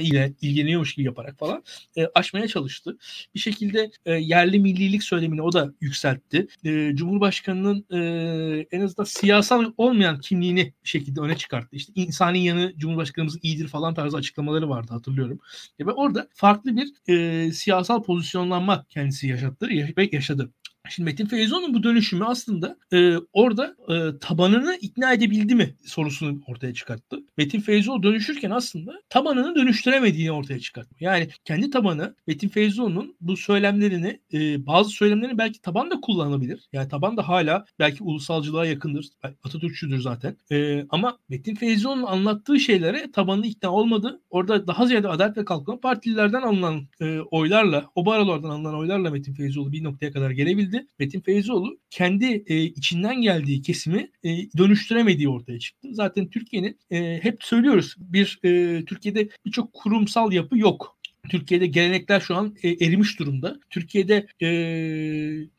ile 0.00 0.32
ilgileniyormuş 0.40 0.94
gibi 0.94 1.06
yaparak 1.06 1.38
falan 1.38 1.62
e, 1.96 2.06
aşmaya 2.14 2.48
çalıştı. 2.48 2.98
Bir 3.34 3.40
şekilde 3.40 3.90
e, 4.06 4.12
yerli 4.12 4.58
millilik 4.58 5.02
söylemini 5.02 5.42
o 5.42 5.52
da 5.52 5.72
yükseltti. 5.80 6.48
E, 6.64 6.96
Cumhurbaşkanının 6.96 7.86
e, 7.90 8.66
en 8.70 8.80
azından 8.80 9.04
siyasal 9.04 9.72
olmayan 9.76 10.20
kimliğini 10.20 10.72
bir 10.84 10.88
şekilde 10.88 11.20
öne 11.20 11.36
çıkarttı. 11.36 11.76
İşte 11.76 11.92
insani 11.94 12.44
yanı 12.44 12.72
Cumhurbaşkanımız 12.76 13.38
iyidir 13.42 13.68
falan 13.68 13.94
tarzı 13.94 14.16
açıklamaları 14.16 14.68
vardı 14.68 14.92
hatırlıyorum. 14.92 15.40
E, 15.78 15.86
ve 15.86 15.92
orada 15.92 16.28
farklı 16.34 16.76
bir 16.76 17.12
e, 17.12 17.52
siyasal 17.52 18.02
pozisyonlanma 18.02 18.86
kendisi 18.88 19.28
yaşattı 19.28 19.68
ve 19.96 20.08
yaşadı. 20.12 20.50
Şimdi 20.90 21.10
Metin 21.10 21.26
Feyzoğlu'nun 21.26 21.74
bu 21.74 21.82
dönüşümü 21.82 22.24
aslında 22.24 22.76
e, 22.92 23.16
orada 23.32 23.76
e, 23.88 24.18
tabanını 24.18 24.78
ikna 24.80 25.12
edebildi 25.12 25.54
mi 25.54 25.74
sorusunu 25.86 26.40
ortaya 26.46 26.74
çıkarttı. 26.74 27.20
Metin 27.36 27.60
Feyzoğlu 27.60 28.02
dönüşürken 28.02 28.50
aslında 28.50 28.92
tabanını 29.08 29.54
dönüştüremediğini 29.54 30.32
ortaya 30.32 30.60
çıkarttı. 30.60 30.94
Yani 31.00 31.28
kendi 31.44 31.70
tabanı 31.70 32.14
Metin 32.26 32.48
Feyzoğlu'nun 32.48 33.16
bu 33.20 33.36
söylemlerini 33.36 34.20
e, 34.32 34.66
bazı 34.66 34.90
söylemlerini 34.90 35.38
belki 35.38 35.60
taban 35.60 35.90
da 35.90 36.00
kullanabilir. 36.00 36.68
Yani 36.72 36.88
taban 36.88 37.16
da 37.16 37.28
hala 37.28 37.64
belki 37.78 38.04
ulusalcılığa 38.04 38.66
yakındır. 38.66 39.06
Atatürkçüdür 39.44 40.00
zaten. 40.00 40.36
E, 40.52 40.86
ama 40.88 41.18
Metin 41.28 41.54
Feyzoğlu'nun 41.54 42.06
anlattığı 42.06 42.60
şeylere 42.60 43.10
tabanı 43.12 43.46
ikna 43.46 43.70
olmadı. 43.70 44.20
Orada 44.30 44.66
daha 44.66 44.86
ziyade 44.86 45.08
Adalet 45.08 45.36
ve 45.36 45.44
Kalkınma 45.44 45.80
Partililerden 45.80 46.42
alınan 46.42 46.88
e, 47.00 47.18
oylarla, 47.20 47.90
o 47.94 48.06
barolardan 48.06 48.50
alınan 48.50 48.74
oylarla 48.74 49.10
Metin 49.10 49.34
Feyzoğlu 49.34 49.72
bir 49.72 49.84
noktaya 49.84 50.12
kadar 50.12 50.30
gelebildi. 50.30 50.75
Metin 50.98 51.20
Feyzoğlu 51.20 51.78
kendi 51.90 52.44
e, 52.46 52.62
içinden 52.62 53.20
geldiği 53.20 53.62
kesimi 53.62 54.10
e, 54.24 54.28
dönüştüremediği 54.58 55.28
ortaya 55.28 55.58
çıktı. 55.58 55.88
Zaten 55.92 56.30
Türkiye'nin 56.30 56.78
e, 56.90 57.18
hep 57.22 57.44
söylüyoruz 57.44 57.94
bir 57.98 58.40
e, 58.44 58.84
Türkiye'de 58.84 59.28
birçok 59.46 59.72
kurumsal 59.72 60.32
yapı 60.32 60.58
yok. 60.58 60.95
Türkiye'de 61.28 61.66
gelenekler 61.66 62.20
şu 62.20 62.36
an 62.36 62.54
e, 62.62 62.68
erimiş 62.68 63.18
durumda. 63.18 63.60
Türkiye'de 63.70 64.26
e, 64.40 64.48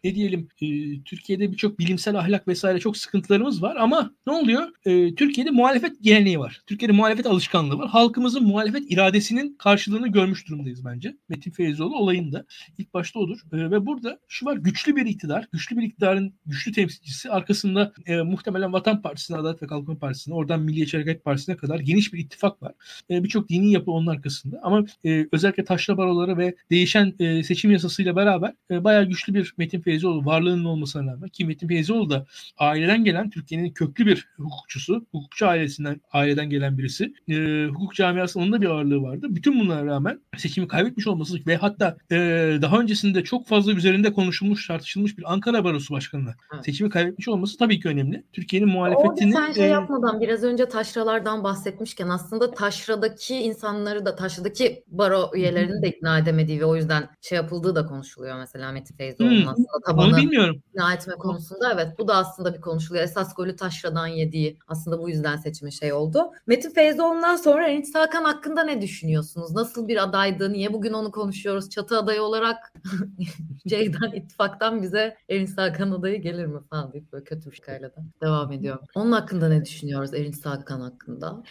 ne 0.03 0.15
diyelim 0.15 0.47
e, 0.61 0.67
Türkiye'de 1.03 1.51
birçok 1.51 1.79
bilimsel 1.79 2.15
ahlak 2.15 2.47
vesaire 2.47 2.79
çok 2.79 2.97
sıkıntılarımız 2.97 3.61
var 3.61 3.75
ama 3.75 4.11
ne 4.27 4.33
oluyor? 4.33 4.67
E, 4.85 5.15
Türkiye'de 5.15 5.51
muhalefet 5.51 6.03
geleneği 6.03 6.39
var. 6.39 6.61
Türkiye'de 6.67 6.93
muhalefet 6.93 7.25
alışkanlığı 7.25 7.77
var. 7.77 7.89
Halkımızın 7.89 8.43
muhalefet 8.43 8.91
iradesinin 8.91 9.55
karşılığını 9.59 10.07
görmüş 10.07 10.47
durumdayız 10.47 10.85
bence. 10.85 11.17
Metin 11.29 11.51
Feyzoğlu 11.51 11.97
olayında 11.97 12.45
ilk 12.77 12.93
başta 12.93 13.19
odur. 13.19 13.39
E, 13.53 13.71
ve 13.71 13.85
burada 13.85 14.19
şu 14.27 14.45
var 14.45 14.57
güçlü 14.57 14.95
bir 14.95 15.05
iktidar, 15.05 15.47
güçlü 15.51 15.77
bir 15.77 15.83
iktidarın 15.83 16.33
güçlü 16.45 16.71
temsilcisi 16.71 17.31
arkasında 17.31 17.93
e, 18.05 18.21
muhtemelen 18.21 18.73
Vatan 18.73 19.01
Partisi'ne, 19.01 19.37
Adalet 19.37 19.63
ve 19.63 19.67
Kalkınma 19.67 19.99
Partisi'ne, 19.99 20.35
oradan 20.35 20.61
Milliyetçi 20.61 20.97
Hareket 20.97 21.23
Partisi'ne 21.23 21.57
kadar 21.57 21.79
geniş 21.79 22.13
bir 22.13 22.19
ittifak 22.19 22.63
var. 22.63 22.73
E, 23.09 23.23
birçok 23.23 23.49
dini 23.49 23.71
yapı 23.71 23.91
onun 23.91 24.07
arkasında 24.07 24.59
ama 24.63 24.85
e, 25.05 25.27
özellikle 25.31 25.56
taşra 25.65 25.97
baroları 25.97 26.37
ve 26.37 26.55
değişen 26.71 27.13
e, 27.19 27.43
seçim 27.43 27.71
yasasıyla 27.71 28.15
beraber 28.15 28.53
e, 28.71 28.83
bayağı 28.83 29.05
güçlü 29.05 29.33
bir 29.33 29.53
Metin 29.57 29.81
Feyzoğlu 29.81 30.25
varlığının 30.25 30.65
olmasına 30.65 31.11
rağmen 31.11 31.29
ki 31.29 31.45
Metin 31.45 31.67
Feyzoğlu 31.67 32.09
da 32.09 32.25
aileden 32.57 33.03
gelen 33.03 33.29
Türkiye'nin 33.29 33.69
köklü 33.69 34.05
bir 34.05 34.27
hukukçusu, 34.37 35.05
hukukçu 35.11 35.47
ailesinden 35.47 36.01
aileden 36.11 36.49
gelen 36.49 36.77
birisi. 36.77 37.13
E, 37.29 37.65
hukuk 37.65 37.95
camiasının 37.95 38.51
da 38.51 38.61
bir 38.61 38.67
ağırlığı 38.67 39.01
vardı. 39.01 39.27
Bütün 39.29 39.59
bunlara 39.59 39.85
rağmen 39.85 40.19
seçimi 40.37 40.67
kaybetmiş 40.67 41.07
olması 41.07 41.37
ve 41.47 41.55
hatta 41.55 41.97
e, 42.11 42.17
daha 42.61 42.79
öncesinde 42.79 43.23
çok 43.23 43.47
fazla 43.47 43.73
üzerinde 43.73 44.13
konuşulmuş, 44.13 44.67
tartışılmış 44.67 45.17
bir 45.17 45.33
Ankara 45.33 45.63
Barosu 45.63 45.93
Başkanı'na 45.93 46.35
evet. 46.53 46.65
seçimi 46.65 46.89
kaybetmiş 46.89 47.27
olması 47.27 47.57
tabii 47.57 47.79
ki 47.79 47.87
önemli. 47.87 48.23
Türkiye'nin 48.33 48.69
muhalefetini... 48.69 49.35
Orada 49.35 49.47
sen 49.47 49.53
şey 49.53 49.65
e, 49.65 49.67
yapmadan 49.67 50.21
biraz 50.21 50.43
önce 50.43 50.69
taşralardan 50.69 51.43
bahsetmişken 51.43 52.07
aslında 52.07 52.51
taşradaki 52.51 53.35
insanları 53.35 54.05
da 54.05 54.15
taşradaki 54.15 54.83
baro 54.87 55.31
üyelerini 55.47 55.81
de 55.81 55.87
ikna 55.87 56.19
edemediği 56.19 56.59
ve 56.59 56.65
o 56.65 56.75
yüzden 56.75 57.09
şey 57.21 57.35
yapıldığı 57.35 57.75
da 57.75 57.85
konuşuluyor 57.85 58.39
mesela 58.39 58.71
Metin 58.71 58.95
Feyzoğlu'nun 58.95 59.41
hmm, 59.41 59.49
aslında 59.49 59.67
tabanı 59.85 60.17
bilmiyorum. 60.17 60.61
ikna 60.69 60.93
etme 60.93 61.13
konusunda. 61.13 61.73
Evet 61.73 61.87
bu 61.99 62.07
da 62.07 62.15
aslında 62.15 62.53
bir 62.53 62.61
konuşuluyor. 62.61 63.03
Esas 63.03 63.35
golü 63.35 63.55
taşradan 63.55 64.07
yediği 64.07 64.59
aslında 64.67 64.99
bu 64.99 65.09
yüzden 65.09 65.37
seçimi 65.37 65.73
şey 65.73 65.93
oldu. 65.93 66.31
Metin 66.47 66.69
Feyzoğlu'ndan 66.69 67.35
sonra 67.35 67.69
Ernst 67.69 67.95
Hakan 67.95 68.23
hakkında 68.23 68.63
ne 68.63 68.81
düşünüyorsunuz? 68.81 69.51
Nasıl 69.51 69.87
bir 69.87 70.03
adaydı? 70.03 70.53
Niye 70.53 70.73
bugün 70.73 70.93
onu 70.93 71.11
konuşuyoruz? 71.11 71.69
Çatı 71.69 71.97
adayı 71.97 72.21
olarak 72.21 72.73
Ceydan 73.67 74.13
ittifaktan 74.15 74.81
bize 74.81 75.17
Ernst 75.29 75.57
Hakan 75.57 75.91
adayı 75.91 76.21
gelir 76.21 76.45
mi 76.45 76.59
falan 76.69 76.93
deyip 76.93 77.13
böyle 77.13 77.23
kötü 77.23 77.51
bir 77.51 77.55
şakayla 77.55 77.89
da 77.89 78.03
devam 78.23 78.51
ediyorum. 78.51 78.85
Onun 78.95 79.11
hakkında 79.11 79.49
ne 79.49 79.65
düşünüyoruz 79.65 80.13
Ernst 80.13 80.45
Hakan 80.45 80.81
hakkında? 80.81 81.43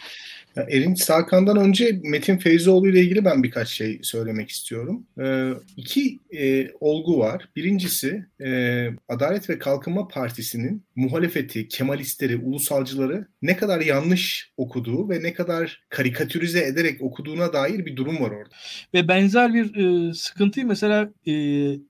Erinç 0.57 1.09
Hakan'dan 1.09 1.57
önce 1.57 2.01
Metin 2.03 2.37
Feyzoğlu 2.37 2.89
ile 2.89 3.01
ilgili 3.01 3.25
ben 3.25 3.43
birkaç 3.43 3.67
şey 3.67 3.86
söylemek 4.01 4.49
istiyorum. 4.49 5.07
Ee, 5.21 5.51
iki 5.77 6.19
e, 6.33 6.71
olgu 6.79 7.19
var. 7.19 7.49
Birincisi 7.55 8.25
e, 8.41 8.89
Adalet 9.07 9.49
ve 9.49 9.59
Kalkınma 9.59 10.07
Partisi'nin 10.07 10.86
muhalefeti, 10.97 11.67
Kemalistleri, 11.67 12.37
ulusalcıları 12.37 13.27
ne 13.41 13.57
kadar 13.57 13.81
yanlış 13.81 14.51
okuduğu 14.57 15.09
ve 15.09 15.23
ne 15.23 15.33
kadar 15.33 15.81
karikatürize 15.89 16.65
ederek 16.65 17.01
okuduğuna 17.01 17.53
dair 17.53 17.85
bir 17.85 17.95
durum 17.95 18.19
var 18.19 18.31
orada. 18.31 18.55
Ve 18.93 19.07
benzer 19.07 19.53
bir 19.53 19.75
e, 19.75 20.13
sıkıntıyı 20.13 20.65
mesela 20.65 21.09
e, 21.25 21.33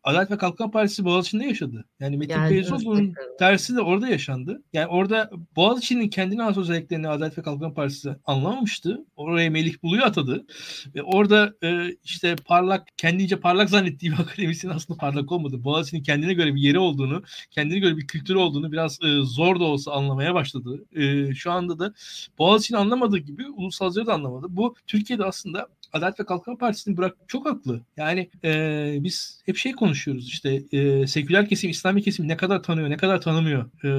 Adalet 0.03 0.31
ve 0.31 0.37
Kalkınma 0.37 0.71
Partisi 0.71 1.05
Boğaziçi'nde 1.05 1.45
yaşadı. 1.45 1.85
Yani 1.99 2.17
Metin 2.17 2.33
yani, 2.33 2.49
Feyzoğlu'nun 2.49 3.13
tersi 3.39 3.75
de 3.75 3.81
orada 3.81 4.07
yaşandı. 4.07 4.63
Yani 4.73 4.87
orada 4.87 5.29
Boğaziçi'nin 5.55 6.09
kendine 6.09 6.41
has 6.41 6.57
özelliklerini 6.57 7.07
Adalet 7.07 7.37
ve 7.37 7.41
Kalkınma 7.41 7.73
Partisi 7.73 8.15
anlamamıştı. 8.25 9.05
Oraya 9.15 9.49
Melih 9.49 9.83
Bulu'yu 9.83 10.03
atadı. 10.03 10.45
Ve 10.95 11.03
orada 11.03 11.53
e, 11.63 11.95
işte 12.03 12.35
parlak, 12.45 12.87
kendince 12.97 13.39
parlak 13.39 13.69
zannettiği 13.69 14.11
bir 14.11 14.19
akademisyen 14.19 14.71
aslında 14.71 14.97
parlak 14.97 15.31
olmadı. 15.31 15.63
Boğaziçi'nin 15.63 16.03
kendine 16.03 16.33
göre 16.33 16.55
bir 16.55 16.61
yeri 16.61 16.79
olduğunu, 16.79 17.23
kendine 17.51 17.79
göre 17.79 17.97
bir 17.97 18.07
kültürü 18.07 18.37
olduğunu 18.37 18.71
biraz 18.71 18.96
e, 19.03 19.21
zor 19.21 19.59
da 19.59 19.63
olsa 19.63 19.91
anlamaya 19.91 20.33
başladı. 20.33 20.85
E, 20.95 21.33
şu 21.35 21.51
anda 21.51 21.79
da 21.79 21.93
Boğaziçi'ni 22.37 22.77
anlamadığı 22.77 23.17
gibi 23.17 23.47
ulusalcıları 23.49 24.07
da 24.07 24.13
anlamadı. 24.13 24.47
Bu 24.49 24.75
Türkiye'de 24.87 25.25
aslında 25.25 25.67
Adalet 25.97 26.19
ve 26.19 26.25
Kalkınma 26.25 26.57
Partisi'ni 26.57 26.97
bırak 26.97 27.15
çok 27.27 27.45
haklı. 27.45 27.81
Yani 27.97 28.29
e, 28.43 28.97
biz 28.99 29.41
hep 29.45 29.57
şey 29.57 29.71
konuşuyoruz 29.71 30.27
işte 30.27 30.63
e, 30.71 31.07
seküler 31.07 31.49
kesim, 31.49 31.69
İslami 31.69 32.01
kesim 32.01 32.27
ne 32.27 32.37
kadar 32.37 32.63
tanıyor, 32.63 32.89
ne 32.89 32.97
kadar 32.97 33.21
tanımıyor 33.21 33.69
e, 33.83 33.89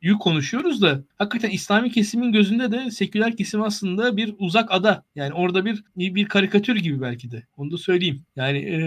yük 0.00 0.20
konuşuyoruz 0.20 0.82
da 0.82 1.02
hakikaten 1.18 1.50
İslami 1.50 1.92
kesimin 1.92 2.32
gözünde 2.32 2.72
de 2.72 2.90
seküler 2.90 3.36
kesim 3.36 3.62
aslında 3.62 4.16
bir 4.16 4.34
uzak 4.38 4.72
ada. 4.72 5.04
Yani 5.14 5.32
orada 5.32 5.64
bir 5.64 5.84
bir 5.96 6.24
karikatür 6.24 6.76
gibi 6.76 7.00
belki 7.00 7.30
de. 7.30 7.42
Onu 7.56 7.70
da 7.70 7.78
söyleyeyim. 7.78 8.22
Yani 8.36 8.58
e, 8.58 8.78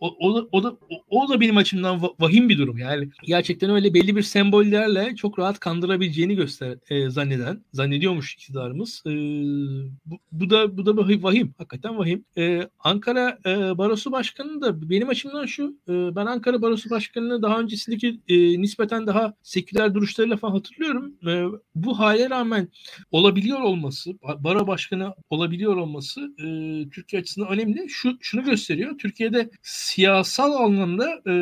o, 0.00 0.16
o, 0.28 0.36
da, 0.36 0.48
o 0.52 0.62
da 0.62 0.76
o 1.10 1.28
da 1.28 1.40
benim 1.40 1.56
açımdan 1.56 2.02
vahim 2.20 2.48
bir 2.48 2.58
durum. 2.58 2.78
Yani 2.78 3.08
gerçekten 3.26 3.70
öyle 3.70 3.94
belli 3.94 4.16
bir 4.16 4.22
sembollerle 4.22 5.16
çok 5.16 5.38
rahat 5.38 5.60
kandırabileceğini 5.60 6.36
göster 6.36 6.76
e, 6.90 7.10
zanneden, 7.10 7.64
zannediyormuş 7.72 8.34
iktidarımız. 8.34 9.02
E, 9.06 9.10
bu, 10.06 10.18
bu 10.32 10.50
da 10.50 10.76
bu 10.76 10.86
da 10.86 11.22
vahim. 11.22 11.54
Hakikaten 11.58 11.81
hakikaten 11.82 11.98
vahim. 11.98 12.24
Ee, 12.38 12.68
Ankara 12.78 13.38
e, 13.46 13.78
Barosu 13.78 14.12
Başkanı 14.12 14.60
da 14.60 14.90
benim 14.90 15.08
açımdan 15.08 15.46
şu. 15.46 15.76
E, 15.88 15.92
ben 16.16 16.26
Ankara 16.26 16.62
Barosu 16.62 16.90
Başkanı'nı 16.90 17.42
daha 17.42 17.60
öncesindeki 17.60 18.20
e, 18.28 18.62
nispeten 18.62 19.06
daha 19.06 19.34
seküler 19.42 19.94
duruşlarıyla 19.94 20.36
falan 20.36 20.52
hatırlıyorum. 20.52 21.14
E, 21.26 21.44
bu 21.74 21.98
hale 21.98 22.30
rağmen 22.30 22.68
olabiliyor 23.10 23.60
olması, 23.60 24.10
baro 24.38 24.66
başkanı 24.66 25.14
olabiliyor 25.30 25.76
olması 25.76 26.20
e, 26.20 26.46
Türkiye 26.90 27.22
açısından 27.22 27.48
önemli. 27.48 27.88
Şu 27.88 28.18
şunu 28.20 28.44
gösteriyor. 28.44 28.98
Türkiye'de 28.98 29.50
siyasal 29.62 30.52
anlamda 30.52 31.10
e, 31.26 31.32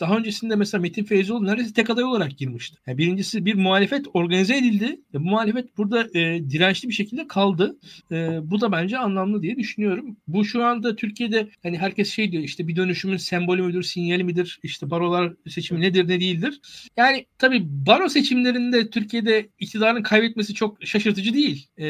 daha 0.00 0.16
öncesinde 0.16 0.56
mesela 0.56 0.82
Metin 0.82 1.04
Feyzoğlu 1.04 1.46
neredeyse 1.46 1.72
tek 1.72 1.90
aday 1.90 2.04
olarak 2.04 2.38
girmişti. 2.38 2.76
Yani 2.86 2.98
birincisi 2.98 3.44
bir 3.44 3.54
muhalefet 3.54 4.06
organize 4.14 4.56
edildi. 4.56 5.00
Bu 5.14 5.20
muhalefet 5.20 5.78
burada 5.78 6.18
e, 6.18 6.50
dirençli 6.50 6.88
bir 6.88 6.94
şekilde 6.94 7.28
kaldı. 7.28 7.76
E, 8.12 8.38
bu 8.42 8.60
da 8.60 8.72
bence 8.72 8.98
anlamlı 8.98 9.42
diye 9.42 9.56
düşünüyorum 9.56 9.75
düşünüyorum. 9.76 10.16
Bu 10.28 10.44
şu 10.44 10.64
anda 10.64 10.96
Türkiye'de 10.96 11.48
hani 11.62 11.78
herkes 11.78 12.10
şey 12.10 12.32
diyor 12.32 12.42
işte 12.42 12.68
bir 12.68 12.76
dönüşümün 12.76 13.16
sembolü 13.16 13.62
müdür, 13.62 13.82
sinyali 13.82 14.24
midir? 14.24 14.60
İşte 14.62 14.90
barolar 14.90 15.32
seçimi 15.48 15.80
nedir, 15.80 16.08
ne 16.08 16.20
değildir? 16.20 16.60
Yani 16.96 17.26
tabii 17.38 17.62
baro 17.64 18.08
seçimlerinde 18.08 18.90
Türkiye'de 18.90 19.48
iktidarın 19.58 20.02
kaybetmesi 20.02 20.54
çok 20.54 20.84
şaşırtıcı 20.84 21.34
değil. 21.34 21.68
Ee, 21.78 21.86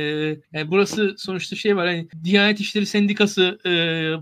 yani 0.52 0.70
burası 0.70 1.14
sonuçta 1.18 1.56
şey 1.56 1.76
var 1.76 1.86
hani 1.86 2.08
Diyanet 2.24 2.60
İşleri 2.60 2.86
Sendikası 2.86 3.58
e, 3.66 3.72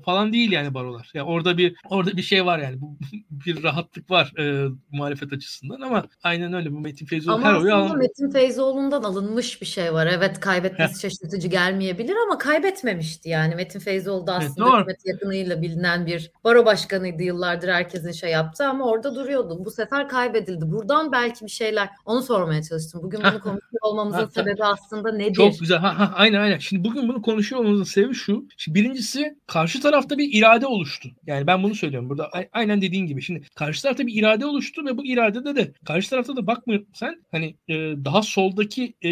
falan 0.04 0.32
değil 0.32 0.52
yani 0.52 0.74
barolar. 0.74 1.10
Yani 1.14 1.28
orada 1.28 1.58
bir 1.58 1.74
orada 1.88 2.16
bir 2.16 2.22
şey 2.22 2.46
var 2.46 2.58
yani 2.58 2.80
bu 2.80 2.98
bir 3.30 3.62
rahatlık 3.62 4.10
var 4.10 4.32
e, 4.38 4.68
muhalefet 4.92 5.32
açısından 5.32 5.80
ama 5.80 6.04
aynen 6.22 6.52
öyle 6.52 6.72
bu 6.72 6.80
Metin 6.80 7.06
Feyzoğlu 7.06 7.34
ama 7.34 7.48
her 7.48 7.54
oyu 7.54 7.74
alın. 7.74 7.98
Metin 7.98 8.30
Feyzoğlu'ndan 8.30 9.02
alınmış 9.02 9.60
bir 9.60 9.66
şey 9.66 9.92
var. 9.92 10.06
Evet 10.06 10.40
kaybetmesi 10.40 11.00
şaşırtıcı 11.00 11.48
gelmeyebilir 11.48 12.14
ama 12.26 12.38
kaybetmemişti 12.38 13.28
yani 13.28 13.53
Metin 13.54 13.80
Feyzoğlu 13.80 14.26
da 14.26 14.34
aslında 14.34 14.68
evet, 14.68 14.78
hükümet 14.78 15.06
yakınıyla 15.06 15.62
bilinen 15.62 16.06
bir 16.06 16.30
baro 16.44 16.64
başkanıydı 16.64 17.22
yıllardır 17.22 17.68
herkesin 17.68 18.12
şey 18.12 18.30
yaptı 18.30 18.66
ama 18.66 18.84
orada 18.84 19.14
duruyordu. 19.14 19.64
Bu 19.64 19.70
sefer 19.70 20.08
kaybedildi. 20.08 20.70
Buradan 20.70 21.12
belki 21.12 21.44
bir 21.44 21.50
şeyler 21.50 21.88
onu 22.04 22.22
sormaya 22.22 22.62
çalıştım. 22.62 23.00
Bugün 23.02 23.20
bunu 23.20 23.40
konuşuyor 23.42 23.82
olmamızın 23.82 24.26
sebebi 24.26 24.64
aslında 24.64 25.12
nedir? 25.12 25.34
Çok 25.34 25.60
güzel. 25.60 25.78
Ha, 25.78 25.98
ha, 25.98 26.12
aynen 26.14 26.40
aynen. 26.40 26.58
Şimdi 26.58 26.84
bugün 26.84 27.08
bunu 27.08 27.22
konuşuyor 27.22 27.60
olmamızın 27.60 27.84
sebebi 27.84 28.14
şu. 28.14 28.46
Şimdi 28.56 28.80
birincisi 28.80 29.38
karşı 29.46 29.80
tarafta 29.80 30.18
bir 30.18 30.38
irade 30.38 30.66
oluştu. 30.66 31.08
Yani 31.26 31.46
ben 31.46 31.62
bunu 31.62 31.74
söylüyorum. 31.74 32.10
Burada 32.10 32.30
aynen 32.52 32.82
dediğin 32.82 33.06
gibi. 33.06 33.22
Şimdi 33.22 33.42
karşı 33.54 33.82
tarafta 33.82 34.06
bir 34.06 34.14
irade 34.14 34.46
oluştu 34.46 34.84
ve 34.86 34.98
bu 34.98 35.06
iradede 35.06 35.56
de 35.56 35.72
karşı 35.86 36.10
tarafta 36.10 36.36
da 36.36 36.46
bakmıyor 36.46 36.82
sen 36.94 37.24
hani 37.30 37.56
e, 37.68 37.74
daha 38.04 38.22
soldaki 38.22 38.94
e, 39.02 39.10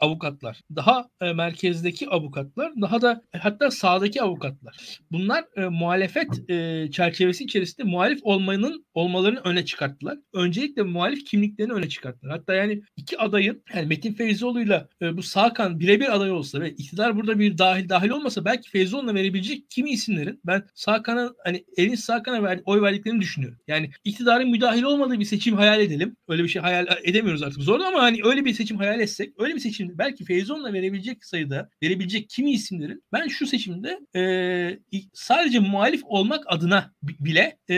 avukatlar, 0.00 0.60
daha 0.76 1.08
e, 1.20 1.32
merkezdeki 1.32 2.08
avukatlar, 2.08 2.72
daha 2.80 3.02
da 3.02 3.22
hatta 3.32 3.53
avukatlar 3.54 3.70
sağdaki 3.70 4.22
avukatlar. 4.22 5.00
Bunlar 5.12 5.44
e, 5.56 5.68
muhalefet 5.68 6.50
e, 6.50 6.88
çerçevesi 6.90 7.44
içerisinde 7.44 7.86
muhalif 7.86 8.18
olmanın 8.22 8.84
olmalarını 8.94 9.40
öne 9.40 9.64
çıkarttılar. 9.64 10.18
Öncelikle 10.32 10.82
muhalif 10.82 11.24
kimliklerini 11.24 11.72
öne 11.72 11.88
çıkarttılar. 11.88 12.32
Hatta 12.32 12.54
yani 12.54 12.82
iki 12.96 13.18
adayın 13.18 13.62
yani 13.74 13.86
Metin 13.86 14.12
Feyzoğlu'yla 14.12 14.88
e, 15.02 15.16
bu 15.16 15.22
Sakan 15.22 15.80
birebir 15.80 16.16
aday 16.16 16.30
olsa 16.30 16.60
ve 16.60 16.70
iktidar 16.70 17.16
burada 17.16 17.38
bir 17.38 17.58
dahil 17.58 17.88
dahil 17.88 18.10
olmasa 18.10 18.44
belki 18.44 18.70
Feyzoğlu'na 18.70 19.14
verebilecek 19.14 19.70
kimi 19.70 19.90
isimlerin 19.90 20.40
ben 20.46 20.62
Sakan'a 20.74 21.30
hani 21.44 21.64
Elin 21.76 21.94
Sakan'a 21.94 22.42
ver, 22.42 22.60
oy 22.64 22.82
verdiklerini 22.82 23.20
düşünüyorum. 23.20 23.58
Yani 23.68 23.90
iktidarın 24.04 24.50
müdahil 24.50 24.82
olmadığı 24.82 25.20
bir 25.20 25.24
seçim 25.24 25.56
hayal 25.56 25.80
edelim. 25.80 26.16
Öyle 26.28 26.42
bir 26.42 26.48
şey 26.48 26.62
hayal 26.62 26.86
edemiyoruz 27.04 27.42
artık. 27.42 27.62
Zor 27.62 27.80
ama 27.80 28.02
hani 28.02 28.20
öyle 28.24 28.44
bir 28.44 28.54
seçim 28.54 28.76
hayal 28.76 29.00
etsek 29.00 29.32
öyle 29.38 29.54
bir 29.54 29.60
seçim 29.60 29.98
belki 29.98 30.24
Feyzoğlu'na 30.24 30.72
verebilecek 30.72 31.24
sayıda 31.24 31.70
verebilecek 31.82 32.30
kimi 32.30 32.52
isimlerin 32.52 33.02
ben 33.12 33.28
şu 33.28 33.43
seçimde 33.46 34.00
e, 34.16 35.00
sadece 35.12 35.58
muhalif 35.58 36.02
olmak 36.04 36.44
adına 36.46 36.92
bile 37.02 37.58
e, 37.70 37.74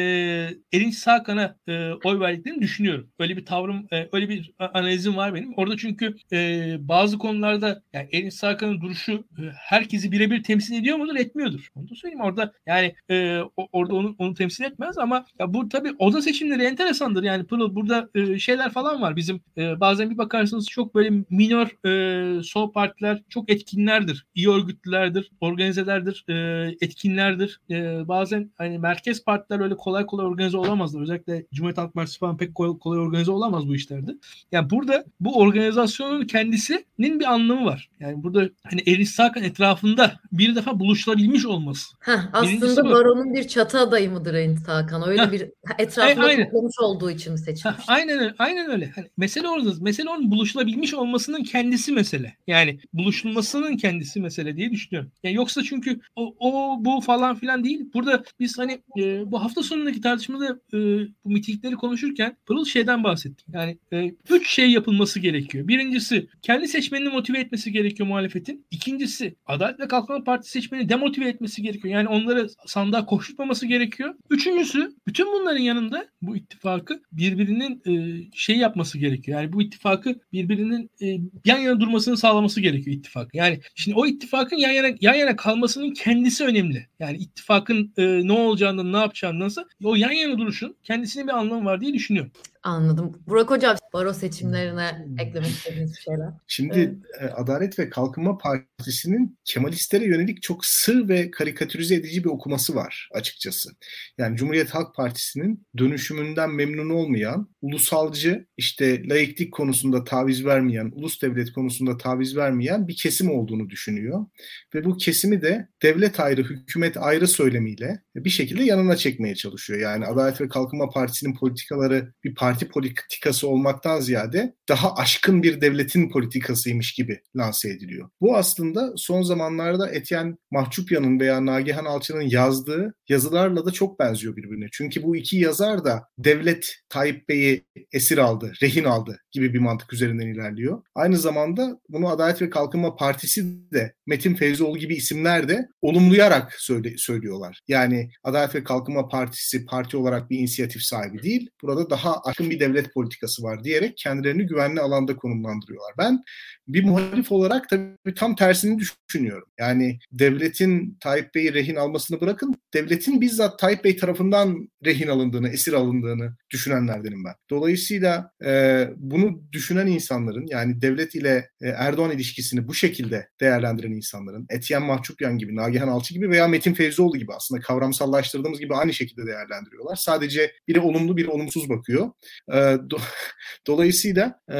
Erinç 0.72 0.94
Sakan'a 0.94 1.56
e, 1.68 1.90
oy 2.04 2.20
verdiklerini 2.20 2.62
düşünüyorum. 2.62 3.10
Öyle 3.18 3.36
bir 3.36 3.44
tavrım, 3.44 3.86
e, 3.92 4.08
öyle 4.12 4.28
bir 4.28 4.52
analizim 4.58 5.16
var 5.16 5.34
benim. 5.34 5.54
Orada 5.56 5.76
çünkü 5.76 6.16
e, 6.32 6.76
bazı 6.80 7.18
konularda 7.18 7.82
yani 7.92 8.08
Erinç 8.12 8.34
Sakan'ın 8.34 8.80
duruşu 8.80 9.12
e, 9.12 9.42
herkesi 9.56 10.12
birebir 10.12 10.42
temsil 10.42 10.74
ediyor 10.74 10.96
mudur? 10.96 11.16
Etmiyordur. 11.16 11.70
Onu 11.74 11.88
da 11.90 11.94
söyleyeyim. 11.94 12.20
Orada 12.24 12.52
yani 12.66 12.94
e, 13.10 13.40
orada 13.72 13.94
onu, 13.94 14.14
onu 14.18 14.34
temsil 14.34 14.64
etmez 14.64 14.98
ama 14.98 15.26
ya 15.38 15.54
bu 15.54 15.68
tabii 15.68 15.92
oda 15.98 16.22
seçimleri 16.22 16.62
enteresandır. 16.64 17.22
Yani 17.22 17.44
Pırıl 17.46 17.74
burada 17.74 18.08
e, 18.14 18.38
şeyler 18.38 18.70
falan 18.72 19.02
var. 19.02 19.16
Bizim 19.16 19.40
e, 19.58 19.80
bazen 19.80 20.10
bir 20.10 20.18
bakarsınız 20.18 20.66
çok 20.68 20.94
böyle 20.94 21.24
minor 21.30 21.86
e, 21.86 22.42
sol 22.42 22.72
partiler 22.72 23.22
çok 23.28 23.50
etkinlerdir. 23.50 24.26
iyi 24.34 24.50
örgütlülerdir, 24.50 25.30
organizelerdir, 25.56 26.24
e, 26.28 26.76
etkinlerdir. 26.80 27.60
E, 27.70 28.08
bazen 28.08 28.50
hani 28.58 28.78
merkez 28.78 29.24
partiler 29.24 29.60
öyle 29.60 29.76
kolay 29.76 30.06
kolay 30.06 30.26
organize 30.26 30.56
olamazlar. 30.56 31.02
Özellikle 31.02 31.46
Cumhuriyet 31.54 31.78
Halk 31.78 31.94
Partisi 31.94 32.18
falan 32.18 32.36
pek 32.36 32.54
kolay, 32.54 32.78
kolay 32.78 32.98
organize 32.98 33.30
olamaz 33.30 33.68
bu 33.68 33.74
işlerde. 33.74 34.10
Yani 34.52 34.70
burada 34.70 35.04
bu 35.20 35.38
organizasyonun 35.38 36.24
kendisinin 36.26 37.20
bir 37.20 37.24
anlamı 37.24 37.64
var. 37.64 37.90
Yani 38.00 38.22
burada 38.22 38.48
hani 38.62 38.82
Eris 38.86 39.10
Sakan 39.10 39.42
etrafında 39.42 40.12
bir 40.32 40.54
defa 40.56 40.80
buluşulabilmiş 40.80 41.46
olması. 41.46 41.96
Heh, 42.00 42.18
aslında 42.32 42.84
Baron'un 42.84 43.34
bir 43.34 43.48
çatı 43.48 43.78
adayı 43.78 44.10
mıdır 44.10 44.34
Enis 44.34 44.68
Hakan? 44.68 45.08
Öyle 45.08 45.22
Heh. 45.22 45.32
bir 45.32 45.50
etrafında 45.78 46.32
e, 46.32 46.44
toplamış 46.44 46.74
olduğu 46.82 47.10
için 47.10 47.32
mi 47.32 47.38
seçilmiş? 47.38 47.84
aynen 47.88 48.18
öyle. 48.18 48.34
Aynen 48.38 48.70
öyle. 48.70 48.92
Hani 48.94 49.06
mesele 49.16 49.48
orada. 49.48 49.70
Mesele 49.80 50.10
onun 50.10 50.30
buluşulabilmiş 50.30 50.94
olmasının 50.94 51.42
kendisi 51.42 51.92
mesele. 51.92 52.36
Yani 52.46 52.78
buluşulmasının 52.92 53.76
kendisi 53.76 54.20
mesele 54.20 54.56
diye 54.56 54.70
düşünüyorum. 54.70 55.12
Yani 55.22 55.34
yoksa 55.46 55.62
çünkü 55.62 56.00
o, 56.16 56.34
o 56.38 56.76
bu 56.84 57.00
falan 57.00 57.36
filan 57.36 57.64
değil. 57.64 57.80
Burada 57.94 58.24
biz 58.40 58.58
hani 58.58 58.78
e, 58.98 59.30
bu 59.30 59.42
hafta 59.44 59.62
sonundaki 59.62 60.00
tartışmada 60.00 60.60
e, 60.74 60.78
bu 61.24 61.30
mitingleri 61.30 61.74
konuşurken 61.74 62.36
Pırıl 62.46 62.64
şeyden 62.64 63.04
bahsettik. 63.04 63.46
Yani 63.52 63.78
e, 63.92 64.12
üç 64.30 64.50
şey 64.50 64.70
yapılması 64.70 65.20
gerekiyor. 65.20 65.68
Birincisi 65.68 66.28
kendi 66.42 66.68
seçmenini 66.68 67.08
motive 67.08 67.38
etmesi 67.38 67.72
gerekiyor 67.72 68.08
muhalefetin. 68.08 68.66
İkincisi 68.70 69.36
Adalet 69.46 69.80
ve 69.80 69.88
Kalkınma 69.88 70.24
Partisi 70.24 70.52
seçmeni 70.52 70.88
demotive 70.88 71.28
etmesi 71.28 71.62
gerekiyor. 71.62 71.94
Yani 71.94 72.08
onları 72.08 72.48
sandığa 72.66 73.06
koşturmaması 73.06 73.66
gerekiyor. 73.66 74.14
Üçüncüsü 74.30 74.92
bütün 75.06 75.26
bunların 75.26 75.62
yanında 75.62 76.06
bu 76.22 76.36
ittifakı 76.36 77.02
birbirinin 77.12 77.82
e, 77.86 78.22
şey 78.34 78.56
yapması 78.56 78.98
gerekiyor. 78.98 79.40
Yani 79.40 79.52
bu 79.52 79.62
ittifakı 79.62 80.20
birbirinin 80.32 80.90
e, 81.02 81.06
yan 81.44 81.58
yana 81.58 81.80
durmasını 81.80 82.16
sağlaması 82.16 82.60
gerekiyor 82.60 82.96
ittifak. 82.96 83.34
Yani 83.34 83.60
şimdi 83.74 83.98
o 83.98 84.06
ittifakın 84.06 84.56
yan 84.56 84.70
yana 84.70 84.88
yan 85.00 85.14
yana 85.14 85.35
kalmasının 85.36 85.90
kendisi 85.90 86.44
önemli. 86.44 86.86
Yani 86.98 87.16
ittifakın 87.16 87.92
e, 87.96 88.26
ne 88.26 88.32
olacağından 88.32 88.92
ne 88.92 88.96
yapacağındansa 88.96 89.66
o 89.84 89.94
yan 89.94 90.10
yana 90.10 90.38
duruşun 90.38 90.76
kendisine 90.82 91.26
bir 91.26 91.32
anlamı 91.32 91.64
var 91.64 91.80
diye 91.80 91.94
düşünüyorum. 91.94 92.32
Anladım. 92.66 93.22
Burak 93.26 93.50
Hocam 93.50 93.76
baro 93.92 94.12
seçimlerine 94.12 95.06
eklemek 95.18 95.50
istediğiniz 95.50 95.92
bir 95.96 96.00
şeyler. 96.00 96.30
Şimdi 96.46 96.98
evet. 97.20 97.32
Adalet 97.36 97.78
ve 97.78 97.90
Kalkınma 97.90 98.38
Partisi'nin 98.38 99.38
Kemalistlere 99.44 100.04
yönelik 100.04 100.42
çok 100.42 100.64
sır 100.64 101.08
ve 101.08 101.30
karikatürize 101.30 101.94
edici 101.94 102.24
bir 102.24 102.28
okuması 102.28 102.74
var 102.74 103.08
açıkçası. 103.14 103.70
Yani 104.18 104.36
Cumhuriyet 104.36 104.70
Halk 104.70 104.94
Partisi'nin 104.94 105.66
dönüşümünden 105.78 106.50
memnun 106.50 106.90
olmayan, 106.90 107.48
ulusalcı, 107.62 108.46
işte 108.56 109.08
laiklik 109.08 109.52
konusunda 109.52 110.04
taviz 110.04 110.44
vermeyen, 110.44 110.92
ulus 110.94 111.22
devlet 111.22 111.52
konusunda 111.52 111.98
taviz 111.98 112.36
vermeyen 112.36 112.88
bir 112.88 112.96
kesim 112.96 113.30
olduğunu 113.30 113.70
düşünüyor. 113.70 114.26
Ve 114.74 114.84
bu 114.84 114.96
kesimi 114.96 115.42
de 115.42 115.68
devlet 115.82 116.20
ayrı, 116.20 116.42
hükümet 116.42 116.96
ayrı 116.96 117.28
söylemiyle 117.28 118.02
bir 118.24 118.30
şekilde 118.30 118.64
yanına 118.64 118.96
çekmeye 118.96 119.34
çalışıyor. 119.34 119.80
Yani 119.80 120.06
Adalet 120.06 120.40
ve 120.40 120.48
Kalkınma 120.48 120.90
Partisi'nin 120.90 121.34
politikaları 121.34 122.12
bir 122.24 122.34
parti 122.34 122.68
politikası 122.68 123.48
olmaktan 123.48 124.00
ziyade 124.00 124.54
daha 124.68 124.94
aşkın 124.94 125.42
bir 125.42 125.60
devletin 125.60 126.10
politikasıymış 126.10 126.92
gibi 126.92 127.20
lanse 127.36 127.70
ediliyor. 127.70 128.10
Bu 128.20 128.36
aslında 128.36 128.92
son 128.96 129.22
zamanlarda 129.22 129.90
Etienne 129.90 130.36
Mahçupyan'ın 130.50 131.20
veya 131.20 131.46
Nagihan 131.46 131.84
Alçı'nın 131.84 132.28
yazdığı 132.30 132.94
yazılarla 133.08 133.66
da 133.66 133.70
çok 133.70 133.98
benziyor 133.98 134.36
birbirine. 134.36 134.66
Çünkü 134.72 135.02
bu 135.02 135.16
iki 135.16 135.36
yazar 135.36 135.84
da 135.84 136.08
devlet 136.18 136.76
Tayyip 136.88 137.28
Bey'i 137.28 137.64
esir 137.92 138.18
aldı, 138.18 138.52
rehin 138.62 138.84
aldı 138.84 139.20
gibi 139.32 139.54
bir 139.54 139.58
mantık 139.58 139.92
üzerinden 139.92 140.26
ilerliyor. 140.26 140.82
Aynı 140.94 141.16
zamanda 141.16 141.80
bunu 141.88 142.08
Adalet 142.08 142.42
ve 142.42 142.50
Kalkınma 142.50 142.96
Partisi 142.96 143.70
de 143.72 143.94
Metin 144.06 144.34
Feyzoğlu 144.34 144.78
gibi 144.78 144.94
isimler 144.94 145.48
de 145.48 145.68
olumlayarak 145.82 146.54
söyle, 146.58 146.94
söylüyorlar. 146.96 147.60
Yani 147.68 148.05
Adalet 148.22 148.54
ve 148.54 148.64
Kalkınma 148.64 149.08
Partisi 149.08 149.64
parti 149.66 149.96
olarak 149.96 150.30
bir 150.30 150.38
inisiyatif 150.38 150.82
sahibi 150.82 151.22
değil. 151.22 151.50
Burada 151.62 151.90
daha 151.90 152.20
aşkın 152.24 152.50
bir 152.50 152.60
devlet 152.60 152.94
politikası 152.94 153.42
var 153.42 153.64
diyerek 153.64 153.96
kendilerini 153.96 154.46
güvenli 154.46 154.80
alanda 154.80 155.16
konumlandırıyorlar. 155.16 155.92
Ben 155.98 156.22
bir 156.68 156.84
muhalif 156.84 157.32
olarak 157.32 157.68
tabii 157.68 158.14
tam 158.16 158.36
tersini 158.36 158.78
düşünüyorum. 158.78 159.48
Yani 159.58 159.98
devletin 160.12 160.98
Tayyip 161.00 161.34
Bey'i 161.34 161.54
rehin 161.54 161.76
almasını 161.76 162.20
bırakın, 162.20 162.54
devletin 162.74 163.20
bizzat 163.20 163.58
Tayyip 163.58 163.84
Bey 163.84 163.96
tarafından 163.96 164.68
rehin 164.84 165.08
alındığını, 165.08 165.48
esir 165.48 165.72
alındığını 165.72 166.36
düşünenlerdenim 166.50 167.24
ben. 167.24 167.34
Dolayısıyla 167.50 168.30
e, 168.44 168.84
bunu 168.96 169.42
düşünen 169.52 169.86
insanların 169.86 170.46
yani 170.46 170.80
devlet 170.80 171.14
ile 171.14 171.50
e, 171.62 171.68
Erdoğan 171.68 172.10
ilişkisini 172.10 172.68
bu 172.68 172.74
şekilde 172.74 173.28
değerlendiren 173.40 173.92
insanların 173.92 174.46
Etiyen 174.50 174.82
Mahçupyan 174.82 175.38
gibi, 175.38 175.56
Nagihan 175.56 175.88
Alçı 175.88 176.14
gibi 176.14 176.30
veya 176.30 176.48
Metin 176.48 176.74
Fevzioğlu 176.74 177.18
gibi 177.18 177.32
aslında 177.34 177.60
kavramsallaştırdığımız 177.60 178.60
gibi 178.60 178.74
aynı 178.74 178.92
şekilde 178.92 179.26
değerlendiriyorlar. 179.26 179.96
Sadece 179.96 180.52
biri 180.68 180.80
olumlu, 180.80 181.16
biri 181.16 181.28
olumsuz 181.28 181.68
bakıyor. 181.68 182.10
E, 182.52 182.76
do, 182.90 182.96
dolayısıyla 183.66 184.40
e, 184.52 184.58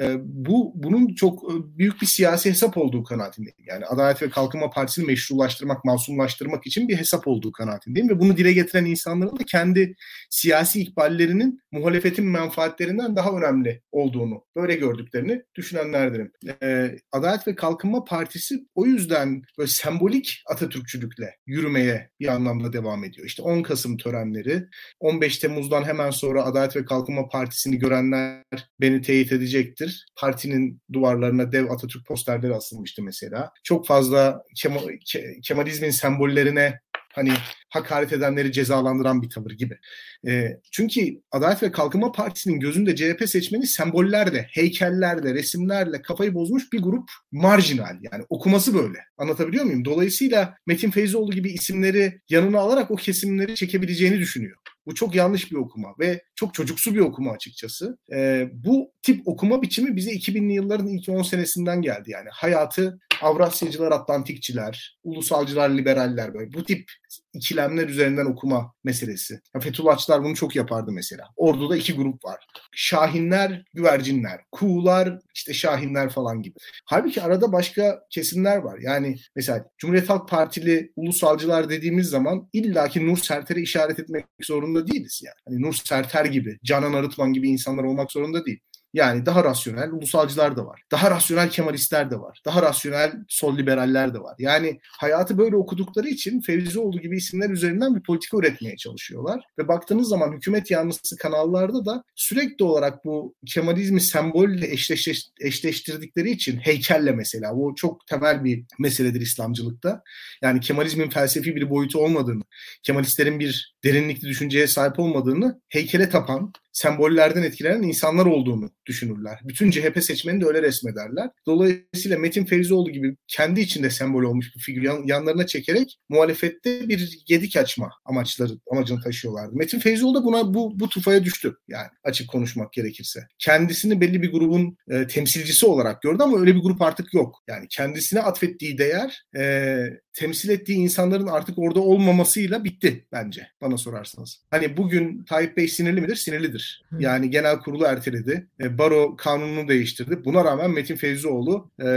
e, 0.00 0.16
bu 0.20 0.72
bunun 0.74 1.14
çok 1.14 1.50
büyük 1.78 2.02
bir 2.02 2.06
siyasi 2.06 2.50
hesap 2.50 2.76
olduğu 2.76 3.04
kanaatindeyim. 3.04 3.56
Yani 3.66 3.86
Adalet 3.86 4.22
ve 4.22 4.30
Kalkınma 4.30 4.70
Partisi'ni 4.70 5.06
meşrulaştırmak, 5.06 5.84
masumlaştırmak 5.84 6.66
için 6.66 6.88
bir 6.88 6.96
hesap 6.96 7.28
olduğu 7.28 7.52
kanaatindeyim 7.52 8.08
ve 8.08 8.20
bunu 8.20 8.36
dile 8.36 8.52
getiren 8.52 8.84
insanların 8.84 9.38
da 9.38 9.44
kendi 9.44 9.94
siyasi 10.30 10.80
ikballerinin 11.06 11.60
muhalefetin 11.72 12.26
menfaatlerinden 12.26 13.16
daha 13.16 13.30
önemli 13.30 13.82
olduğunu, 13.92 14.44
böyle 14.56 14.74
gördüklerini 14.74 15.42
düşünenlerdenim. 15.54 16.32
Ee, 16.62 16.96
Adalet 17.12 17.48
ve 17.48 17.54
Kalkınma 17.54 18.04
Partisi 18.04 18.66
o 18.74 18.86
yüzden 18.86 19.42
böyle 19.58 19.68
sembolik 19.68 20.42
Atatürkçülükle 20.46 21.36
yürümeye 21.46 22.10
bir 22.20 22.28
anlamda 22.28 22.72
devam 22.72 23.04
ediyor. 23.04 23.26
İşte 23.26 23.42
10 23.42 23.62
Kasım 23.62 23.96
törenleri, 23.96 24.66
15 25.00 25.38
Temmuz'dan 25.38 25.84
hemen 25.84 26.10
sonra 26.10 26.44
Adalet 26.44 26.76
ve 26.76 26.84
Kalkınma 26.84 27.28
Partisi'ni 27.28 27.78
görenler 27.78 28.42
beni 28.80 29.02
teyit 29.02 29.32
edecektir. 29.32 30.06
Partinin 30.20 30.80
duvarlarına 30.92 31.52
dev 31.52 31.70
Atatürk 31.70 32.06
posterleri 32.06 32.54
asılmıştı 32.54 33.02
mesela. 33.02 33.50
Çok 33.64 33.86
fazla 33.86 34.42
Kema- 34.56 35.40
Kemalizmin 35.42 35.90
sembollerine 35.90 36.80
hani 37.16 37.32
hakaret 37.76 38.12
edenleri 38.12 38.52
cezalandıran 38.52 39.22
bir 39.22 39.30
tavır 39.30 39.50
gibi. 39.50 39.78
E, 40.26 40.60
çünkü 40.72 41.20
Adalet 41.30 41.62
ve 41.62 41.72
Kalkınma 41.72 42.12
Partisi'nin 42.12 42.60
gözünde 42.60 42.96
CHP 42.96 43.28
seçmeni 43.28 43.66
sembollerle, 43.66 44.46
heykellerle, 44.50 45.34
resimlerle 45.34 46.02
kafayı 46.02 46.34
bozmuş 46.34 46.72
bir 46.72 46.82
grup 46.82 47.10
marjinal. 47.32 47.96
Yani 48.12 48.24
okuması 48.28 48.74
böyle. 48.74 48.98
Anlatabiliyor 49.18 49.64
muyum? 49.64 49.84
Dolayısıyla 49.84 50.56
Metin 50.66 50.90
Feyzoğlu 50.90 51.30
gibi 51.30 51.50
isimleri 51.50 52.20
yanına 52.28 52.58
alarak 52.58 52.90
o 52.90 52.96
kesimleri 52.96 53.54
çekebileceğini 53.54 54.18
düşünüyor. 54.18 54.56
Bu 54.86 54.94
çok 54.94 55.14
yanlış 55.14 55.52
bir 55.52 55.56
okuma 55.56 55.88
ve 56.00 56.22
çok 56.34 56.54
çocuksu 56.54 56.94
bir 56.94 57.00
okuma 57.00 57.32
açıkçası. 57.32 57.98
E, 58.12 58.48
bu 58.52 58.92
tip 59.02 59.28
okuma 59.28 59.62
biçimi 59.62 59.96
bize 59.96 60.10
2000'li 60.10 60.52
yılların 60.52 60.86
ilk 60.86 61.08
10 61.08 61.22
senesinden 61.22 61.82
geldi. 61.82 62.10
Yani 62.10 62.28
hayatı 62.32 62.98
Avrasyacılar, 63.22 63.92
Atlantikçiler, 63.92 64.98
ulusalcılar, 65.04 65.70
liberaller 65.70 66.34
böyle 66.34 66.52
bu 66.52 66.64
tip 66.64 66.92
ikilem 67.32 67.65
söylemler 67.66 67.88
üzerinden 67.88 68.26
okuma 68.26 68.72
meselesi. 68.84 69.40
Ya 69.54 69.60
Fethullahçılar 69.60 70.22
bunu 70.22 70.34
çok 70.34 70.56
yapardı 70.56 70.92
mesela. 70.92 71.24
Ordu'da 71.36 71.76
iki 71.76 71.94
grup 71.94 72.24
var. 72.24 72.46
Şahinler, 72.72 73.64
güvercinler. 73.74 74.40
Kuğular, 74.52 75.18
işte 75.34 75.54
şahinler 75.54 76.08
falan 76.10 76.42
gibi. 76.42 76.54
Halbuki 76.84 77.22
arada 77.22 77.52
başka 77.52 78.00
kesimler 78.10 78.56
var. 78.56 78.78
Yani 78.82 79.16
mesela 79.36 79.64
Cumhuriyet 79.78 80.10
Halk 80.10 80.28
Partili 80.28 80.92
ulusalcılar 80.96 81.68
dediğimiz 81.68 82.08
zaman 82.08 82.48
illaki 82.52 83.06
Nur 83.06 83.18
Serter'e 83.18 83.60
işaret 83.60 83.98
etmek 83.98 84.24
zorunda 84.42 84.86
değiliz 84.86 85.22
yani. 85.24 85.36
Hani 85.48 85.62
Nur 85.62 85.74
Serter 85.74 86.24
gibi, 86.24 86.58
Canan 86.64 86.92
Arıtman 86.92 87.32
gibi 87.32 87.48
insanlar 87.48 87.84
olmak 87.84 88.12
zorunda 88.12 88.46
değil. 88.46 88.60
Yani 88.96 89.26
daha 89.26 89.44
rasyonel 89.44 89.90
ulusalcılar 89.90 90.56
da 90.56 90.66
var. 90.66 90.82
Daha 90.90 91.10
rasyonel 91.10 91.50
Kemalistler 91.50 92.10
de 92.10 92.20
var. 92.20 92.40
Daha 92.44 92.62
rasyonel 92.62 93.12
sol 93.28 93.58
liberaller 93.58 94.14
de 94.14 94.18
var. 94.18 94.34
Yani 94.38 94.80
hayatı 94.98 95.38
böyle 95.38 95.56
okudukları 95.56 96.08
için 96.08 96.40
Fevzioğlu 96.40 97.00
gibi 97.00 97.16
isimler 97.16 97.50
üzerinden 97.50 97.94
bir 97.94 98.02
politika 98.02 98.38
üretmeye 98.38 98.76
çalışıyorlar. 98.76 99.44
Ve 99.58 99.68
baktığınız 99.68 100.08
zaman 100.08 100.32
hükümet 100.32 100.70
yanlısı 100.70 101.16
kanallarda 101.16 101.84
da 101.84 102.04
sürekli 102.14 102.64
olarak 102.64 103.04
bu 103.04 103.34
Kemalizmi 103.46 104.00
sembolle 104.00 104.72
eşleş, 104.72 105.30
eşleştirdikleri 105.40 106.30
için 106.30 106.56
heykelle 106.56 107.12
mesela 107.12 107.56
bu 107.56 107.74
çok 107.76 108.06
temel 108.06 108.44
bir 108.44 108.64
meseledir 108.78 109.20
İslamcılıkta. 109.20 110.02
Yani 110.42 110.60
Kemalizmin 110.60 111.10
felsefi 111.10 111.56
bir 111.56 111.70
boyutu 111.70 111.98
olmadığını, 111.98 112.42
Kemalistlerin 112.82 113.40
bir 113.40 113.76
derinlikli 113.84 114.28
düşünceye 114.28 114.66
sahip 114.66 114.98
olmadığını 114.98 115.60
heykele 115.68 116.08
tapan, 116.08 116.52
sembollerden 116.76 117.42
etkilenen 117.42 117.82
insanlar 117.82 118.26
olduğunu 118.26 118.70
düşünürler. 118.86 119.40
Bütün 119.44 119.70
CHP 119.70 120.04
seçmeni 120.04 120.40
de 120.40 120.46
öyle 120.46 120.62
resmederler. 120.62 121.30
Dolayısıyla 121.46 122.18
Metin 122.18 122.44
Feyzoğlu 122.44 122.90
gibi 122.90 123.16
kendi 123.28 123.60
içinde 123.60 123.90
sembol 123.90 124.22
olmuş 124.22 124.56
bir 124.56 124.60
figür 124.60 124.82
yan, 124.82 125.02
yanlarına 125.06 125.46
çekerek 125.46 125.98
muhalefette 126.08 126.88
bir 126.88 127.22
gedik 127.26 127.56
açma 127.56 127.90
amaçları 128.04 128.52
amacını 128.70 129.00
taşıyorlardı. 129.00 129.56
Metin 129.56 129.78
Feyzoğlu 129.78 130.14
da 130.14 130.24
buna 130.24 130.54
bu, 130.54 130.80
bu 130.80 130.88
tufaya 130.88 131.24
düştü 131.24 131.56
yani 131.68 131.88
açık 132.04 132.28
konuşmak 132.28 132.72
gerekirse. 132.72 133.20
Kendisini 133.38 134.00
belli 134.00 134.22
bir 134.22 134.32
grubun 134.32 134.76
e, 134.90 135.06
temsilcisi 135.06 135.66
olarak 135.66 136.02
gördü 136.02 136.22
ama 136.22 136.40
öyle 136.40 136.54
bir 136.54 136.60
grup 136.60 136.82
artık 136.82 137.14
yok. 137.14 137.42
Yani 137.48 137.66
kendisine 137.70 138.20
atfettiği 138.20 138.78
değer 138.78 139.22
e, 139.36 139.76
temsil 140.16 140.48
ettiği 140.48 140.76
insanların 140.76 141.26
artık 141.26 141.58
orada 141.58 141.80
olmamasıyla 141.80 142.64
bitti 142.64 143.06
bence 143.12 143.46
bana 143.60 143.76
sorarsanız. 143.76 144.42
Hani 144.50 144.76
bugün 144.76 145.24
Tayyip 145.24 145.56
Bey 145.56 145.68
sinirli 145.68 146.00
midir? 146.00 146.16
Sinirlidir. 146.16 146.84
Yani 146.98 147.30
genel 147.30 147.58
kurulu 147.58 147.84
erteledi. 147.84 148.46
E, 148.60 148.78
baro 148.78 149.16
kanununu 149.16 149.68
değiştirdi. 149.68 150.24
Buna 150.24 150.44
rağmen 150.44 150.70
Metin 150.70 150.96
Feyzioğlu 150.96 151.70
e, 151.80 151.88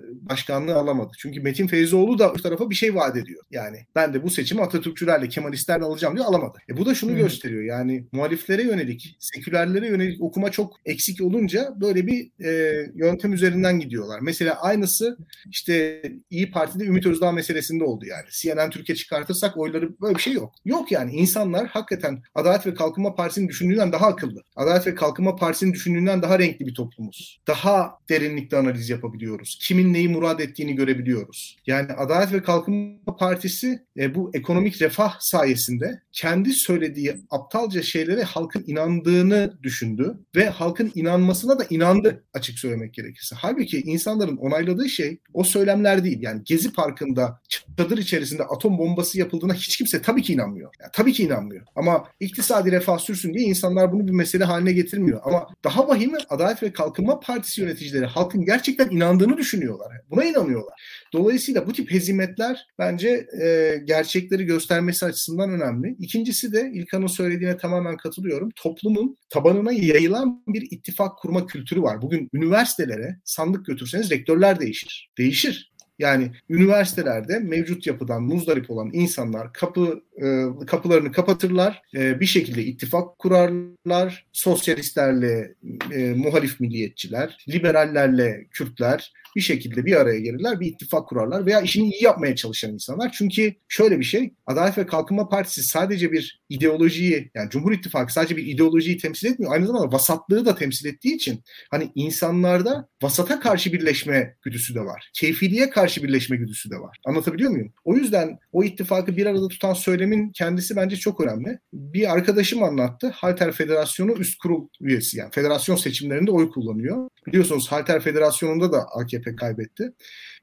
başkanlığı 0.00 0.74
alamadı. 0.74 1.12
Çünkü 1.18 1.40
Metin 1.40 1.66
Feyzioğlu 1.66 2.18
da 2.18 2.34
bu 2.34 2.42
tarafa 2.42 2.70
bir 2.70 2.74
şey 2.74 2.94
vaat 2.94 3.16
ediyor. 3.16 3.44
Yani 3.50 3.78
ben 3.94 4.14
de 4.14 4.22
bu 4.22 4.30
seçimi 4.30 4.62
Atatürkçülerle, 4.62 5.28
Kemalistlerle 5.28 5.84
alacağım 5.84 6.16
diyor 6.16 6.26
alamadı. 6.26 6.58
E, 6.68 6.76
bu 6.76 6.86
da 6.86 6.94
şunu 6.94 7.12
Hı. 7.12 7.16
gösteriyor. 7.16 7.62
Yani 7.62 8.04
muhaliflere 8.12 8.62
yönelik, 8.62 9.16
sekülerlere 9.18 9.86
yönelik 9.86 10.22
okuma 10.22 10.50
çok 10.50 10.76
eksik 10.84 11.22
olunca 11.22 11.74
böyle 11.80 12.06
bir 12.06 12.44
e, 12.44 12.82
yöntem 12.94 13.32
üzerinden 13.32 13.80
gidiyorlar. 13.80 14.20
Mesela 14.20 14.60
aynısı 14.60 15.18
işte 15.50 16.02
İyi 16.30 16.50
Parti'de 16.50 16.84
Ümit 16.84 17.06
Özdağ 17.06 17.32
meselesinde 17.56 17.84
oldu 17.84 18.06
yani. 18.06 18.24
CNN 18.30 18.70
Türkiye 18.70 18.96
çıkartırsak 18.96 19.56
oyları 19.56 20.00
böyle 20.00 20.14
bir 20.14 20.20
şey 20.20 20.32
yok. 20.32 20.54
Yok 20.64 20.92
yani 20.92 21.12
insanlar 21.12 21.66
hakikaten 21.66 22.22
Adalet 22.34 22.66
ve 22.66 22.74
Kalkınma 22.74 23.14
Partisi'nin 23.14 23.48
düşündüğünden 23.48 23.92
daha 23.92 24.06
akıllı. 24.06 24.42
Adalet 24.56 24.86
ve 24.86 24.94
Kalkınma 24.94 25.36
Partisi'nin 25.36 25.72
düşündüğünden 25.72 26.22
daha 26.22 26.38
renkli 26.38 26.66
bir 26.66 26.74
toplumuz. 26.74 27.40
Daha 27.46 27.98
derinlikli 28.08 28.56
analiz 28.56 28.90
yapabiliyoruz. 28.90 29.58
Kimin 29.62 29.92
neyi 29.92 30.08
murad 30.08 30.38
ettiğini 30.38 30.74
görebiliyoruz. 30.74 31.56
Yani 31.66 31.92
Adalet 31.92 32.32
ve 32.32 32.42
Kalkınma 32.42 33.16
Partisi 33.18 33.86
e, 33.98 34.14
bu 34.14 34.30
ekonomik 34.34 34.82
refah 34.82 35.16
sayesinde 35.20 36.00
kendi 36.12 36.52
söylediği 36.52 37.16
aptalca 37.30 37.82
şeylere 37.82 38.22
halkın 38.22 38.64
inandığını 38.66 39.58
düşündü 39.62 40.18
ve 40.36 40.48
halkın 40.48 40.92
inanmasına 40.94 41.58
da 41.58 41.66
inandı 41.70 42.24
açık 42.34 42.58
söylemek 42.58 42.94
gerekirse. 42.94 43.36
Halbuki 43.38 43.80
insanların 43.80 44.36
onayladığı 44.36 44.88
şey 44.88 45.20
o 45.32 45.44
söylemler 45.44 46.04
değil. 46.04 46.22
Yani 46.22 46.42
Gezi 46.44 46.72
Parkı'nda 46.72 47.40
çadır 47.48 47.98
içerisinde 47.98 48.42
atom 48.42 48.78
bombası 48.78 49.18
yapıldığına 49.18 49.54
hiç 49.54 49.76
kimse 49.76 50.02
tabii 50.02 50.22
ki 50.22 50.32
inanmıyor. 50.32 50.70
Yani 50.80 50.90
tabii 50.92 51.12
ki 51.12 51.22
inanmıyor. 51.22 51.66
Ama 51.76 52.04
iktisadi 52.20 52.72
refah 52.72 52.98
sürsün 52.98 53.34
diye 53.34 53.44
insanlar 53.44 53.92
bunu 53.92 54.06
bir 54.06 54.12
mesele 54.12 54.44
haline 54.44 54.72
getirmiyor. 54.72 55.20
Ama 55.24 55.48
daha 55.64 55.88
vahimi 55.88 56.18
Adalet 56.28 56.62
ve 56.62 56.72
Kalkınma 56.72 57.20
Partisi 57.20 57.60
yöneticileri 57.60 58.06
halkın 58.06 58.44
gerçekten 58.44 58.90
inandığını 58.90 59.36
düşünüyorlar. 59.36 59.92
Buna 60.10 60.24
inanıyorlar. 60.24 61.06
Dolayısıyla 61.12 61.66
bu 61.66 61.72
tip 61.72 61.90
hezimetler 61.90 62.66
bence 62.78 63.26
e, 63.42 63.76
gerçekleri 63.84 64.44
göstermesi 64.44 65.06
açısından 65.06 65.50
önemli. 65.50 65.96
İkincisi 65.98 66.52
de 66.52 66.70
İlkan'ın 66.74 67.06
söylediğine 67.06 67.56
tamamen 67.56 67.96
katılıyorum. 67.96 68.50
Toplumun 68.56 69.16
tabanına 69.28 69.72
yayılan 69.72 70.42
bir 70.48 70.68
ittifak 70.70 71.18
kurma 71.18 71.46
kültürü 71.46 71.82
var. 71.82 72.02
Bugün 72.02 72.28
üniversitelere 72.32 73.16
sandık 73.24 73.66
götürseniz 73.66 74.10
rektörler 74.10 74.60
değişir. 74.60 75.10
Değişir. 75.18 75.75
Yani 75.98 76.30
üniversitelerde 76.48 77.38
mevcut 77.38 77.86
yapıdan 77.86 78.22
muzdarip 78.22 78.70
olan 78.70 78.90
insanlar 78.92 79.52
kapı 79.52 80.02
e, 80.22 80.44
kapılarını 80.66 81.12
kapatırlar, 81.12 81.82
e, 81.94 82.20
bir 82.20 82.26
şekilde 82.26 82.64
ittifak 82.64 83.18
kurarlar. 83.18 84.26
Sosyalistlerle 84.32 85.54
e, 85.92 86.12
muhalif 86.12 86.60
milliyetçiler, 86.60 87.44
liberallerle 87.48 88.46
Kürtler 88.50 89.12
bir 89.36 89.40
şekilde 89.40 89.84
bir 89.84 89.96
araya 89.96 90.20
gelirler, 90.20 90.60
bir 90.60 90.66
ittifak 90.66 91.08
kurarlar 91.08 91.46
veya 91.46 91.60
işini 91.60 91.90
iyi 91.90 92.04
yapmaya 92.04 92.36
çalışan 92.36 92.72
insanlar. 92.72 93.12
Çünkü 93.12 93.54
şöyle 93.68 93.98
bir 93.98 94.04
şey, 94.04 94.34
Adalet 94.46 94.78
ve 94.78 94.86
Kalkınma 94.86 95.28
Partisi 95.28 95.62
sadece 95.62 96.12
bir 96.12 96.40
ideolojiyi, 96.48 97.30
yani 97.34 97.50
Cumhur 97.50 97.72
İttifakı 97.72 98.12
sadece 98.12 98.36
bir 98.36 98.46
ideolojiyi 98.46 98.96
temsil 98.96 99.28
etmiyor. 99.28 99.52
Aynı 99.52 99.66
zamanda 99.66 99.92
vasatlığı 99.92 100.46
da 100.46 100.54
temsil 100.54 100.86
ettiği 100.86 101.14
için 101.14 101.42
hani 101.70 101.92
insanlarda 101.94 102.88
vasata 103.02 103.40
karşı 103.40 103.72
birleşme 103.72 104.36
güdüsü 104.42 104.74
de 104.74 104.80
var. 104.80 105.10
Keyfiliğe 105.14 105.70
karşı 105.70 105.85
birleşme 105.88 106.36
güdüsü 106.36 106.70
de 106.70 106.76
var. 106.76 106.98
Anlatabiliyor 107.04 107.50
muyum? 107.50 107.72
O 107.84 107.96
yüzden 107.96 108.38
o 108.52 108.64
ittifakı 108.64 109.16
bir 109.16 109.26
arada 109.26 109.48
tutan 109.48 109.74
söylemin 109.74 110.30
kendisi 110.30 110.76
bence 110.76 110.96
çok 110.96 111.20
önemli. 111.20 111.58
Bir 111.72 112.12
arkadaşım 112.12 112.62
anlattı. 112.62 113.10
Halter 113.14 113.52
Federasyonu 113.52 114.12
üst 114.12 114.38
kurul 114.38 114.68
üyesi 114.80 115.18
yani 115.18 115.30
federasyon 115.32 115.76
seçimlerinde 115.76 116.30
oy 116.30 116.50
kullanıyor. 116.50 117.08
Biliyorsunuz 117.26 117.72
Halter 117.72 118.00
Federasyonu'nda 118.00 118.72
da 118.72 118.78
AKP 118.94 119.36
kaybetti. 119.36 119.92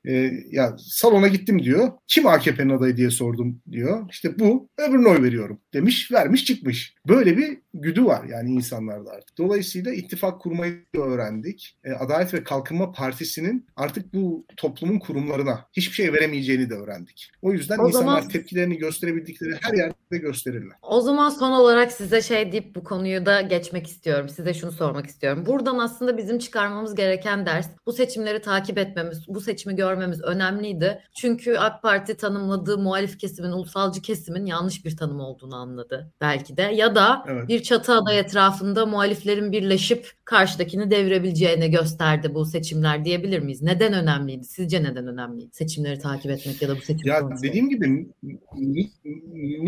E, 0.06 0.32
ya 0.52 0.76
salona 0.78 1.28
gittim 1.28 1.64
diyor. 1.64 1.92
Kim 2.08 2.28
AKP'nin 2.28 2.70
adayı 2.70 2.98
diye 2.98 3.10
sordum 3.10 3.62
diyor. 3.72 4.10
İşte 4.10 4.40
bu 4.40 4.70
öbürüne 4.78 5.08
oy 5.08 5.22
veriyorum 5.22 5.60
demiş 5.74 6.12
vermiş 6.12 6.46
çıkmış. 6.46 6.96
Böyle 7.08 7.38
bir 7.38 7.58
güdü 7.74 8.06
var 8.06 8.26
yani 8.26 8.52
insanlarda 8.52 9.12
artık. 9.12 9.38
Dolayısıyla 9.38 9.94
ittifak 9.94 10.42
kurmayı 10.42 10.86
öğrendik. 10.98 11.78
E, 11.84 11.92
Adalet 11.92 12.34
ve 12.34 12.44
Kalkınma 12.44 12.92
Partisi'nin 12.92 13.68
artık 13.76 14.14
bu 14.14 14.46
toplumun 14.58 15.00
kurumlarına 15.00 15.66
hiçbir 15.74 15.96
şey 15.96 16.14
veremeyeceğini 16.14 16.70
de 16.70 16.74
öğrendik. 16.74 17.32
O 17.42 17.54
yüzden 17.54 17.78
o 17.80 17.88
insanlar 17.88 18.22
zaman, 18.22 18.28
tepkilerini 18.28 18.78
gösterebildikleri 18.78 19.56
her 19.62 19.74
yerde 19.74 20.18
gösterirler. 20.18 20.78
O 20.82 21.02
zaman 21.02 21.30
son 21.30 21.52
olarak 21.52 21.92
size 21.92 22.22
şey 22.22 22.52
deyip 22.52 22.76
bu 22.76 22.84
konuyu 22.84 23.26
da 23.26 23.42
geçmek 23.42 23.88
istiyorum. 23.88 24.30
Size 24.30 24.54
şunu 24.54 24.72
sormak 24.72 25.08
istiyorum. 25.08 25.46
Buradan 25.46 25.78
aslında 25.78 26.18
bizim 26.18 26.40
çıkarmamız 26.40 26.73
gereken 26.96 27.46
ders 27.46 27.68
bu 27.86 27.94
seçimleri 27.94 28.42
takip 28.42 28.78
etmemiz, 28.78 29.28
bu 29.28 29.42
seçimi 29.42 29.76
görmemiz 29.76 30.22
önemliydi. 30.22 31.02
Çünkü 31.16 31.58
AK 31.58 31.82
Parti 31.82 32.18
tanımladığı 32.18 32.78
muhalif 32.78 33.20
kesimin, 33.20 33.52
ulusalcı 33.52 34.02
kesimin 34.02 34.46
yanlış 34.46 34.86
bir 34.86 34.98
tanım 34.98 35.20
olduğunu 35.20 35.56
anladı 35.56 36.12
belki 36.22 36.58
de. 36.58 36.62
Ya 36.62 36.96
da 36.96 37.24
evet. 37.28 37.48
bir 37.48 37.64
çatı 37.64 37.94
aday 37.94 38.20
etrafında 38.20 38.86
muhaliflerin 38.86 39.52
birleşip 39.52 40.12
karşıdakini 40.26 40.92
devirebileceğini 40.92 41.72
gösterdi 41.72 42.34
bu 42.34 42.46
seçimler 42.46 43.06
diyebilir 43.06 43.40
miyiz? 43.40 43.62
Neden 43.62 43.94
önemliydi? 43.94 44.46
Sizce 44.46 44.84
neden 44.84 45.08
önemliydi? 45.08 45.50
Seçimleri 45.54 46.00
takip 46.00 46.32
etmek 46.32 46.62
ya 46.62 46.70
da 46.70 46.76
bu 46.76 46.82
seçim 46.82 47.08
Ya 47.08 47.20
konusunda. 47.20 47.48
dediğim 47.48 47.70
gibi 47.70 48.08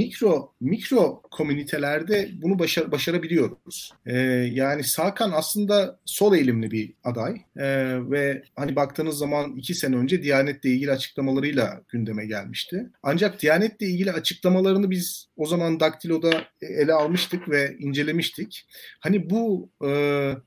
mikro 0.06 0.54
mikro 0.62 1.22
komünitelerde 1.32 2.30
bunu 2.41 2.60
başar, 2.60 2.91
başarabiliyoruz. 2.91 3.94
Ee, 4.06 4.18
yani 4.52 4.84
Sakan 4.84 5.32
aslında 5.32 6.00
sol 6.06 6.36
eğilimli 6.36 6.72
bir 6.72 6.94
aday 7.04 7.41
ee, 7.58 7.98
ve 8.12 8.44
hani 8.56 8.76
baktığınız 8.76 9.18
zaman 9.18 9.56
iki 9.56 9.74
sene 9.74 9.96
önce 9.96 10.24
Diyanet'le 10.24 10.65
ilgili 10.65 10.91
açıklamalarıyla 10.91 11.82
gündeme 11.89 12.26
gelmişti. 12.26 12.89
Ancak 13.04 13.41
Diyanet'le 13.41 13.82
ilgili 13.82 14.12
açıklamalarını 14.12 14.91
biz 14.91 15.28
o 15.38 15.46
zaman 15.46 15.80
Daktilo'da 15.80 16.44
ele 16.62 16.94
almıştık 16.94 17.50
ve 17.50 17.76
incelemiştik. 17.80 18.68
Hani 19.00 19.30
bu 19.30 19.70
e, 19.86 19.89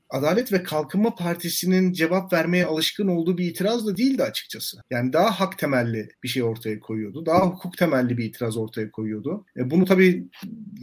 Adalet 0.09 0.53
ve 0.53 0.63
Kalkınma 0.63 1.15
Partisi'nin 1.15 1.93
cevap 1.93 2.33
vermeye 2.33 2.65
alışkın 2.65 3.07
olduğu 3.07 3.37
bir 3.37 3.45
itiraz 3.45 3.87
da 3.87 3.97
değildi 3.97 4.23
açıkçası. 4.23 4.77
Yani 4.91 5.13
daha 5.13 5.39
hak 5.39 5.57
temelli 5.57 6.09
bir 6.23 6.27
şey 6.27 6.43
ortaya 6.43 6.79
koyuyordu. 6.79 7.25
Daha 7.25 7.45
hukuk 7.45 7.77
temelli 7.77 8.17
bir 8.17 8.25
itiraz 8.25 8.57
ortaya 8.57 8.91
koyuyordu. 8.91 9.45
E, 9.57 9.69
bunu 9.69 9.85
tabii 9.85 10.23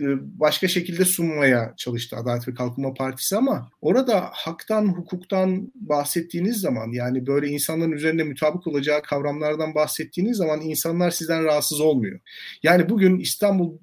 e, 0.01 0.07
başka 0.41 0.69
şekilde 0.69 1.05
sunmaya 1.05 1.75
çalıştı 1.77 2.17
Adalet 2.17 2.49
ve 2.49 2.55
Kalkınma 2.55 2.95
Partisi 2.95 3.37
ama 3.37 3.71
orada 3.81 4.31
haktan, 4.33 4.87
hukuktan 4.87 5.73
bahsettiğiniz 5.75 6.61
zaman 6.61 6.93
yani 6.93 7.27
böyle 7.27 7.49
insanların 7.49 7.93
üzerinde 7.93 8.25
mutabık 8.25 8.67
olacağı 8.67 9.03
kavramlardan 9.03 9.75
bahsettiğiniz 9.75 10.37
zaman 10.37 10.61
insanlar 10.61 11.11
sizden 11.11 11.45
rahatsız 11.45 11.81
olmuyor. 11.81 12.21
Yani 12.63 12.89
bugün 12.89 13.19
İstanbul 13.19 13.79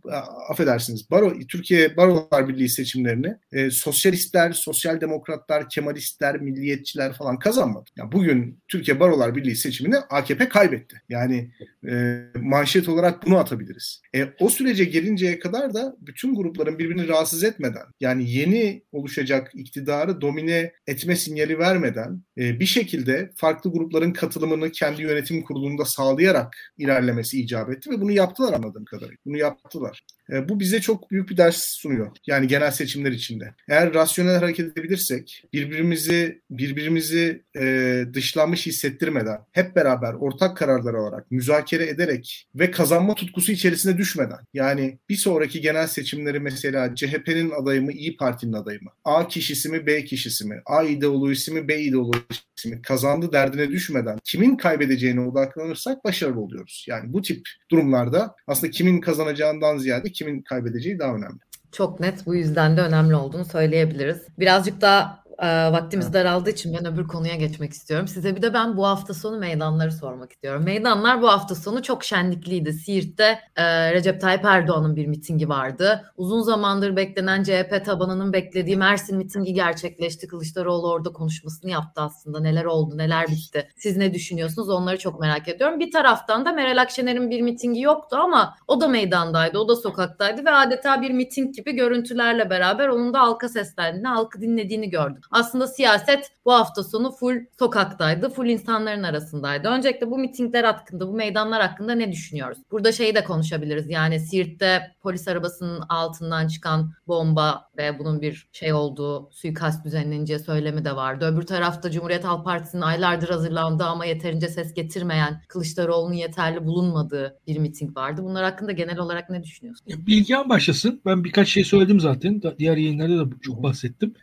affedersiniz 0.50 1.12
Baro 1.12 1.40
Türkiye 1.40 1.98
Barolar 1.98 2.48
Birliği 2.48 2.70
seçimlerini 2.70 3.36
e, 3.52 3.70
sosyalistler, 3.70 4.52
sosyal 4.52 5.02
demokratlar, 5.02 5.70
kemalistler, 5.70 6.42
milliyetçiler 6.42 7.14
falan 7.14 7.40
kazanmadı. 7.40 7.90
Yani 7.98 8.12
bugün 8.12 8.60
Türkiye 8.68 9.00
Barolar 9.00 9.36
Birliği 9.36 9.56
seçimini 9.56 9.98
AKP 9.98 10.50
kaybetti. 10.50 11.02
Yani 11.10 11.52
e, 11.90 12.24
manşet 12.36 12.90
olarak 12.90 13.26
bunu 13.26 13.38
atabiliriz. 13.38 14.02
E, 14.16 14.28
o 14.40 14.50
sürece 14.74 14.92
gelinceye 15.00 15.40
kadar 15.40 15.74
da 15.74 15.96
bütün 16.00 16.36
grupların 16.36 16.80
birbirini 16.80 17.08
rahatsız 17.08 17.44
etmeden 17.44 17.84
yani 18.00 18.32
yeni 18.32 18.84
oluşacak 18.92 19.52
iktidarı 19.54 20.22
domine 20.22 20.74
etme 20.88 21.16
sinyali 21.16 21.60
vermeden 21.60 22.22
e, 22.38 22.60
bir 22.60 22.66
şekilde 22.66 23.32
farklı 23.36 23.72
grupların 23.72 24.14
katılımını 24.14 24.72
kendi 24.72 25.02
yönetim 25.02 25.44
kurulunda 25.44 25.86
sağlayarak 25.86 26.74
ilerlemesi 26.78 27.42
icap 27.42 27.70
etti 27.70 27.90
ve 27.90 28.02
bunu 28.02 28.12
yaptılar 28.12 28.54
anladığım 28.54 28.86
kadarıyla. 28.86 29.18
Bunu 29.26 29.38
yaptılar. 29.38 30.02
E, 30.32 30.50
bu 30.50 30.60
bize 30.60 30.82
çok 30.82 31.12
büyük 31.12 31.30
bir 31.30 31.38
ders 31.38 31.64
sunuyor. 31.64 32.12
Yani 32.28 32.48
genel 32.48 32.72
seçimler 32.72 33.12
içinde. 33.12 33.54
Eğer 33.70 33.94
rasyonel 33.94 34.40
hareket 34.40 34.72
edebilirsek, 34.72 35.44
birbirimizi 35.54 36.42
birbirimizi 36.50 37.44
e, 37.60 38.04
dışlanmış 38.14 38.66
hissettirmeden, 38.66 39.38
hep 39.52 39.76
beraber 39.76 40.14
ortak 40.14 40.58
kararlar 40.58 40.94
alarak, 40.94 41.32
müzakere 41.32 41.88
ederek 41.88 42.48
ve 42.56 42.72
kazanma 42.72 43.16
tutkusu 43.16 43.52
içerisine 43.52 43.98
düşmeden, 43.98 44.40
yani 44.54 45.00
bir 45.10 45.16
sonraki 45.16 45.62
genel 45.62 45.88
seçimleri 45.88 46.40
mesela 46.40 46.96
CHP'nin 46.96 47.52
adayı 47.52 47.82
mı, 47.82 47.92
İyi 47.92 48.18
Parti'nin 48.18 48.54
adayı 48.54 48.80
mı, 48.82 48.90
A 49.04 49.28
kişisi 49.28 49.70
mi, 49.70 49.86
B 49.86 50.06
kişisi 50.06 50.48
mi, 50.48 50.62
A 50.66 50.84
ideolojisi 50.84 51.52
mi, 51.52 51.68
B 51.68 51.82
ideolojisi 51.82 52.70
mi, 52.70 52.82
kazandı 52.82 53.32
derdine 53.32 53.70
düşmeden 53.70 54.20
kimin 54.24 54.58
kaybedeceğine 54.58 55.22
odaklanırsak 55.22 56.06
başarılı 56.06 56.40
oluyoruz. 56.40 56.86
Yani 56.90 57.14
bu 57.14 57.22
tip 57.22 57.50
durumlarda 57.72 58.36
aslında 58.48 58.72
kimin 58.72 59.02
kazanacağından 59.02 59.78
ziyade 59.78 60.12
kimin 60.14 60.42
kaybedeceği 60.42 61.00
daha 61.00 61.16
önemli. 61.16 61.40
Çok 61.72 62.00
net 62.00 62.26
bu 62.26 62.36
yüzden 62.36 62.78
de 62.78 62.82
önemli 62.82 63.16
olduğunu 63.16 63.46
söyleyebiliriz. 63.46 64.28
Birazcık 64.40 64.82
daha 64.82 65.23
e, 65.40 65.72
vaktimiz 65.72 66.06
evet. 66.06 66.16
daraldığı 66.16 66.50
için 66.50 66.74
ben 66.74 66.94
öbür 66.94 67.08
konuya 67.08 67.36
geçmek 67.36 67.74
istiyorum. 67.74 68.08
Size 68.08 68.36
bir 68.36 68.42
de 68.42 68.54
ben 68.54 68.78
bu 68.78 68.88
hafta 68.88 69.14
sonu 69.14 69.38
meydanları 69.38 69.92
sormak 69.92 70.32
istiyorum. 70.32 70.64
Meydanlar 70.64 71.22
bu 71.22 71.28
hafta 71.28 71.56
sonu 71.56 71.84
çok 71.84 72.04
şenlikliydi. 72.04 72.74
Siirt'te 72.74 73.40
e, 73.56 73.94
Recep 73.94 74.22
Tayyip 74.22 74.46
Erdoğan'ın 74.46 74.96
bir 74.96 75.08
mitingi 75.08 75.50
vardı. 75.50 76.04
Uzun 76.18 76.42
zamandır 76.42 76.96
beklenen 76.96 77.44
CHP 77.44 77.86
tabanının 77.86 78.34
beklediği 78.34 78.78
Mersin 78.78 79.18
mitingi 79.18 79.54
gerçekleşti. 79.54 80.28
Kılıçdaroğlu 80.28 80.92
orada 80.92 81.14
konuşmasını 81.14 81.72
yaptı 81.72 82.02
aslında. 82.02 82.40
Neler 82.40 82.66
oldu, 82.66 82.98
neler 82.98 83.28
bitti. 83.28 83.70
Siz 83.78 83.98
ne 83.98 84.14
düşünüyorsunuz? 84.14 84.70
Onları 84.70 84.98
çok 84.98 85.20
merak 85.20 85.48
ediyorum. 85.48 85.80
Bir 85.80 85.92
taraftan 85.92 86.46
da 86.46 86.52
Meral 86.52 86.82
Akşener'in 86.82 87.30
bir 87.30 87.42
mitingi 87.42 87.82
yoktu 87.82 88.18
ama 88.20 88.56
o 88.68 88.82
da 88.82 88.88
meydandaydı, 88.88 89.60
o 89.60 89.68
da 89.68 89.76
sokaktaydı 89.76 90.46
ve 90.46 90.52
adeta 90.52 91.02
bir 91.02 91.12
miting 91.12 91.56
gibi 91.56 91.72
görüntülerle 91.72 92.50
beraber 92.50 92.88
onun 92.88 93.14
da 93.14 93.20
halka 93.20 93.50
seslendiğini, 93.50 94.08
halkı 94.08 94.42
dinlediğini 94.42 94.90
gördük. 94.90 95.23
Aslında 95.32 95.68
siyaset 95.68 96.32
bu 96.46 96.54
hafta 96.54 96.84
sonu 96.84 97.12
full 97.12 97.36
sokaktaydı, 97.60 98.30
full 98.30 98.46
insanların 98.46 99.04
arasındaydı. 99.04 99.68
Öncelikle 99.68 100.12
bu 100.12 100.18
mitingler 100.18 100.64
hakkında, 100.64 101.08
bu 101.08 101.14
meydanlar 101.14 101.62
hakkında 101.62 101.96
ne 101.96 102.12
düşünüyoruz? 102.12 102.58
Burada 102.72 102.92
şeyi 102.92 103.16
de 103.16 103.24
konuşabiliriz. 103.24 103.90
Yani 103.90 104.20
Siirt'te 104.20 104.92
polis 105.02 105.28
arabasının 105.28 105.82
altından 105.90 106.48
çıkan 106.48 106.94
bomba 107.08 107.70
ve 107.78 108.00
bunun 108.00 108.22
bir 108.22 108.48
şey 108.52 108.74
olduğu 108.74 109.30
suikast 109.32 109.86
düzenleneceği 109.86 110.40
söylemi 110.40 110.86
de 110.86 110.96
vardı. 110.96 111.26
Öbür 111.26 111.44
tarafta 111.44 111.92
Cumhuriyet 111.92 112.24
Halk 112.24 112.46
Partisi'nin 112.46 112.82
aylardır 112.82 113.30
hazırlandığı 113.30 113.84
ama 113.84 114.06
yeterince 114.06 114.48
ses 114.48 114.74
getirmeyen 114.74 115.42
Kılıçdaroğlu'nun 115.48 116.14
yeterli 116.14 116.66
bulunmadığı 116.66 117.40
bir 117.48 117.58
miting 117.58 117.98
vardı. 117.98 118.22
Bunlar 118.24 118.44
hakkında 118.44 118.72
genel 118.72 119.00
olarak 119.00 119.30
ne 119.30 119.44
düşünüyorsun? 119.44 119.86
Bilgehan 119.88 120.50
başlasın. 120.50 121.02
Ben 121.06 121.24
birkaç 121.24 121.48
şey 121.48 121.64
söyledim 121.64 122.00
zaten. 122.00 122.42
Diğer 122.60 122.78
yayınlarda 122.78 123.20
da 123.20 123.30
çok 123.42 123.64
bahsettim. 123.64 124.14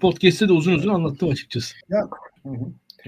Podcast'te 0.00 0.47
de 0.48 0.52
uzun 0.52 0.72
uzun 0.72 0.94
anlattım 0.94 1.28
açıkçası. 1.28 1.74
Ya. 1.88 2.08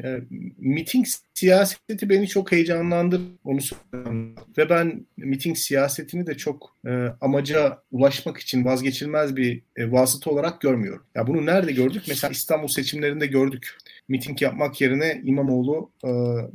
E, 0.04 0.20
miting 0.58 1.06
siyaseti 1.34 2.08
beni 2.08 2.28
çok 2.28 2.52
heyecanlandırdı 2.52 3.24
onu 3.44 3.60
söyleyeyim. 3.60 4.34
Ve 4.58 4.70
ben 4.70 5.06
miting 5.16 5.56
siyasetini 5.56 6.26
de 6.26 6.36
çok 6.36 6.76
e, 6.86 6.90
amaca 7.20 7.82
ulaşmak 7.90 8.38
için 8.38 8.64
vazgeçilmez 8.64 9.36
bir 9.36 9.62
e, 9.76 9.92
vasıta 9.92 10.30
olarak 10.30 10.60
görmüyorum. 10.60 11.04
Ya 11.14 11.26
bunu 11.26 11.46
nerede 11.46 11.72
gördük? 11.72 12.02
Mesela 12.08 12.30
İstanbul 12.30 12.68
seçimlerinde 12.68 13.26
gördük. 13.26 13.78
Miting 14.08 14.42
yapmak 14.42 14.80
yerine 14.80 15.20
İmamoğlu 15.24 15.90
e, 16.04 16.10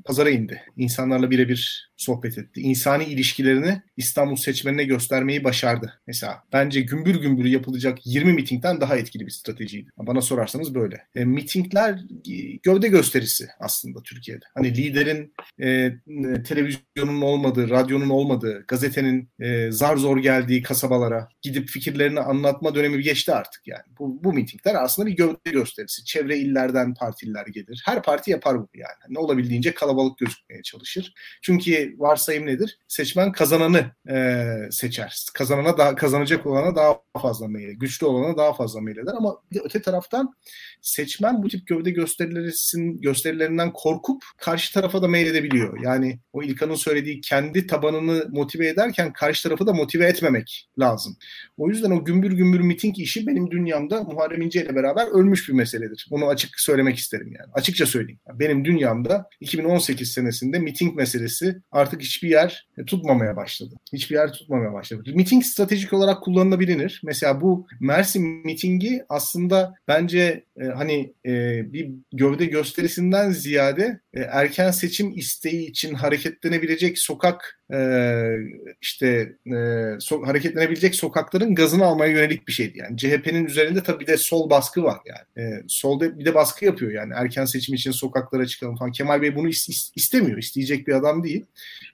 pazara 0.05 0.29
indi. 0.29 0.61
İnsanlarla 0.77 1.31
birebir 1.31 1.91
sohbet 1.97 2.37
etti. 2.37 2.61
İnsani 2.61 3.03
ilişkilerini 3.03 3.81
İstanbul 3.97 4.35
seçmenine 4.35 4.83
göstermeyi 4.83 5.43
başardı. 5.43 6.01
Mesela 6.07 6.43
bence 6.53 6.81
gümbür 6.81 7.15
gümbür 7.15 7.45
yapılacak 7.45 7.99
20 8.05 8.33
mitingden 8.33 8.81
daha 8.81 8.97
etkili 8.97 9.25
bir 9.25 9.31
stratejiydi. 9.31 9.89
Bana 9.97 10.21
sorarsanız 10.21 10.75
böyle. 10.75 11.07
E, 11.15 11.25
mitingler 11.25 11.99
gövde 12.63 12.87
gösterisi 12.87 13.47
aslında 13.59 14.03
Türkiye'de. 14.03 14.45
Hani 14.53 14.77
liderin 14.77 15.33
e, 15.61 15.93
televizyonun 16.43 17.21
olmadığı, 17.21 17.69
radyonun 17.69 18.09
olmadığı, 18.09 18.65
gazetenin 18.67 19.29
e, 19.39 19.71
zar 19.71 19.97
zor 19.97 20.17
geldiği 20.17 20.63
kasabalara 20.63 21.29
gidip 21.41 21.69
fikirlerini 21.69 22.19
anlatma 22.19 22.75
dönemi 22.75 23.03
geçti 23.03 23.33
artık 23.33 23.67
yani. 23.67 23.83
Bu, 23.99 24.23
bu 24.23 24.33
mitingler 24.33 24.75
aslında 24.75 25.07
bir 25.07 25.15
gövde 25.15 25.51
gösterisi. 25.51 26.05
Çevre 26.05 26.37
illerden 26.37 26.93
partililer 26.93 27.45
gelir. 27.47 27.81
Her 27.85 28.03
parti 28.03 28.31
yapar 28.31 28.59
bu 28.59 28.69
yani. 28.73 28.95
Ne 29.09 29.19
olabildiğince 29.19 29.73
kalabalık 29.73 30.17
gözükmeye 30.17 30.61
çalışır. 30.61 31.13
Çünkü 31.41 31.84
varsayım 31.97 32.45
nedir? 32.45 32.79
Seçmen 32.87 33.31
kazananı 33.31 33.91
e, 34.09 34.45
seçer. 34.71 35.25
Kazanana 35.33 35.77
daha 35.77 35.95
kazanacak 35.95 36.45
olana 36.45 36.75
daha 36.75 36.99
fazla 37.21 37.47
meyil, 37.47 37.79
güçlü 37.79 38.05
olana 38.05 38.37
daha 38.37 38.53
fazla 38.53 38.81
meyil 38.81 38.97
eder 38.97 39.13
ama 39.17 39.35
öte 39.63 39.81
taraftan 39.81 40.33
seçmen 40.81 41.43
bu 41.43 41.47
tip 41.47 41.67
gövde 41.67 41.91
gösterilerin 41.91 43.01
gösterilerinden 43.01 43.73
korkup 43.73 44.23
karşı 44.37 44.73
tarafa 44.73 45.01
da 45.01 45.07
meyledebiliyor. 45.07 45.79
Yani 45.83 46.19
o 46.33 46.43
İlkan'ın 46.43 46.75
söylediği 46.75 47.21
kendi 47.21 47.67
tabanını 47.67 48.27
motive 48.29 48.67
ederken 48.67 49.13
karşı 49.13 49.43
tarafı 49.43 49.67
da 49.67 49.73
motive 49.73 50.05
etmemek 50.05 50.69
lazım. 50.79 51.17
O 51.57 51.69
yüzden 51.69 51.91
o 51.91 52.05
gümbür 52.05 52.31
gümbür 52.31 52.59
miting 52.59 52.99
işi 52.99 53.27
benim 53.27 53.51
dünyamda 53.51 54.03
Muharrem 54.03 54.41
İnce 54.41 54.63
ile 54.63 54.75
beraber 54.75 55.07
ölmüş 55.07 55.49
bir 55.49 55.53
meseledir. 55.53 56.07
Bunu 56.11 56.27
açık 56.27 56.59
söylemek 56.59 56.97
isterim 56.97 57.27
yani. 57.27 57.51
Açıkça 57.53 57.85
söyleyeyim. 57.85 58.19
Benim 58.33 58.65
dünyamda 58.65 59.29
2018 59.39 60.11
senesinde 60.11 60.59
miting 60.59 60.95
meselesi 60.95 61.61
artık 61.75 62.01
hiçbir 62.01 62.29
yer 62.29 62.67
tutmamaya 62.87 63.35
başladı. 63.35 63.75
Hiçbir 63.93 64.15
yer 64.15 64.31
tutmamaya 64.33 64.73
başladı. 64.73 65.03
Miting 65.13 65.43
stratejik 65.43 65.93
olarak 65.93 66.23
kullanılabilir. 66.23 67.01
Mesela 67.03 67.41
bu 67.41 67.67
Mersin 67.79 68.23
mitingi 68.45 69.03
aslında 69.09 69.73
bence 69.87 70.43
e, 70.61 70.65
hani 70.65 71.13
e, 71.25 71.63
bir 71.73 71.91
gövde 72.13 72.45
gösterisinden 72.45 73.31
ziyade 73.31 73.99
e, 74.13 74.19
erken 74.19 74.71
seçim 74.71 75.17
isteği 75.17 75.69
için 75.69 75.93
hareketlenebilecek 75.93 76.99
sokak 76.99 77.59
e, 77.73 77.79
işte 78.81 79.35
e, 79.55 79.85
so, 79.99 80.27
hareketlenebilecek 80.27 80.95
sokakların 80.95 81.55
gazını 81.55 81.85
almaya 81.85 82.11
yönelik 82.11 82.47
bir 82.47 82.53
şeydi. 82.53 82.77
Yani 82.77 82.97
CHP'nin 82.97 83.45
üzerinde 83.45 83.83
tabii 83.83 83.99
bir 83.99 84.07
de 84.07 84.17
sol 84.17 84.49
baskı 84.49 84.83
var 84.83 84.99
yani. 85.05 85.47
E, 85.47 85.63
solda 85.67 86.19
bir 86.19 86.25
de 86.25 86.35
baskı 86.35 86.65
yapıyor 86.65 86.91
yani. 86.91 87.13
Erken 87.15 87.45
seçim 87.45 87.75
için 87.75 87.91
sokaklara 87.91 88.45
çıkalım 88.45 88.75
falan. 88.75 88.91
Kemal 88.91 89.21
Bey 89.21 89.35
bunu 89.35 89.49
is- 89.49 89.91
istemiyor. 89.95 90.37
isteyecek 90.37 90.87
bir 90.87 90.93
adam 90.93 91.23
değil. 91.23 91.45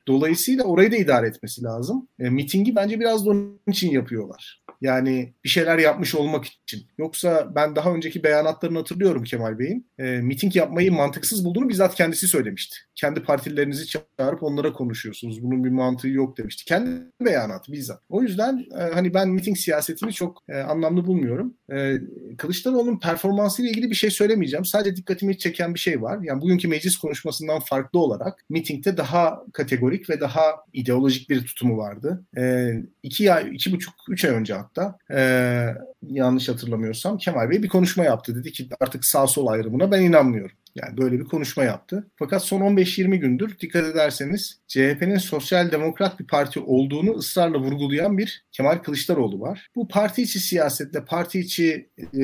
Dolayısıyla 0.08 0.64
orayı 0.64 0.92
da 0.92 0.96
idare 0.96 1.28
etmesi 1.28 1.64
lazım. 1.64 2.08
E, 2.20 2.30
mitingi 2.30 2.76
bence 2.76 3.00
biraz 3.00 3.26
da 3.26 3.30
onun 3.30 3.60
için 3.68 3.92
yapıyorlar. 3.92 4.61
Yani 4.82 5.34
bir 5.44 5.50
şeyler 5.50 5.78
yapmış 5.78 6.16
olmak 6.16 6.46
için. 6.46 6.88
Yoksa 6.98 7.56
ben 7.56 7.76
daha 7.76 7.94
önceki 7.94 8.24
beyanatlarını 8.24 8.78
hatırlıyorum 8.78 9.24
Kemal 9.24 9.60
Bey'in. 9.60 9.92
E, 10.00 10.04
miting 10.04 10.56
yapmayı 10.56 10.92
mantıksız 10.92 11.46
bulduğunu 11.46 11.70
bizzat 11.70 11.96
kendisi 11.96 12.28
söylemişti. 12.28 12.78
Kendi 13.02 13.24
partilerinizi 13.24 13.88
çağırıp 13.88 14.44
onlara 14.44 14.74
konuşuyorsunuz. 14.74 15.44
Bunun 15.44 15.64
bir 15.64 15.70
mantığı 15.70 16.08
yok 16.08 16.38
demişti. 16.38 16.66
Kendi 16.66 16.92
beyanatı 17.26 17.72
bizzat. 17.72 18.02
O 18.10 18.22
yüzden 18.22 18.66
e, 18.80 18.94
hani 18.94 19.14
ben 19.14 19.30
miting 19.30 19.58
siyasetini 19.58 20.14
çok 20.14 20.44
e, 20.50 20.58
anlamlı 20.58 21.06
bulmuyorum. 21.06 21.54
E, 21.74 21.98
Kılıçdaroğlu'nun 22.38 23.00
performansıyla 23.00 23.72
ilgili 23.72 23.90
bir 23.90 23.96
şey 23.96 24.12
söylemeyeceğim. 24.12 24.66
Sadece 24.66 24.96
dikkatimi 24.96 25.38
çeken 25.38 25.74
bir 25.74 25.80
şey 25.80 26.02
var. 26.02 26.20
Yani 26.24 26.42
bugünkü 26.42 26.68
meclis 26.68 26.98
konuşmasından 26.98 27.60
farklı 27.60 28.00
olarak 28.00 28.46
mitingde 28.50 28.98
daha 28.98 29.44
kategorik 29.54 30.10
ve 30.10 30.20
daha 30.20 30.42
ideolojik 30.74 31.30
bir 31.30 31.46
tutumu 31.46 31.78
vardı. 31.78 32.26
E, 32.38 32.74
iki 33.04 33.34
ay, 33.34 33.56
iki 33.56 33.72
buçuk, 33.72 33.94
üç 34.10 34.26
ay 34.26 34.32
önce 34.32 34.54
hatta. 34.54 34.98
Ee, 35.12 35.68
yanlış 36.02 36.50
hatırlamıyorsam 36.50 37.18
Kemal 37.18 37.50
Bey 37.50 37.64
bir 37.64 37.68
konuşma 37.68 38.04
yaptı. 38.04 38.36
Dedi 38.36 38.52
ki 38.52 38.70
artık 38.80 39.06
sağ 39.06 39.28
sol 39.28 39.48
ayrımına 39.48 39.92
ben 39.92 40.02
inanmıyorum. 40.02 40.56
Yani 40.76 40.98
böyle 40.98 41.20
bir 41.20 41.26
konuşma 41.26 41.64
yaptı. 41.64 42.08
Fakat 42.16 42.44
son 42.44 42.62
15-20 42.62 43.16
gündür 43.16 43.60
dikkat 43.60 43.86
ederseniz 43.86 44.62
CHP'nin 44.68 45.18
sosyal 45.18 45.72
demokrat 45.72 46.20
bir 46.20 46.28
parti 46.28 46.60
olduğunu 46.60 47.12
ısrarla 47.12 47.60
vurgulayan 47.60 48.18
bir 48.18 48.46
Kemal 48.52 48.78
Kılıçdaroğlu 48.78 49.40
var. 49.40 49.70
Bu 49.76 49.88
parti 49.88 50.22
içi 50.22 50.40
siyasetle 50.40 51.06
parti 51.06 51.40
içi 51.40 51.90
e, 52.20 52.24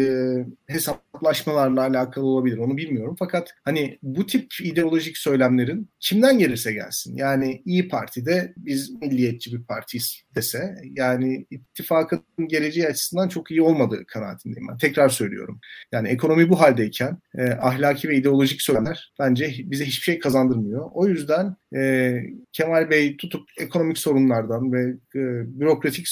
hesaplaşmalarla 0.67 1.81
alakalı 1.81 2.25
olabilir 2.25 2.57
onu 2.57 2.77
bilmiyorum. 2.77 3.15
Fakat 3.19 3.53
hani 3.63 3.99
bu 4.03 4.25
tip 4.25 4.53
ideolojik 4.63 5.17
söylemlerin 5.17 5.89
kimden 5.99 6.39
gelirse 6.39 6.73
gelsin. 6.73 7.15
Yani 7.15 7.61
İyi 7.65 7.87
Parti'de 7.87 8.53
biz 8.57 9.01
milliyetçi 9.01 9.53
bir 9.53 9.63
partiyiz 9.63 10.21
dese 10.35 10.75
yani 10.83 11.45
ittifakın 11.51 12.23
geleceği 12.47 12.87
açısından 12.87 13.27
çok 13.27 13.51
iyi 13.51 13.61
olmadığı 13.61 14.05
kanaatindeyim 14.05 14.67
ben. 14.67 14.77
Tekrar 14.77 15.09
söylüyorum. 15.09 15.59
Yani 15.91 16.07
ekonomi 16.07 16.49
bu 16.49 16.61
haldeyken 16.61 17.17
e, 17.37 17.51
ahlaki 17.51 18.09
ve 18.09 18.15
ideolojik 18.15 18.36
söylemler 18.61 19.13
bence 19.19 19.55
bize 19.59 19.85
hiçbir 19.85 20.03
şey 20.03 20.19
kazandırmıyor. 20.19 20.89
O 20.93 21.07
yüzden 21.07 21.55
e, 21.75 22.13
Kemal 22.51 22.89
Bey 22.89 23.17
tutup 23.17 23.49
ekonomik 23.59 23.97
sorunlardan 23.97 24.73
ve 24.73 24.81
e, 25.15 25.21
bürokratik 25.59 26.07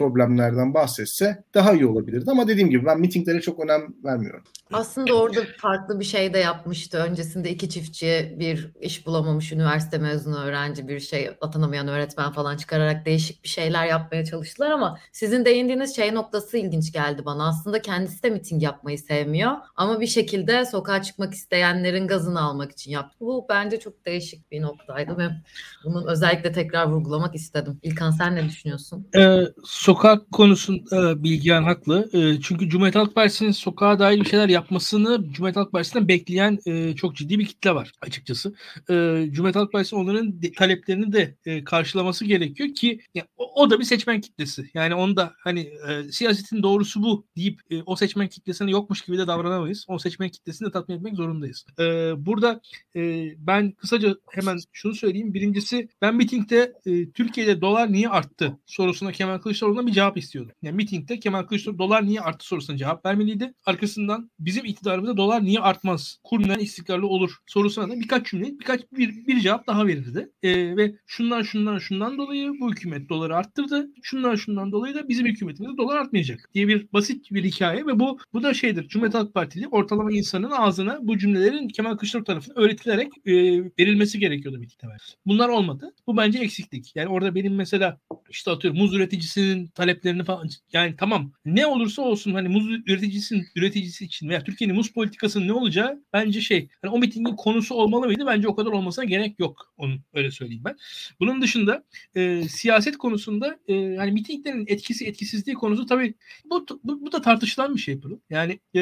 problemlerden 0.00 0.74
bahsetse 0.74 1.44
daha 1.54 1.72
iyi 1.72 1.86
olabilirdi. 1.86 2.30
Ama 2.30 2.48
dediğim 2.48 2.70
gibi 2.70 2.86
ben 2.86 3.00
mitinglere 3.00 3.40
çok 3.40 3.64
önem 3.64 3.80
vermiyorum. 4.04 4.42
Aslında 4.72 5.14
orada 5.14 5.40
farklı 5.58 6.00
bir 6.00 6.04
şey 6.04 6.34
de 6.34 6.38
yapmıştı. 6.38 6.98
Öncesinde 6.98 7.50
iki 7.50 7.68
çiftçi 7.68 8.36
bir 8.38 8.72
iş 8.80 9.06
bulamamış 9.06 9.52
üniversite 9.52 9.98
mezunu 9.98 10.44
öğrenci 10.44 10.88
bir 10.88 11.00
şey 11.00 11.30
atanamayan 11.40 11.88
öğretmen 11.88 12.32
falan 12.32 12.56
çıkararak 12.56 13.06
değişik 13.06 13.44
bir 13.44 13.48
şeyler 13.48 13.86
yapmaya 13.86 14.24
çalıştılar 14.24 14.70
ama 14.70 14.98
sizin 15.12 15.44
değindiğiniz 15.44 15.96
şey 15.96 16.14
noktası 16.14 16.56
ilginç 16.56 16.92
geldi 16.92 17.24
bana. 17.24 17.48
Aslında 17.48 17.82
kendisi 17.82 18.22
de 18.22 18.30
miting 18.30 18.62
yapmayı 18.62 18.98
sevmiyor 18.98 19.52
ama 19.76 20.00
bir 20.00 20.06
şekilde 20.06 20.64
sokağa 20.66 21.02
çıkmak 21.02 21.34
isteyenlerin 21.34 22.06
gazını 22.06 22.40
almak 22.40 22.72
için 22.72 22.90
yaptı. 22.90 23.16
Bu 23.20 23.46
bence 23.48 23.80
çok 23.80 24.06
değişik 24.06 24.50
bir 24.50 24.62
noktaydı 24.62 25.18
ve 25.18 25.28
bunun 25.84 26.06
özellikle 26.06 26.52
tekrar 26.52 26.86
vurgulamak 26.86 27.34
istedim. 27.34 27.78
İlkan 27.82 28.10
sen 28.10 28.36
ne 28.36 28.44
düşünüyorsun? 28.44 29.08
Ee, 29.16 29.40
sokak 29.90 30.32
konusunda 30.32 31.24
Bilgehan 31.24 31.62
haklı. 31.62 32.10
Ee, 32.12 32.40
çünkü 32.42 32.68
Cumhuriyet 32.68 32.94
Halk 32.94 33.14
Partisi'nin 33.14 33.50
sokağa 33.50 33.98
dair 33.98 34.20
bir 34.20 34.24
şeyler 34.24 34.48
yapmasını 34.48 35.24
Cumhuriyet 35.32 35.56
Halk 35.56 35.72
Partisi'nden 35.72 36.08
bekleyen 36.08 36.58
e, 36.66 36.94
çok 36.96 37.16
ciddi 37.16 37.38
bir 37.38 37.46
kitle 37.46 37.74
var 37.74 37.92
açıkçası. 38.00 38.54
E, 38.90 38.94
Cumhuriyet 39.30 39.56
Halk 39.56 39.72
Partisi 39.72 39.96
onların 39.96 40.40
taleplerini 40.58 41.12
de 41.12 41.34
e, 41.46 41.64
karşılaması 41.64 42.24
gerekiyor 42.24 42.74
ki 42.74 43.00
o, 43.36 43.70
da 43.70 43.78
bir 43.78 43.84
seçmen 43.84 44.20
kitlesi. 44.20 44.70
Yani 44.74 44.94
onu 44.94 45.16
da 45.16 45.32
hani 45.38 45.60
e, 45.60 46.12
siyasetin 46.12 46.62
doğrusu 46.62 47.02
bu 47.02 47.26
deyip 47.36 47.60
e, 47.70 47.82
o 47.82 47.96
seçmen 47.96 48.28
kitlesine 48.28 48.70
yokmuş 48.70 49.00
gibi 49.00 49.18
de 49.18 49.26
davranamayız. 49.26 49.84
O 49.88 49.98
seçmen 49.98 50.28
kitlesini 50.28 50.68
de 50.68 50.72
tatmin 50.72 50.96
etmek 50.96 51.16
zorundayız. 51.16 51.64
E, 51.78 51.84
burada 52.26 52.60
e, 52.96 53.32
ben 53.38 53.72
kısaca 53.72 54.16
hemen 54.30 54.58
şunu 54.72 54.94
söyleyeyim. 54.94 55.34
Birincisi 55.34 55.88
ben 56.02 56.16
mitingde 56.16 56.72
e, 56.86 57.10
Türkiye'de 57.10 57.60
dolar 57.60 57.92
niye 57.92 58.08
arttı 58.08 58.58
sorusuna 58.66 59.12
Kemal 59.12 59.38
Kılıçdaroğlu'na 59.80 59.86
bir 59.86 59.92
cevap 59.92 60.16
istiyordum. 60.16 60.52
Yani 60.62 60.76
mitingde 60.76 61.20
Kemal 61.20 61.42
Kılıçdaroğlu 61.42 61.78
dolar 61.78 62.06
niye 62.06 62.20
arttı 62.20 62.46
sorusuna 62.46 62.76
cevap 62.76 63.06
vermeliydi. 63.06 63.54
Arkasından 63.66 64.30
bizim 64.38 64.64
iktidarımızda 64.64 65.16
dolar 65.16 65.44
niye 65.44 65.60
artmaz? 65.60 66.18
Kur 66.24 66.42
neden 66.42 66.58
istikrarlı 66.58 67.06
olur? 67.06 67.36
Sorusuna 67.46 67.88
da 67.88 68.00
birkaç 68.00 68.30
cümle, 68.30 68.58
birkaç 68.58 68.80
bir, 68.92 69.26
bir 69.26 69.40
cevap 69.40 69.66
daha 69.66 69.86
verirdi. 69.86 70.30
E, 70.42 70.76
ve 70.76 70.94
şundan 71.06 71.42
şundan 71.42 71.78
şundan 71.78 72.18
dolayı 72.18 72.52
bu 72.60 72.70
hükümet 72.70 73.08
doları 73.08 73.36
arttırdı. 73.36 73.88
Şundan 74.02 74.36
şundan 74.36 74.72
dolayı 74.72 74.94
da 74.94 75.08
bizim 75.08 75.26
hükümetimizde 75.26 75.76
dolar 75.76 75.96
artmayacak 75.96 76.50
diye 76.54 76.68
bir 76.68 76.92
basit 76.92 77.30
bir 77.30 77.44
hikaye 77.44 77.86
ve 77.86 78.00
bu 78.00 78.18
bu 78.32 78.42
da 78.42 78.54
şeydir. 78.54 78.88
Cumhuriyet 78.88 79.14
Halk 79.14 79.34
Partili 79.34 79.68
ortalama 79.68 80.12
insanın 80.12 80.50
ağzına 80.50 80.98
bu 81.02 81.18
cümlelerin 81.18 81.68
Kemal 81.68 81.96
Kılıçdaroğlu 81.96 82.24
tarafından 82.24 82.62
öğretilerek 82.62 83.12
e, 83.26 83.32
verilmesi 83.78 84.18
gerekiyordu 84.18 84.58
mitingde. 84.58 84.80
Bunlar 85.26 85.48
olmadı. 85.48 85.94
Bu 86.06 86.16
bence 86.16 86.38
eksiklik. 86.38 86.96
Yani 86.96 87.08
orada 87.08 87.34
benim 87.34 87.54
mesela 87.54 87.98
işte 88.30 88.50
atıyorum 88.50 88.80
muz 88.80 88.94
üreticisinin 88.94 89.69
taleplerini 89.74 90.24
falan 90.24 90.48
yani 90.72 90.94
tamam 90.98 91.32
ne 91.44 91.66
olursa 91.66 92.02
olsun 92.02 92.34
hani 92.34 92.48
muz 92.48 92.70
üreticisinin 92.86 93.46
üreticisi 93.56 94.04
için 94.04 94.28
veya 94.28 94.44
Türkiye'nin 94.44 94.76
muz 94.76 94.92
politikasının 94.92 95.48
ne 95.48 95.52
olacağı 95.52 96.04
bence 96.12 96.40
şey 96.40 96.68
hani 96.82 96.92
o 96.92 96.98
mitingin 96.98 97.36
konusu 97.36 97.74
olmalı 97.74 98.06
mıydı? 98.06 98.26
Bence 98.26 98.48
o 98.48 98.54
kadar 98.54 98.70
olmasına 98.70 99.04
gerek 99.04 99.38
yok. 99.38 99.72
Onu 99.76 99.94
öyle 100.14 100.30
söyleyeyim 100.30 100.62
ben. 100.64 100.76
Bunun 101.20 101.42
dışında 101.42 101.84
e, 102.14 102.48
siyaset 102.48 102.96
konusunda 102.98 103.58
e, 103.68 103.96
hani 103.96 104.12
mitinglerin 104.12 104.64
etkisi 104.68 105.06
etkisizliği 105.06 105.54
konusu 105.54 105.86
tabii 105.86 106.14
bu, 106.44 106.66
bu, 106.84 107.06
bu 107.06 107.12
da 107.12 107.22
tartışılan 107.22 107.74
bir 107.74 107.80
şey 107.80 108.02
bunu. 108.02 108.20
Yani 108.30 108.60
e, 108.76 108.80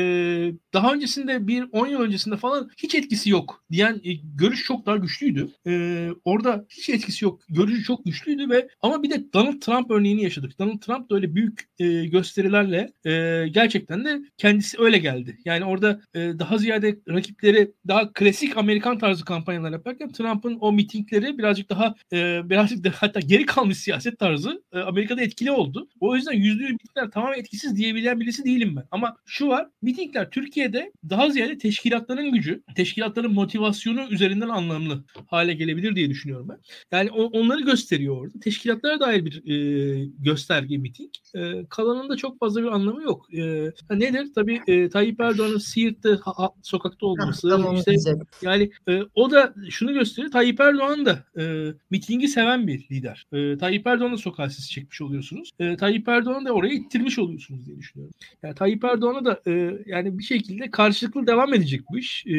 daha 0.75 0.95
öncesinde 0.95 1.47
bir 1.47 1.65
10 1.73 1.87
yıl 1.87 2.01
öncesinde 2.01 2.37
falan 2.37 2.71
hiç 2.83 2.95
etkisi 2.95 3.31
yok 3.31 3.65
diyen 3.71 4.01
e, 4.05 4.13
görüş 4.13 4.65
çok 4.65 4.87
daha 4.87 4.97
güçlüydü. 4.97 5.49
E, 5.67 6.09
orada 6.25 6.67
hiç 6.69 6.89
etkisi 6.89 7.25
yok. 7.25 7.41
Görüşü 7.49 7.83
çok 7.83 8.05
güçlüydü 8.05 8.51
ve 8.51 8.69
ama 8.83 9.03
bir 9.03 9.11
de 9.11 9.33
Donald 9.33 9.61
Trump 9.61 9.91
örneğini 9.91 10.23
yaşadık. 10.23 10.59
Donald 10.59 10.68
Trump 10.77 11.11
da 11.11 11.15
öyle 11.15 11.35
büyük 11.35 11.69
e, 11.79 12.05
gösterilerle 12.05 12.93
e, 13.05 13.49
gerçekten 13.49 14.05
de 14.05 14.21
kendisi 14.37 14.81
öyle 14.81 14.99
geldi. 14.99 15.39
Yani 15.45 15.65
orada 15.65 16.01
e, 16.15 16.19
daha 16.19 16.59
ziyade 16.59 16.99
rakipleri 17.09 17.73
daha 17.89 18.13
klasik 18.13 18.57
Amerikan 18.57 18.99
tarzı 18.99 19.25
kampanyalar 19.25 19.73
yaparken 19.73 20.13
Trump'ın 20.13 20.59
o 20.61 20.73
mitingleri 20.73 21.39
birazcık 21.39 21.71
daha 21.71 21.95
e, 22.13 22.51
birazcık 22.51 22.85
da 22.85 22.91
hatta 22.97 23.21
geri 23.21 23.47
kalmış 23.47 23.79
siyaset 23.79 24.19
tarzı 24.19 24.63
e, 24.73 24.79
Amerika'da 24.79 25.23
etkili 25.23 25.51
oldu. 25.51 25.89
O 26.01 26.17
yüzden 26.17 26.33
yüzde 26.33 26.63
yüz 26.63 26.73
mitingler 26.73 27.11
tamamen 27.11 27.39
etkisiz 27.39 27.77
diyebilen 27.77 28.21
birisi 28.21 28.45
değilim 28.45 28.77
ben. 28.77 28.85
Ama 28.91 29.17
şu 29.27 29.49
var 29.49 29.69
mitingler 29.83 30.31
Türkiye'de 30.31 30.93
daha 31.11 31.31
ziyade 31.31 31.59
teşkilatların 31.59 32.33
gücü, 32.33 32.63
teşkilatların 32.77 33.33
motivasyonu 33.33 34.09
üzerinden 34.11 34.49
anlamlı 34.49 35.05
hale 35.27 35.55
gelebilir 35.55 35.97
diye 35.97 36.11
düşünüyorum 36.11 36.49
ben. 36.49 36.59
Yani 36.93 37.11
o, 37.11 37.25
onları 37.25 37.61
gösteriyor 37.61 38.17
orada. 38.17 38.41
Teşkilatlara 38.41 39.01
dair 39.01 39.25
bir 39.25 39.43
e, 39.51 40.05
gösterge 40.59 40.79
miting. 40.79 41.11
E, 41.35 41.67
kalanında 41.69 42.17
çok 42.17 42.39
fazla 42.39 42.63
bir 42.63 42.67
anlamı 42.67 43.03
yok. 43.03 43.35
E, 43.35 43.71
nedir? 43.91 44.29
Tabii 44.35 44.61
e, 44.67 44.89
Tayyip 44.89 45.21
Erdoğan'ın 45.21 45.59
Siirt'te 45.59 46.09
ha, 46.09 46.33
ha, 46.37 46.51
sokakta 46.63 47.07
olması. 47.07 47.49
Tamam, 47.49 47.77
işte, 47.77 47.95
yani 48.43 48.71
e, 48.89 49.01
o 49.15 49.31
da 49.31 49.55
şunu 49.71 49.93
gösteriyor. 49.93 50.33
Tayyip 50.33 50.61
Erdoğan 50.61 51.07
da 51.07 51.25
e, 51.39 51.73
mitingi 51.91 52.29
seven 52.29 52.67
bir 52.67 52.87
lider. 52.91 53.27
E, 53.33 53.59
Tayyip 53.59 53.87
Erdoğan'ı 53.87 54.19
sokağa 54.19 54.51
siz 54.51 54.71
çekmiş 54.71 55.01
oluyorsunuz. 55.01 55.51
E, 55.59 55.77
Tayyip 55.77 56.09
Erdoğan'ı 56.09 56.45
da 56.45 56.53
oraya 56.53 56.75
ittirmiş 56.75 57.19
oluyorsunuz 57.19 57.67
diye 57.67 57.79
düşünüyorum. 57.79 58.15
Yani 58.43 58.55
Tayyip 58.55 58.85
Erdoğan'a 58.85 59.25
da 59.25 59.41
e, 59.47 59.79
yani 59.87 60.19
bir 60.19 60.25
şekilde 60.25 60.71
karşılıklı 60.71 61.27
devam 61.27 61.55
edecek 61.55 61.81
bu 61.91 61.99
iş. 61.99 62.27
E, 62.27 62.33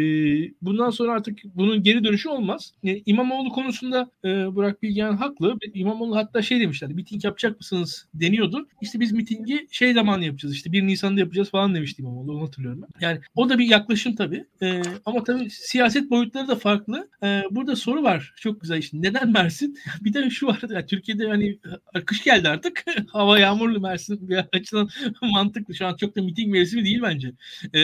bundan 0.62 0.90
sonra 0.90 1.12
artık 1.12 1.40
bunun 1.56 1.84
geri 1.84 2.04
dönüşü 2.04 2.30
olmaz. 2.30 2.74
E, 2.84 3.02
İmamoğlu 3.06 3.50
konusunda 3.50 4.12
e, 4.26 4.56
Burak 4.56 4.84
Bilgehan 4.84 5.18
haklı. 5.18 5.58
İmamoğlu 5.74 6.16
hatta 6.16 6.42
şey 6.42 6.60
demişlerdi. 6.60 6.94
Miting 6.94 7.26
yapacak 7.26 7.58
mısınız 7.60 8.09
deniyordu. 8.14 8.68
İşte 8.82 9.00
biz 9.00 9.12
mitingi 9.12 9.68
şey 9.72 9.94
zamanı 9.94 10.26
yapacağız. 10.26 10.56
İşte 10.56 10.72
1 10.72 10.88
Nisan'da 10.88 11.20
yapacağız 11.20 11.50
falan 11.50 11.76
demişti 11.76 12.02
İmamoğlu. 12.02 12.32
Onu 12.32 12.48
hatırlıyorum 12.48 12.82
ben. 12.82 13.08
Yani 13.08 13.20
o 13.36 13.50
da 13.50 13.60
bir 13.60 13.66
yaklaşım 13.66 14.16
tabii. 14.16 14.46
E, 14.62 14.82
ama 15.06 15.24
tabii 15.24 15.50
siyaset 15.50 16.10
boyutları 16.10 16.48
da 16.48 16.56
farklı. 16.56 17.10
E, 17.24 17.44
burada 17.52 17.76
soru 17.76 18.04
var. 18.04 18.34
Çok 18.36 18.62
güzel 18.62 18.78
işte. 18.78 18.98
Neden 19.02 19.32
Mersin? 19.32 19.78
bir 20.02 20.14
de 20.14 20.30
şu 20.30 20.48
var. 20.48 20.62
Yani 20.70 20.86
Türkiye'de 20.86 21.28
hani 21.28 21.60
kış 22.06 22.24
geldi 22.24 22.50
artık. 22.50 22.86
Hava 23.12 23.40
yağmurlu 23.40 23.80
Mersin 23.80 24.30
bir 24.30 24.46
açıdan 24.54 24.90
mantıklı. 25.22 25.76
Şu 25.76 25.86
an 25.86 25.96
çok 25.96 26.16
da 26.16 26.22
miting 26.22 26.52
mevsimi 26.52 26.86
değil 26.86 27.00
bence. 27.02 27.32
E, 27.76 27.82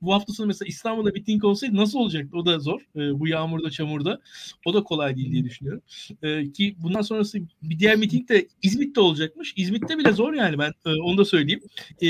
bu 0.00 0.14
hafta 0.14 0.32
sonu 0.32 0.46
mesela 0.46 0.68
İstanbul'da 0.68 1.10
miting 1.10 1.44
olsaydı 1.44 1.76
nasıl 1.76 1.98
olacaktı? 1.98 2.36
O 2.36 2.46
da 2.46 2.58
zor. 2.58 2.80
E, 2.96 3.20
bu 3.20 3.28
yağmurda, 3.28 3.70
çamurda. 3.70 4.20
O 4.66 4.74
da 4.74 4.82
kolay 4.82 5.16
değil 5.16 5.32
diye 5.32 5.44
düşünüyorum. 5.44 5.82
E, 6.22 6.52
ki 6.52 6.76
bundan 6.78 7.02
sonrası 7.02 7.38
bir 7.62 7.78
diğer 7.78 7.96
miting 7.96 8.28
de 8.28 8.48
İzmit'te 8.62 9.00
olacakmış. 9.00 9.52
İzmit'te 9.66 9.98
bile 9.98 10.12
zor 10.12 10.32
yani 10.32 10.58
ben 10.58 10.72
e, 10.86 10.90
onu 10.90 11.18
da 11.18 11.24
söyleyeyim. 11.24 11.62
E, 12.00 12.06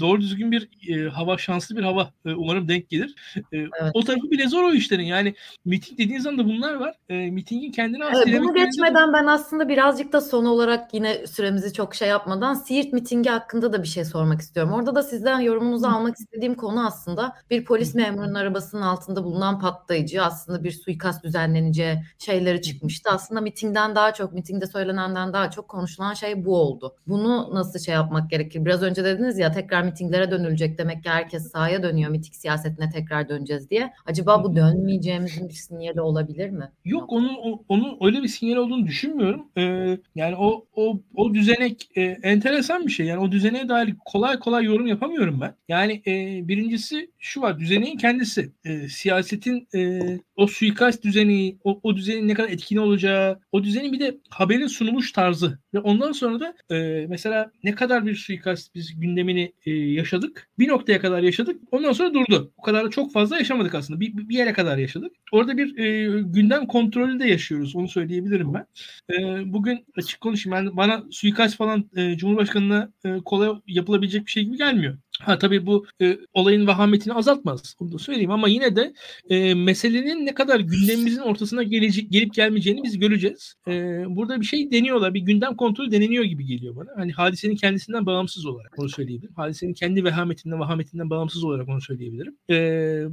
doğru 0.00 0.20
düzgün 0.20 0.52
bir 0.52 0.68
e, 0.88 1.08
hava, 1.08 1.38
şanslı 1.38 1.76
bir 1.76 1.82
hava 1.82 2.10
e, 2.26 2.30
umarım 2.30 2.68
denk 2.68 2.88
gelir. 2.88 3.14
E, 3.36 3.42
evet. 3.52 3.70
O 3.94 4.04
tarafı 4.04 4.30
bile 4.30 4.48
zor 4.48 4.64
o 4.64 4.72
işlerin. 4.72 5.04
Yani 5.04 5.34
miting 5.64 5.98
dediğiniz 5.98 6.26
anda 6.26 6.44
bunlar 6.44 6.74
var. 6.74 6.94
E, 7.08 7.30
mitingin 7.30 7.72
kendine 7.72 8.04
evet, 8.04 8.40
Bunu 8.40 8.54
geçmeden 8.54 9.12
ben 9.12 9.26
aslında 9.26 9.68
birazcık 9.68 10.12
da 10.12 10.20
son 10.20 10.44
olarak 10.44 10.94
yine 10.94 11.26
süremizi 11.26 11.72
çok 11.72 11.94
şey 11.94 12.08
yapmadan 12.08 12.54
Siirt 12.54 12.92
mitingi 12.92 13.30
hakkında 13.30 13.72
da 13.72 13.82
bir 13.82 13.88
şey 13.88 14.04
sormak 14.04 14.40
istiyorum. 14.40 14.72
Orada 14.72 14.94
da 14.94 15.02
sizden 15.02 15.40
yorumunuzu 15.40 15.86
Hı. 15.86 15.90
almak 15.90 16.16
istediğim 16.16 16.54
konu 16.54 16.86
aslında 16.86 17.36
bir 17.50 17.64
polis 17.64 17.94
memurunun 17.94 18.34
arabasının 18.34 18.82
altında 18.82 19.24
bulunan 19.24 19.60
patlayıcı 19.60 20.22
aslında 20.22 20.64
bir 20.64 20.72
suikast 20.72 21.24
düzenleneceği 21.24 21.96
şeyleri 22.18 22.62
çıkmıştı. 22.62 23.10
Aslında 23.10 23.40
mitingden 23.40 23.94
daha 23.94 24.14
çok, 24.14 24.32
mitingde 24.32 24.66
söylenenden 24.66 25.32
daha 25.32 25.50
çok 25.50 25.68
konuşulan 25.68 26.14
şey 26.14 26.44
bu 26.44 26.56
oldu. 26.56 26.96
Bunu 27.06 27.54
nasıl 27.54 27.78
şey 27.78 27.94
yapmak 27.94 28.30
gerekir? 28.30 28.64
Biraz 28.64 28.82
önce 28.82 29.04
dediniz 29.04 29.38
ya 29.38 29.52
tekrar 29.52 29.82
mitinglere 29.82 30.30
dönülecek 30.30 30.78
demek 30.78 31.02
ki 31.04 31.10
herkes 31.10 31.50
sahaya 31.52 31.82
dönüyor 31.82 32.10
miting 32.10 32.34
siyasetine 32.34 32.90
tekrar 32.90 33.28
döneceğiz 33.28 33.70
diye. 33.70 33.92
Acaba 34.06 34.44
bu 34.44 34.56
dönmeyeceğimizin 34.56 35.48
bir 35.48 35.54
sinyali 35.54 36.00
olabilir 36.00 36.50
mi? 36.50 36.70
Yok 36.84 37.12
onun 37.12 37.34
o- 37.42 37.62
onun 37.68 37.98
öyle 38.00 38.22
bir 38.22 38.28
sinyal 38.28 38.56
olduğunu 38.56 38.86
düşünmüyorum. 38.86 39.46
Ee, 39.58 39.98
yani 40.14 40.36
o 40.36 40.66
o 40.74 41.00
o 41.14 41.34
düzenek 41.34 41.88
e, 41.96 42.02
enteresan 42.22 42.86
bir 42.86 42.92
şey. 42.92 43.06
Yani 43.06 43.20
o 43.20 43.32
düzeneğe 43.32 43.68
dair 43.68 43.94
kolay 44.04 44.38
kolay 44.38 44.64
yorum 44.64 44.86
yapamıyorum 44.86 45.40
ben. 45.40 45.54
Yani 45.68 46.02
e, 46.06 46.48
birincisi 46.48 47.10
şu 47.18 47.40
var 47.42 47.58
düzeneğin 47.58 47.96
kendisi. 47.96 48.52
E, 48.64 48.88
siyasetin 48.88 49.68
e, 49.74 50.00
o 50.40 50.46
suikast 50.46 51.04
düzeni, 51.04 51.58
o, 51.64 51.80
o 51.82 51.96
düzenin 51.96 52.28
ne 52.28 52.34
kadar 52.34 52.48
etkili 52.48 52.80
olacağı, 52.80 53.40
o 53.52 53.64
düzenin 53.64 53.92
bir 53.92 54.00
de 54.00 54.18
haberin 54.30 54.66
sunuluş 54.66 55.12
tarzı 55.12 55.58
ve 55.74 55.78
ondan 55.78 56.12
sonra 56.12 56.40
da 56.40 56.74
e, 56.74 57.06
mesela 57.08 57.52
ne 57.64 57.74
kadar 57.74 58.06
bir 58.06 58.14
suikast 58.14 58.74
biz 58.74 59.00
gündemini 59.00 59.52
e, 59.66 59.70
yaşadık. 59.70 60.48
Bir 60.58 60.68
noktaya 60.68 61.00
kadar 61.00 61.22
yaşadık. 61.22 61.60
Ondan 61.70 61.92
sonra 61.92 62.14
durdu. 62.14 62.52
O 62.56 62.62
kadar 62.62 62.84
da 62.84 62.90
çok 62.90 63.12
fazla 63.12 63.38
yaşamadık 63.38 63.74
aslında. 63.74 64.00
Bir, 64.00 64.28
bir 64.28 64.36
yere 64.38 64.52
kadar 64.52 64.78
yaşadık. 64.78 65.12
Orada 65.32 65.56
bir 65.56 65.78
e, 65.78 66.20
gündem 66.22 66.66
kontrolü 66.66 67.20
de 67.20 67.26
yaşıyoruz. 67.26 67.76
Onu 67.76 67.88
söyleyebilirim 67.88 68.54
ben. 68.54 68.66
E, 69.14 69.42
bugün 69.52 69.86
açık 69.96 70.20
konuşayım. 70.20 70.56
Yani 70.56 70.76
bana 70.76 71.04
suikast 71.10 71.56
falan 71.56 71.90
e, 71.96 72.16
Cumhurbaşkanı'na 72.16 72.92
e, 73.04 73.18
kolay 73.24 73.50
yapılabilecek 73.66 74.26
bir 74.26 74.30
şey 74.30 74.44
gibi 74.44 74.56
gelmiyor. 74.56 74.98
Ha 75.20 75.38
tabii 75.38 75.66
bu 75.66 75.86
e, 76.02 76.18
olayın 76.34 76.66
vahametini 76.66 77.14
azaltmaz. 77.14 77.74
Onu 77.80 77.92
da 77.92 77.98
söyleyeyim 77.98 78.30
ama 78.30 78.48
yine 78.48 78.76
de 78.76 78.92
e, 79.30 79.54
meselenin 79.54 80.26
ne 80.26 80.34
kadar 80.34 80.60
gündemimizin 80.60 81.20
ortasına 81.20 81.62
gelecek 81.62 82.10
gelip 82.10 82.34
gelmeyeceğini 82.34 82.82
biz 82.84 82.98
göreceğiz. 82.98 83.54
E, 83.68 84.04
burada 84.08 84.40
bir 84.40 84.46
şey 84.46 84.70
deniyorlar. 84.70 85.14
Bir 85.14 85.20
gündem 85.20 85.56
kontrolü 85.56 85.90
deneniyor 85.90 86.24
gibi 86.24 86.46
geliyor 86.46 86.76
bana. 86.76 86.88
Hani 86.96 87.12
hadisenin 87.12 87.56
kendisinden 87.56 88.06
bağımsız 88.06 88.46
olarak 88.46 88.78
onu 88.78 88.88
söyleyebilirim. 88.88 89.34
Hadisenin 89.34 89.74
kendi 89.74 90.04
vehametinden, 90.04 90.60
vahametinden 90.60 91.10
bağımsız 91.10 91.44
olarak 91.44 91.68
onu 91.68 91.80
söyleyebilirim. 91.80 92.36
E, 92.50 92.56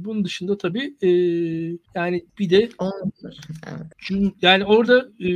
bunun 0.04 0.24
dışında 0.24 0.58
tabii 0.58 0.94
e, 1.02 1.08
yani 1.94 2.24
bir 2.38 2.50
de 2.50 2.68
çünkü 3.98 4.32
yani 4.42 4.64
orada 4.64 5.08
e, 5.20 5.28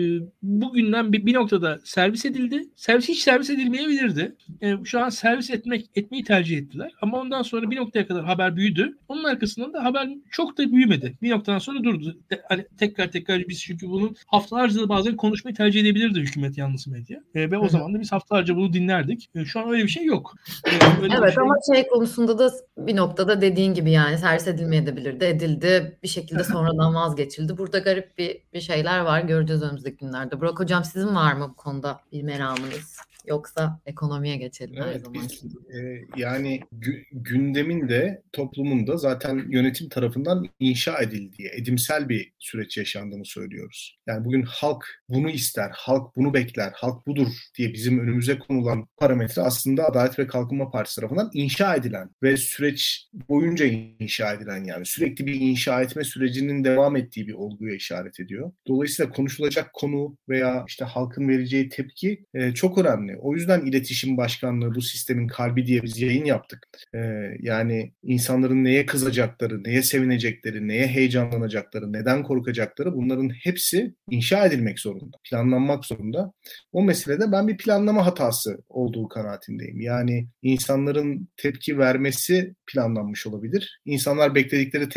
bugünden 0.42 1.12
bir, 1.12 1.26
bir 1.26 1.34
noktada 1.34 1.80
servis 1.84 2.24
edildi. 2.24 2.68
Servis 2.76 3.08
hiç 3.08 3.18
servis 3.18 3.50
edilmeyebilirdi. 3.50 4.36
E, 4.62 4.76
şu 4.84 5.00
an 5.00 5.08
servis 5.08 5.50
etmek 5.50 5.90
etmeyi 5.94 6.24
tercih 6.24 6.61
ettiler. 6.62 6.92
Ama 7.02 7.20
ondan 7.20 7.42
sonra 7.42 7.70
bir 7.70 7.76
noktaya 7.76 8.06
kadar 8.06 8.24
haber 8.24 8.56
büyüdü. 8.56 8.98
Onun 9.08 9.24
arkasından 9.24 9.72
da 9.72 9.84
haber 9.84 10.08
çok 10.30 10.58
da 10.58 10.72
büyümedi. 10.72 11.14
Bir 11.22 11.30
noktadan 11.30 11.58
sonra 11.58 11.84
durdu. 11.84 12.16
De- 12.30 12.42
hani 12.48 12.66
tekrar 12.78 13.10
tekrar 13.10 13.48
biz 13.48 13.60
çünkü 13.62 13.90
bunun 13.90 14.16
haftalarca 14.26 14.80
da 14.80 14.88
bazen 14.88 15.16
konuşmayı 15.16 15.54
tercih 15.54 15.80
edebilirdi 15.80 16.20
hükümet 16.20 16.58
yanlısı 16.58 16.90
medya. 16.90 17.20
E, 17.34 17.50
ve 17.50 17.58
o 17.58 17.68
zaman 17.68 17.94
da 17.94 18.00
biz 18.00 18.12
haftalarca 18.12 18.56
bunu 18.56 18.72
dinlerdik. 18.72 19.30
E, 19.34 19.44
şu 19.44 19.60
an 19.60 19.70
öyle 19.70 19.82
bir 19.82 19.88
şey 19.88 20.04
yok. 20.04 20.34
E, 20.66 20.70
öyle 21.02 21.14
bir 21.14 21.18
Evet 21.18 21.34
şey- 21.34 21.42
ama 21.42 21.54
şey 21.74 21.86
konusunda 21.86 22.38
da 22.38 22.50
bir 22.78 22.96
noktada 22.96 23.40
dediğin 23.40 23.74
gibi 23.74 23.90
yani 23.90 24.18
servis 24.18 24.48
edilmeyebilirdi. 24.48 25.24
Edildi. 25.24 25.98
Bir 26.02 26.08
şekilde 26.08 26.44
sonradan 26.44 26.94
vazgeçildi. 26.94 27.58
Burada 27.58 27.78
garip 27.78 28.18
bir, 28.18 28.38
bir 28.54 28.60
şeyler 28.60 29.00
var. 29.00 29.20
Göreceğiz 29.20 29.62
önümüzdeki 29.62 29.96
günlerde. 29.96 30.40
Burak 30.40 30.60
Hocam 30.60 30.84
sizin 30.84 31.14
var 31.14 31.32
mı 31.32 31.48
bu 31.50 31.54
konuda 31.56 32.00
bir 32.12 32.22
meramınız? 32.22 32.98
Yoksa 33.26 33.80
ekonomiye 33.86 34.36
geçelim 34.36 34.76
her 34.76 34.86
Evet, 34.86 35.00
zaman. 35.04 35.14
biz, 35.14 35.44
e, 35.74 36.00
yani 36.16 36.60
gü- 36.80 37.04
gündemin 37.12 37.88
de 37.88 38.22
toplumun 38.32 38.86
da 38.86 38.96
zaten 38.96 39.44
yönetim 39.48 39.88
tarafından 39.88 40.46
inşa 40.60 41.02
edildiği, 41.02 41.48
edimsel 41.52 42.08
bir 42.08 42.32
süreç 42.38 42.78
yaşandığını 42.78 43.24
söylüyoruz. 43.24 43.98
Yani 44.06 44.24
bugün 44.24 44.42
halk 44.42 44.84
bunu 45.08 45.30
ister, 45.30 45.70
halk 45.74 46.16
bunu 46.16 46.34
bekler, 46.34 46.72
halk 46.74 47.06
budur 47.06 47.28
diye 47.58 47.72
bizim 47.72 47.98
önümüze 47.98 48.38
konulan 48.38 48.88
parametre 48.96 49.42
aslında 49.42 49.86
Adalet 49.86 50.18
ve 50.18 50.26
Kalkınma 50.26 50.70
Partisi 50.70 50.96
tarafından 51.00 51.30
inşa 51.34 51.74
edilen 51.74 52.10
ve 52.22 52.36
süreç 52.36 53.08
boyunca 53.28 53.66
inşa 53.66 54.32
edilen 54.32 54.64
yani 54.64 54.86
sürekli 54.86 55.26
bir 55.26 55.34
inşa 55.40 55.82
etme 55.82 56.04
sürecinin 56.04 56.64
devam 56.64 56.96
ettiği 56.96 57.26
bir 57.26 57.34
olguya 57.34 57.74
işaret 57.74 58.20
ediyor. 58.20 58.52
Dolayısıyla 58.68 59.12
konuşulacak 59.12 59.72
konu 59.72 60.16
veya 60.28 60.64
işte 60.68 60.84
halkın 60.84 61.28
vereceği 61.28 61.68
tepki 61.68 62.24
e, 62.34 62.54
çok 62.54 62.78
önemli. 62.78 63.11
O 63.20 63.34
yüzden 63.34 63.60
iletişim 63.60 64.16
başkanlığı 64.16 64.74
bu 64.74 64.82
sistemin 64.82 65.26
kalbi 65.26 65.66
diye 65.66 65.82
biz 65.82 66.00
yayın 66.00 66.24
yaptık. 66.24 66.68
E, 66.94 66.98
yani 67.40 67.92
insanların 68.02 68.64
neye 68.64 68.86
kızacakları, 68.86 69.64
neye 69.64 69.82
sevinecekleri, 69.82 70.68
neye 70.68 70.86
heyecanlanacakları, 70.86 71.92
neden 71.92 72.22
korkacakları 72.22 72.94
bunların 72.94 73.28
hepsi 73.28 73.94
inşa 74.10 74.46
edilmek 74.46 74.80
zorunda, 74.80 75.16
planlanmak 75.30 75.84
zorunda. 75.84 76.32
O 76.72 76.82
meselede 76.82 77.32
ben 77.32 77.48
bir 77.48 77.56
planlama 77.56 78.06
hatası 78.06 78.58
olduğu 78.68 79.08
kanaatindeyim. 79.08 79.80
Yani 79.80 80.28
insanların 80.42 81.28
tepki 81.36 81.78
vermesi 81.78 82.54
planlanmış 82.66 83.26
olabilir. 83.26 83.80
İnsanlar 83.84 84.34
bekledikleri 84.34 84.88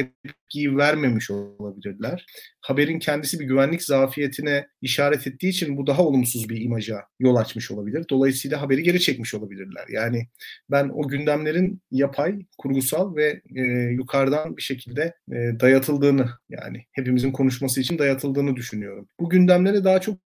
tepkiyi 0.46 0.78
vermemiş 0.78 1.32
olabilirler. 1.32 2.26
Haberin 2.62 3.00
kendisi 3.00 3.39
bir 3.39 3.46
güvenlik 3.46 3.84
zafiyetine 3.84 4.68
işaret 4.82 5.28
ettiği 5.28 5.50
için 5.50 5.78
bu 5.78 5.88
daha 5.88 6.04
olumsuz 6.04 6.50
bir 6.50 6.62
imaja 6.62 7.02
yol 7.20 7.36
açmış 7.36 7.72
olabilir. 7.72 8.06
Dolayısıyla 8.10 8.62
haberi 8.62 8.84
geri 8.84 9.00
çekmiş 9.00 9.34
olabilirler. 9.34 9.86
Yani 9.89 10.28
ben 10.72 10.91
o 10.93 11.08
gündemlerin 11.08 11.82
yapay, 11.91 12.39
kurgusal 12.58 13.16
ve 13.16 13.41
e, 13.56 13.62
yukarıdan 13.91 14.58
bir 14.58 14.62
şekilde 14.62 15.14
e, 15.32 15.60
dayatıldığını 15.60 16.30
yani 16.50 16.86
hepimizin 16.91 17.32
konuşması 17.32 17.82
için 17.82 18.00
dayatıldığını 18.00 18.56
düşünüyorum. 18.56 19.08
Bu 19.20 19.30
gündemlere 19.30 19.84
daha 19.84 20.02
çok 20.02 20.18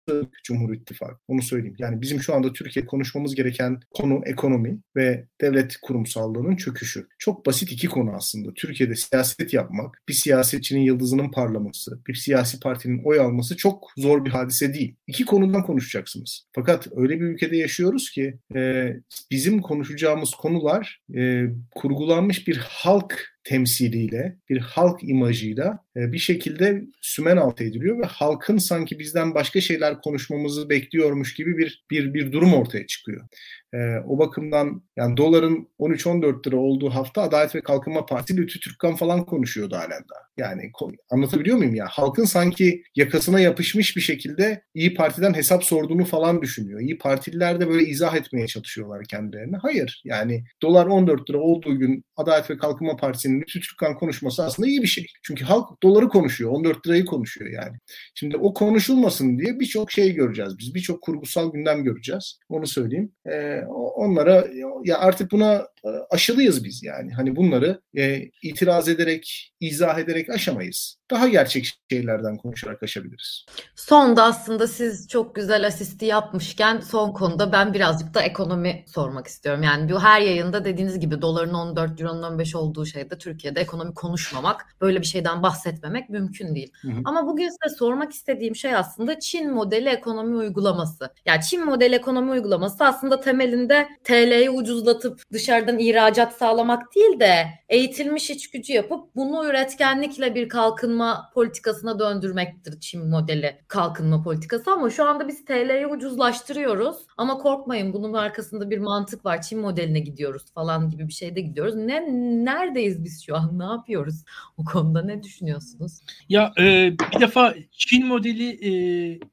Cumhur 0.44 0.74
İttifakı. 0.74 1.20
Onu 1.28 1.42
söyleyeyim. 1.42 1.76
Yani 1.80 2.02
bizim 2.02 2.22
şu 2.22 2.36
anda 2.36 2.54
Türkiye 2.54 2.86
konuşmamız 2.86 3.36
gereken 3.36 3.80
konu 3.94 4.22
ekonomi 4.26 4.80
ve 4.96 5.28
devlet 5.42 5.78
kurumsallığının 5.82 6.56
çöküşü. 6.56 7.08
Çok 7.20 7.46
basit 7.46 7.72
iki 7.72 7.88
konu 7.88 8.12
aslında. 8.16 8.54
Türkiye'de 8.54 8.96
siyaset 8.96 9.54
yapmak, 9.54 10.02
bir 10.10 10.14
siyasetçinin 10.14 10.82
yıldızının 10.82 11.32
parlaması, 11.32 12.00
bir 12.08 12.14
siyasi 12.14 12.60
partinin 12.60 13.02
oy 13.04 13.20
alması 13.20 13.58
çok 13.58 13.92
zor 13.98 14.26
bir 14.26 14.30
hadise 14.30 14.74
değil. 14.74 14.96
İki 15.08 15.26
konudan 15.26 15.64
konuşacaksınız. 15.64 16.46
Fakat 16.56 16.88
öyle 16.96 17.20
bir 17.20 17.26
ülkede 17.26 17.58
yaşıyoruz 17.58 18.10
ki 18.10 18.40
e, 18.56 18.94
bizim 19.32 19.62
konuşacağımız 19.62 20.32
konular 20.32 21.02
e, 21.16 21.44
kurgulanmış 21.76 22.48
bir 22.48 22.58
halk 22.58 23.39
temsiliyle, 23.44 24.38
bir 24.50 24.58
halk 24.58 25.00
imajıyla 25.04 25.80
e, 25.96 26.12
bir 26.12 26.18
şekilde 26.18 26.84
sümen 27.02 27.38
altı 27.38 27.64
ediliyor 27.64 28.00
ve 28.00 28.06
halkın 28.06 28.58
sanki 28.58 29.00
bizden 29.00 29.36
başka 29.36 29.62
şeyler 29.62 30.02
konuşmamızı 30.02 30.70
bekliyormuş 30.70 31.34
gibi 31.34 31.58
bir 31.58 31.86
bir 31.92 32.14
bir 32.14 32.32
durum 32.32 32.54
ortaya 32.54 32.88
çıkıyor. 32.88 33.28
E, 33.74 33.78
o 34.08 34.20
bakımdan 34.20 34.84
yani 34.98 35.18
doların 35.18 35.68
13-14 35.80 36.48
lira 36.48 36.58
olduğu 36.58 36.90
hafta 36.90 37.22
Adalet 37.22 37.56
ve 37.56 37.62
Kalkınma 37.62 38.06
Partisi 38.06 38.38
Lütfü 38.38 38.60
Türkkan 38.60 38.96
falan 38.96 39.26
konuşuyordu 39.26 39.76
halen 39.76 39.90
daha. 39.90 40.30
Yani 40.38 40.72
anlatabiliyor 41.10 41.58
muyum 41.58 41.76
ya? 41.76 41.86
Halkın 41.90 42.26
sanki 42.26 42.84
yakasına 42.96 43.40
yapışmış 43.40 43.96
bir 43.96 44.02
şekilde 44.02 44.64
İyi 44.74 44.94
Parti'den 44.94 45.34
hesap 45.34 45.64
sorduğunu 45.64 46.06
falan 46.06 46.42
düşünüyor. 46.42 46.80
İyi 46.80 46.98
Partililer 46.98 47.60
de 47.60 47.70
böyle 47.70 47.84
izah 47.84 48.16
etmeye 48.16 48.48
çalışıyorlar 48.48 49.06
kendilerine. 49.06 49.58
Hayır 49.58 50.02
yani 50.06 50.44
dolar 50.62 50.86
14 50.86 51.30
lira 51.30 51.38
olduğu 51.38 51.80
gün 51.80 52.06
Adalet 52.16 52.50
ve 52.50 52.58
Kalkınma 52.58 52.96
Partisi'nin 52.96 53.29
Lütfü 53.30 53.60
Türkkan 53.60 53.96
konuşması 53.98 54.44
aslında 54.44 54.70
iyi 54.70 54.82
bir 54.82 54.88
şey. 54.88 55.06
Çünkü 55.24 55.46
halk 55.46 55.84
doları 55.84 56.10
konuşuyor, 56.10 56.52
14 56.52 56.88
lirayı 56.88 57.06
konuşuyor 57.06 57.52
yani. 57.52 57.78
Şimdi 58.16 58.38
o 58.38 58.54
konuşulmasın 58.54 59.40
diye 59.40 59.60
birçok 59.60 59.92
şey 59.92 60.14
göreceğiz 60.14 60.58
biz. 60.58 60.76
Birçok 60.76 61.02
kurgusal 61.02 61.52
gündem 61.52 61.84
göreceğiz. 61.84 62.40
Onu 62.50 62.68
söyleyeyim. 62.68 63.12
Ee, 63.32 63.62
onlara 63.96 64.48
ya 64.84 65.00
artık 65.00 65.32
buna 65.32 65.68
e, 65.84 65.90
aşılıyız 66.10 66.64
biz 66.64 66.84
yani. 66.84 67.14
Hani 67.14 67.36
bunları 67.36 67.82
e, 67.98 68.22
itiraz 68.44 68.88
ederek, 68.90 69.54
izah 69.60 70.00
ederek 70.00 70.30
aşamayız. 70.30 70.96
Daha 71.12 71.28
gerçek 71.28 71.74
şeylerden 71.92 72.38
konuşarak 72.38 72.84
aşabiliriz. 72.84 73.46
Sonda 73.76 74.24
aslında 74.24 74.68
siz 74.68 75.08
çok 75.08 75.36
güzel 75.36 75.68
asisti 75.68 76.06
yapmışken 76.06 76.80
son 76.80 77.12
konuda 77.12 77.52
ben 77.52 77.74
birazcık 77.74 78.14
da 78.14 78.22
ekonomi 78.22 78.84
sormak 78.88 79.28
istiyorum. 79.28 79.64
Yani 79.64 79.92
bu 79.92 80.00
her 80.00 80.22
yayında 80.22 80.66
dediğiniz 80.66 81.00
gibi 81.00 81.22
doların 81.22 81.54
14, 81.54 82.02
euronun 82.02 82.24
15 82.24 82.56
olduğu 82.56 82.86
şeyde 82.86 83.18
Türkiye'de 83.20 83.60
ekonomi 83.60 83.94
konuşmamak, 83.94 84.66
böyle 84.82 85.02
bir 85.02 85.06
şeyden 85.06 85.44
bahsetmemek 85.44 86.10
mümkün 86.10 86.56
değil. 86.56 86.74
Hı 86.82 86.88
hı. 86.88 87.02
Ama 87.06 87.28
bugün 87.28 87.50
size 87.50 87.76
sormak 87.76 88.12
istediğim 88.12 88.56
şey 88.56 88.76
aslında 88.76 89.20
Çin 89.20 89.52
modeli 89.52 89.90
ekonomi 89.90 90.36
uygulaması. 90.36 91.14
Yani 91.26 91.42
Çin 91.42 91.66
modeli 91.66 91.96
ekonomi 91.96 92.32
uygulaması 92.32 92.84
aslında 92.86 93.22
temelinde 93.22 93.88
TL'yi 94.04 94.50
ucuzlatıp 94.50 95.22
dışarıdan 95.32 95.80
ihracat 95.80 96.34
sağlamak 96.34 96.96
değil 96.96 97.20
de 97.20 97.46
eğitilmiş 97.70 98.30
iç 98.30 98.52
gücü 98.52 98.74
yapıp 98.74 99.16
bunu 99.16 99.46
üretkenlikle 99.46 100.36
bir 100.36 100.50
kalkınma 100.50 101.32
politikasına 101.34 102.00
döndürmektir 102.00 102.80
Çin 102.80 103.10
modeli 103.10 103.62
kalkınma 103.68 104.24
politikası 104.24 104.72
ama 104.72 104.90
şu 104.90 105.06
anda 105.06 105.28
biz 105.28 105.46
TL'yi 105.46 105.88
ucuzlaştırıyoruz 105.88 106.98
ama 107.18 107.38
korkmayın 107.38 107.94
bunun 107.94 108.14
arkasında 108.14 108.70
bir 108.70 108.78
mantık 108.78 109.26
var 109.26 109.42
Çin 109.42 109.60
modeline 109.60 110.00
gidiyoruz 110.00 110.54
falan 110.54 110.90
gibi 110.90 111.08
bir 111.08 111.14
şeyde 111.14 111.42
gidiyoruz. 111.42 111.76
Ne 111.76 112.02
neredeyiz 112.46 113.04
biz 113.04 113.09
biz 113.10 113.26
şu 113.26 113.36
an 113.36 113.60
ne 113.60 113.64
yapıyoruz? 113.64 114.24
O 114.58 114.64
konuda 114.64 115.02
ne 115.02 115.24
düşünüyorsunuz? 115.24 116.00
Ya 116.30 116.54
e, 116.60 116.94
bir 117.16 117.20
defa 117.20 117.56
Çin 117.72 118.08
modeli 118.08 118.50
e, 118.50 118.72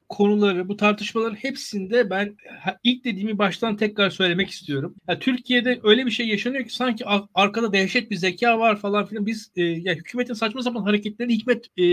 konuları, 0.09 0.69
bu 0.69 0.77
tartışmaların 0.77 1.35
hepsinde 1.35 2.09
ben 2.09 2.37
ilk 2.83 3.03
dediğimi 3.03 3.37
baştan 3.37 3.77
tekrar 3.77 4.09
söylemek 4.09 4.49
istiyorum. 4.49 4.95
Ya, 5.07 5.19
Türkiye'de 5.19 5.79
öyle 5.83 6.05
bir 6.05 6.11
şey 6.11 6.27
yaşanıyor 6.27 6.65
ki 6.65 6.75
sanki 6.75 7.05
arkada 7.35 7.73
dehşet 7.73 8.11
bir 8.11 8.15
zeka 8.15 8.59
var 8.59 8.79
falan 8.79 9.05
filan. 9.05 9.25
Biz 9.25 9.51
e, 9.55 9.63
ya 9.63 9.93
hükümetin 9.93 10.33
saçma 10.33 10.61
sapan 10.61 10.83
hareketlerini 10.83 11.33
hikmet 11.33 11.65
e, 11.77 11.83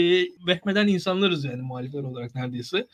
vehmeden 0.47 0.87
insanlarız 0.87 1.45
yani 1.45 1.63
muhalifler 1.63 2.03
olarak 2.03 2.35
neredeyse. 2.35 2.87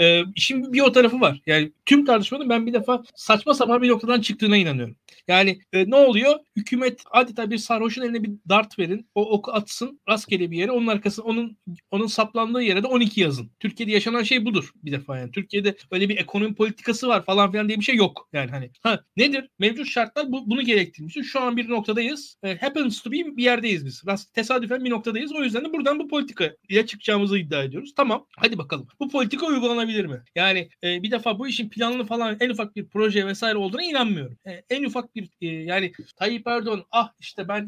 E, 0.00 0.22
şimdi 0.36 0.72
bir 0.72 0.80
o 0.80 0.92
tarafı 0.92 1.20
var. 1.20 1.40
Yani 1.46 1.72
tüm 1.86 2.04
tartışmanın 2.04 2.48
ben 2.48 2.66
bir 2.66 2.72
defa 2.72 3.02
saçma 3.14 3.54
sapan 3.54 3.82
bir 3.82 3.88
noktadan 3.88 4.20
çıktığına 4.20 4.56
inanıyorum. 4.56 4.96
Yani 5.28 5.58
e, 5.72 5.90
ne 5.90 5.96
oluyor? 5.96 6.34
Hükümet 6.56 7.00
adeta 7.10 7.50
bir 7.50 7.58
sarhoşun 7.58 8.02
eline 8.02 8.22
bir 8.22 8.30
dart 8.48 8.78
verin. 8.78 9.08
O 9.14 9.30
oku 9.30 9.52
atsın 9.52 10.00
rastgele 10.08 10.50
bir 10.50 10.56
yere. 10.56 10.70
Onun 10.70 10.86
arkasına 10.86 11.24
onun 11.24 11.58
onun 11.90 12.06
saplandığı 12.06 12.62
yere 12.62 12.82
de 12.82 12.86
12 12.86 13.20
yazın. 13.20 13.50
Türkiye'de 13.60 13.92
yaşanan 13.92 14.22
şey 14.22 14.44
budur 14.44 14.70
bir 14.84 14.92
defa 14.92 15.18
yani. 15.18 15.30
Türkiye'de 15.30 15.76
öyle 15.90 16.08
bir 16.08 16.16
ekonomi 16.16 16.54
politikası 16.54 17.08
var 17.08 17.24
falan 17.24 17.52
filan 17.52 17.68
diye 17.68 17.78
bir 17.78 17.84
şey 17.84 17.96
yok. 17.96 18.28
Yani 18.32 18.50
hani 18.50 18.70
ha 18.82 19.04
nedir? 19.16 19.48
Mevcut 19.58 19.86
şartlar 19.86 20.32
bu, 20.32 20.50
bunu 20.50 20.62
gerektirmiş. 20.62 21.14
Şu 21.24 21.40
an 21.40 21.56
bir 21.56 21.68
noktadayız. 21.68 22.36
E, 22.42 22.56
happens 22.56 23.02
to 23.02 23.12
be 23.12 23.16
bir 23.16 23.44
yerdeyiz 23.44 23.86
biz. 23.86 24.02
Rast, 24.06 24.34
tesadüfen 24.34 24.84
bir 24.84 24.90
noktadayız. 24.90 25.32
O 25.32 25.42
yüzden 25.42 25.64
de 25.64 25.72
buradan 25.72 25.98
bu 25.98 26.08
politikaya 26.08 26.86
çıkacağımızı 26.86 27.38
iddia 27.38 27.62
ediyoruz. 27.62 27.92
Tamam. 27.96 28.26
Hadi 28.36 28.58
bakalım. 28.58 28.88
Bu 29.00 29.10
politika 29.10 29.46
uygulanabilir 29.46 30.06
mi? 30.06 30.22
Yani 30.36 30.68
e, 30.84 31.02
bir 31.02 31.10
defa 31.10 31.38
bu 31.38 31.48
işin 31.48 31.68
planlı 31.68 32.06
falan 32.06 32.36
en 32.40 32.50
ufak 32.50 32.76
bir 32.76 32.88
proje 32.88 33.26
vesaire 33.26 33.58
olduğuna 33.58 33.82
inanmıyorum. 33.82 34.38
E, 34.46 34.50
en 34.70 34.84
ufak 34.84 35.14
bir 35.14 35.30
e, 35.40 35.46
yani 35.46 35.92
Tayyip 36.16 36.46
Erdoğan 36.46 36.84
ah 36.90 37.12
işte 37.20 37.48
ben 37.48 37.66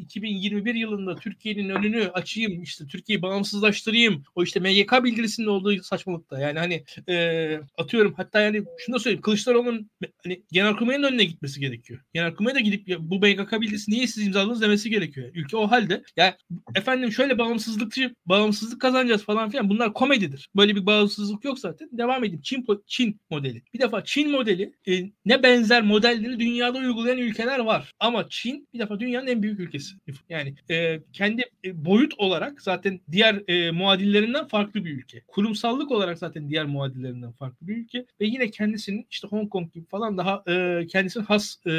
2021 0.57 0.75
yılında 0.75 1.17
Türkiye'nin 1.17 1.69
önünü 1.69 2.11
açayım 2.15 2.63
işte 2.63 2.87
Türkiye'yi 2.87 3.23
bağımsızlaştırayım 3.23 4.23
o 4.35 4.43
işte 4.43 4.61
MGK 4.61 5.05
bildirisinin 5.05 5.47
olduğu 5.47 5.83
saçmalıkta 5.83 6.41
yani 6.41 6.59
hani 6.59 6.85
e, 7.09 7.61
atıyorum 7.79 8.15
hatta 8.17 8.41
yani 8.41 8.65
şunu 8.79 8.95
da 8.95 8.99
söyleyeyim 8.99 9.23
Kılıçdaroğlu'nun 9.23 9.91
hani 10.25 10.43
Genelkurmay'ın 10.53 11.03
önüne 11.03 11.25
gitmesi 11.25 11.61
gerekiyor. 11.61 12.01
Genelkurmay'a 12.15 12.55
da 12.55 12.61
gidip 12.61 12.89
ya, 12.89 12.97
bu 13.01 13.19
MGK 13.19 13.61
bildirisi 13.61 13.91
niye 13.91 14.07
siz 14.07 14.27
imzaladınız 14.27 14.63
demesi 14.63 14.91
gerekiyor. 14.91 15.31
Ülke 15.35 15.57
o 15.57 15.71
halde 15.71 16.03
yani 16.17 16.35
efendim 16.75 17.13
şöyle 17.13 17.39
bağımsızlıkçı 17.39 18.15
bağımsızlık 18.27 18.81
kazanacağız 18.81 19.25
falan 19.25 19.51
filan 19.51 19.71
bunlar 19.71 19.93
komedidir. 19.93 20.49
Böyle 20.57 20.77
bir 20.77 20.87
bağımsızlık 20.87 21.45
yok 21.45 21.59
zaten. 21.59 21.89
Devam 21.93 22.25
edeyim. 22.25 22.43
Çin 22.43 22.67
Çin 22.87 23.21
modeli. 23.31 23.63
Bir 23.75 23.79
defa 23.79 24.05
Çin 24.05 24.31
modeli 24.31 24.73
e, 24.89 25.03
ne 25.25 25.43
benzer 25.43 25.83
modelleri 25.83 26.39
dünyada 26.39 26.79
uygulayan 26.79 27.19
ülkeler 27.19 27.59
var. 27.59 27.93
Ama 28.01 28.29
Çin 28.29 28.69
bir 28.75 28.79
defa 28.79 29.01
dünyanın 29.01 29.27
en 29.27 29.43
büyük 29.43 29.61
ülkesi. 29.61 29.95
Yani 30.29 30.46
e, 30.71 31.01
kendi 31.13 31.43
e, 31.65 31.85
boyut 31.85 32.15
olarak 32.19 32.63
zaten 32.63 33.01
diğer 33.13 33.43
e, 33.49 33.71
muadillerinden 33.71 34.47
farklı 34.47 34.85
bir 34.85 34.91
ülke. 34.91 35.23
Kurumsallık 35.29 35.91
olarak 35.91 36.19
zaten 36.19 36.51
diğer 36.51 36.65
muadillerinden 36.65 37.33
farklı 37.33 37.69
bir 37.69 37.77
ülke 37.77 38.07
ve 38.21 38.27
yine 38.27 38.51
kendisinin 38.51 39.07
işte 39.11 39.29
Hong 39.29 39.51
Kong 39.51 39.73
gibi 39.73 39.87
falan 39.87 40.19
daha 40.19 40.43
e, 40.49 40.87
kendisinin 40.87 41.25
has 41.25 41.67
e, 41.67 41.71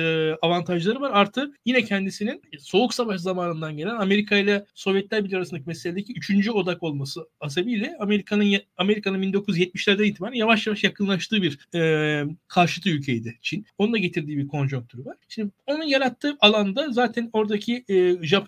avantajları 0.42 1.02
var. 1.02 1.12
Artı 1.14 1.54
yine 1.66 1.84
kendisinin 1.84 2.42
Soğuk 2.60 2.94
Savaş 2.94 3.22
zamanından 3.22 3.78
gelen 3.78 3.96
Amerika 3.96 4.38
ile 4.38 4.66
Sovyetler 4.76 5.24
Birliği 5.24 5.38
arasındaki 5.38 5.68
meseledeki 5.68 6.14
üçüncü 6.14 6.52
odak 6.52 6.84
olması 6.84 7.28
asebiyle 7.40 7.96
Amerika'nın 8.00 8.58
Amerika'nın 8.78 9.24
1970'lerden 9.24 10.04
itibaren 10.04 10.34
yavaş 10.34 10.68
yavaş 10.68 10.84
yakınlaştığı 10.84 11.42
bir 11.42 11.60
e, 11.76 12.24
karşıtı 12.48 12.90
ülkeydi 12.90 13.38
Çin. 13.42 13.66
Onun 13.78 13.94
da 13.94 13.98
getirdiği 13.98 14.38
bir 14.38 14.48
konjonktürü 14.48 15.06
var. 15.06 15.18
Şimdi 15.28 15.52
onun 15.68 15.84
yarattığı 15.84 16.38
alanda 16.40 16.92
zaten 16.92 17.30
oradaki 17.34 17.86
e, 17.90 17.96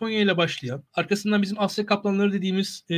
Japonya 0.09 0.23
ile 0.23 0.37
başlayan, 0.37 0.83
arkasından 0.93 1.41
bizim 1.41 1.59
Asya 1.59 1.85
kaplanları 1.85 2.33
dediğimiz 2.33 2.83
e, 2.89 2.95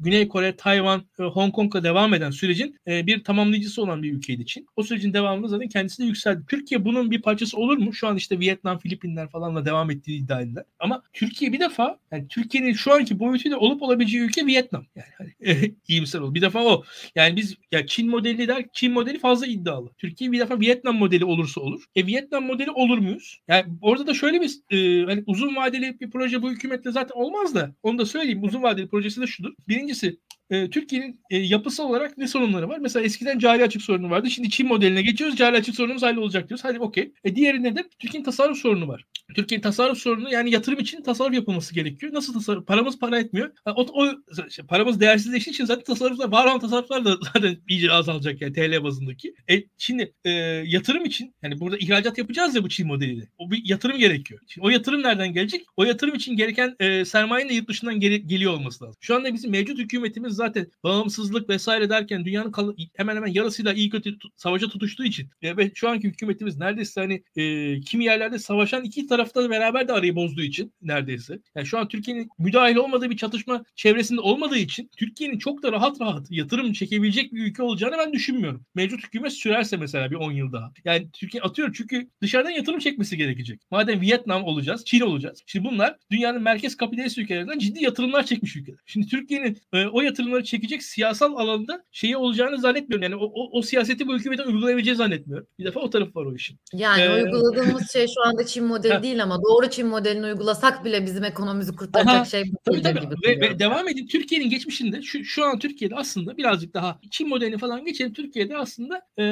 Güney 0.00 0.28
Kore, 0.28 0.56
Tayvan, 0.56 1.02
e, 1.20 1.22
Hong 1.22 1.54
Kong'a 1.54 1.82
devam 1.84 2.14
eden 2.14 2.30
sürecin 2.30 2.76
e, 2.86 3.06
bir 3.06 3.24
tamamlayıcısı 3.24 3.82
olan 3.82 4.02
bir 4.02 4.12
ülkeydi 4.12 4.46
Çin. 4.46 4.66
O 4.76 4.82
sürecin 4.82 5.12
devamında 5.12 5.48
zaten 5.48 5.68
kendisi 5.68 6.02
de 6.02 6.06
yükseldi. 6.06 6.42
Türkiye 6.48 6.84
bunun 6.84 7.10
bir 7.10 7.22
parçası 7.22 7.56
olur 7.56 7.78
mu? 7.78 7.92
Şu 7.94 8.08
an 8.08 8.16
işte 8.16 8.38
Vietnam, 8.38 8.78
Filipinler 8.78 9.28
falanla 9.28 9.64
devam 9.64 9.90
ettiği 9.90 10.18
iddia 10.18 10.40
edilen. 10.40 10.64
Ama 10.78 11.02
Türkiye 11.12 11.52
bir 11.52 11.60
defa 11.60 11.98
yani 12.12 12.28
Türkiye'nin 12.28 12.72
şu 12.72 12.92
anki 12.92 13.18
boyutuyla 13.18 13.58
olup 13.58 13.82
olabileceği 13.82 14.22
ülke 14.22 14.46
Vietnam. 14.46 14.86
Yani 14.96 15.08
hani, 15.18 15.30
e, 15.50 15.70
iyimser 15.88 16.20
ol. 16.20 16.34
Bir 16.34 16.42
defa 16.42 16.64
o. 16.64 16.84
Yani 17.14 17.36
biz 17.36 17.56
ya 17.72 17.86
Çin 17.86 18.10
modeli 18.10 18.48
der 18.48 18.64
Çin 18.72 18.92
modeli 18.92 19.18
fazla 19.18 19.46
iddialı. 19.46 19.90
Türkiye 19.98 20.32
bir 20.32 20.40
defa 20.40 20.60
Vietnam 20.60 20.96
modeli 20.96 21.24
olursa 21.24 21.60
olur. 21.60 21.84
E 21.96 22.06
Vietnam 22.06 22.44
modeli 22.44 22.70
olur 22.70 22.98
muyuz? 22.98 23.40
Yani 23.48 23.64
orada 23.82 24.06
da 24.06 24.14
şöyle 24.14 24.40
bir 24.40 24.50
e, 24.70 25.06
hani 25.06 25.24
uzun 25.26 25.56
vadeli 25.56 26.00
bir 26.00 26.10
proje 26.10 26.39
bu 26.42 26.50
hükümetle 26.50 26.92
zaten 26.92 27.14
olmaz 27.14 27.54
da 27.54 27.74
onu 27.82 27.98
da 27.98 28.06
söyleyeyim. 28.06 28.44
Uzun 28.44 28.62
vadeli 28.62 28.88
projesi 28.88 29.20
de 29.20 29.26
şudur. 29.26 29.52
Birincisi 29.68 30.20
e, 30.50 30.70
Türkiye'nin 30.70 31.20
e, 31.30 31.36
yapısı 31.36 31.84
olarak 31.84 32.18
ne 32.18 32.28
sorunları 32.28 32.68
var? 32.68 32.78
Mesela 32.78 33.04
eskiden 33.04 33.38
cari 33.38 33.64
açık 33.64 33.82
sorunu 33.82 34.10
vardı. 34.10 34.30
Şimdi 34.30 34.50
Çin 34.50 34.68
modeline 34.68 35.02
geçiyoruz. 35.02 35.36
Cari 35.36 35.56
açık 35.56 35.74
sorunumuz 35.74 36.02
hallolacak 36.02 36.48
diyoruz. 36.48 36.64
Hadi 36.64 36.78
okey. 36.78 37.12
E, 37.24 37.36
diğeri 37.36 37.62
nedir? 37.62 37.84
Türkiye'nin 37.98 38.24
tasarruf 38.24 38.58
sorunu 38.58 38.88
var. 38.88 39.04
Türkiye'nin 39.34 39.62
tasarruf 39.62 39.98
sorunu 39.98 40.32
yani 40.32 40.50
yatırım 40.50 40.78
için 40.78 41.02
tasarruf 41.02 41.34
yapılması 41.34 41.74
gerekiyor. 41.74 42.12
Nasıl 42.12 42.32
tasarruf? 42.32 42.66
Paramız 42.66 42.98
para 42.98 43.18
etmiyor. 43.18 43.52
O, 43.66 43.86
o 43.92 44.08
işte 44.48 44.62
paramız 44.62 45.00
değersizleştiği 45.00 45.54
için 45.54 45.64
zaten 45.64 45.84
tasarruflar, 45.84 46.32
var 46.32 46.46
olan 46.46 46.60
tasarruflar 46.60 47.04
da 47.04 47.16
zaten 47.34 47.56
iyice 47.68 47.92
azalacak 47.92 48.40
yani 48.40 48.52
TL 48.52 48.84
bazındaki. 48.84 49.34
E, 49.50 49.62
şimdi 49.78 50.12
e, 50.24 50.30
yatırım 50.66 51.04
için 51.04 51.34
yani 51.42 51.60
burada 51.60 51.78
ihracat 51.78 52.18
yapacağız 52.18 52.54
ya 52.54 52.62
bu 52.62 52.68
Çin 52.68 52.86
modeliyle. 52.86 53.28
O 53.38 53.50
bir 53.50 53.62
yatırım 53.64 53.98
gerekiyor. 53.98 54.40
Şimdi 54.48 54.66
o 54.66 54.70
yatırım 54.70 55.02
nereden 55.02 55.32
gelecek? 55.32 55.64
O 55.76 55.84
yatırım 55.84 56.14
için 56.14 56.36
gereken 56.36 56.76
e, 56.80 57.04
sermayenin 57.04 57.50
de 57.50 57.54
yurt 57.54 57.68
dışından 57.68 58.00
gel- 58.00 58.22
geliyor 58.26 58.52
olması 58.52 58.84
lazım. 58.84 58.96
Şu 59.00 59.14
anda 59.14 59.34
bizim 59.34 59.50
mevcut 59.50 59.78
hükümetimiz 59.78 60.39
zaten 60.40 60.66
bağımsızlık 60.84 61.48
vesaire 61.48 61.90
derken 61.90 62.24
dünyanın 62.24 62.52
kal- 62.52 62.74
hemen 62.96 63.16
hemen 63.16 63.32
yarısıyla 63.32 63.72
iyi 63.72 63.90
kötü 63.90 64.18
t- 64.18 64.28
savaşa 64.36 64.68
tutuştuğu 64.68 65.04
için 65.04 65.28
e, 65.42 65.56
ve 65.56 65.70
şu 65.74 65.88
anki 65.88 66.08
hükümetimiz 66.08 66.56
neredeyse 66.56 67.00
hani 67.00 67.22
e, 67.36 67.80
kimi 67.80 68.04
yerlerde 68.04 68.38
savaşan 68.38 68.84
iki 68.84 69.06
tarafta 69.06 69.50
beraber 69.50 69.88
de 69.88 69.92
arayı 69.92 70.16
bozduğu 70.16 70.42
için 70.42 70.72
neredeyse. 70.82 71.38
Yani 71.54 71.66
şu 71.66 71.78
an 71.78 71.88
Türkiye'nin 71.88 72.28
müdahil 72.38 72.76
olmadığı 72.76 73.10
bir 73.10 73.16
çatışma 73.16 73.62
çevresinde 73.74 74.20
olmadığı 74.20 74.58
için 74.58 74.90
Türkiye'nin 74.96 75.38
çok 75.38 75.62
da 75.62 75.72
rahat 75.72 76.00
rahat 76.00 76.26
yatırım 76.30 76.72
çekebilecek 76.72 77.32
bir 77.32 77.44
ülke 77.46 77.62
olacağını 77.62 77.98
ben 77.98 78.12
düşünmüyorum. 78.12 78.66
Mevcut 78.74 79.04
hükümet 79.04 79.32
sürerse 79.32 79.76
mesela 79.76 80.10
bir 80.10 80.16
10 80.16 80.32
yıl 80.32 80.52
daha. 80.52 80.72
Yani 80.84 81.10
Türkiye 81.12 81.42
atıyor 81.42 81.74
çünkü 81.76 82.08
dışarıdan 82.22 82.50
yatırım 82.50 82.78
çekmesi 82.78 83.16
gerekecek. 83.16 83.60
Madem 83.70 84.00
Vietnam 84.00 84.44
olacağız, 84.44 84.84
Çin 84.84 85.00
olacağız. 85.00 85.42
Şimdi 85.46 85.68
bunlar 85.68 85.96
dünyanın 86.10 86.42
merkez 86.42 86.76
kapitalist 86.76 87.18
ülkelerinden 87.18 87.58
ciddi 87.58 87.84
yatırımlar 87.84 88.26
çekmiş 88.26 88.56
ülkeler. 88.56 88.78
Şimdi 88.86 89.06
Türkiye'nin 89.06 89.58
e, 89.72 89.86
o 89.86 90.02
yatırımları 90.30 90.44
çekecek 90.44 90.82
siyasal 90.82 91.36
alanda 91.36 91.84
şeyi 91.90 92.16
olacağını 92.16 92.58
zannetmiyorum. 92.58 93.02
Yani 93.02 93.16
o, 93.16 93.24
o, 93.24 93.58
o 93.58 93.62
siyaseti 93.62 94.06
bu 94.06 94.18
hükümetin 94.18 94.44
uygulayabileceğini 94.44 94.96
zannetmiyorum. 94.96 95.46
Bir 95.58 95.64
defa 95.64 95.80
o 95.80 95.90
tarafı 95.90 96.14
var 96.14 96.26
o 96.26 96.34
işin. 96.34 96.58
Yani 96.72 97.02
Ee, 97.02 97.10
uyguladığımız 97.10 97.92
şey 97.92 98.06
şu 98.06 98.28
anda 98.28 98.46
Çin 98.46 98.64
modeli 98.64 99.02
değil 99.02 99.22
ama 99.22 99.38
doğru 99.42 99.70
Çin 99.70 99.86
modelini 99.86 100.26
uygulasak 100.26 100.84
bile 100.84 101.06
bizim 101.06 101.24
ekonomimizi 101.24 101.76
kurtaracak 101.76 102.14
Aha, 102.14 102.24
şey 102.24 102.44
bu 102.44 102.56
Tabii 102.64 102.82
tabii. 102.82 103.00
gibi 103.00 103.14
Ve, 103.26 103.40
ve 103.40 103.58
devam 103.58 103.88
edeyim. 103.88 104.08
Türkiye'nin 104.08 104.50
geçmişinde 104.50 105.02
şu, 105.02 105.24
şu 105.24 105.44
an 105.44 105.58
Türkiye'de 105.58 105.94
aslında 105.94 106.36
birazcık 106.36 106.74
daha 106.74 107.00
Çin 107.10 107.28
modelini 107.28 107.58
falan 107.58 107.84
geçelim. 107.84 108.12
Türkiye'de 108.12 108.56
aslında 108.56 109.02
e, 109.18 109.24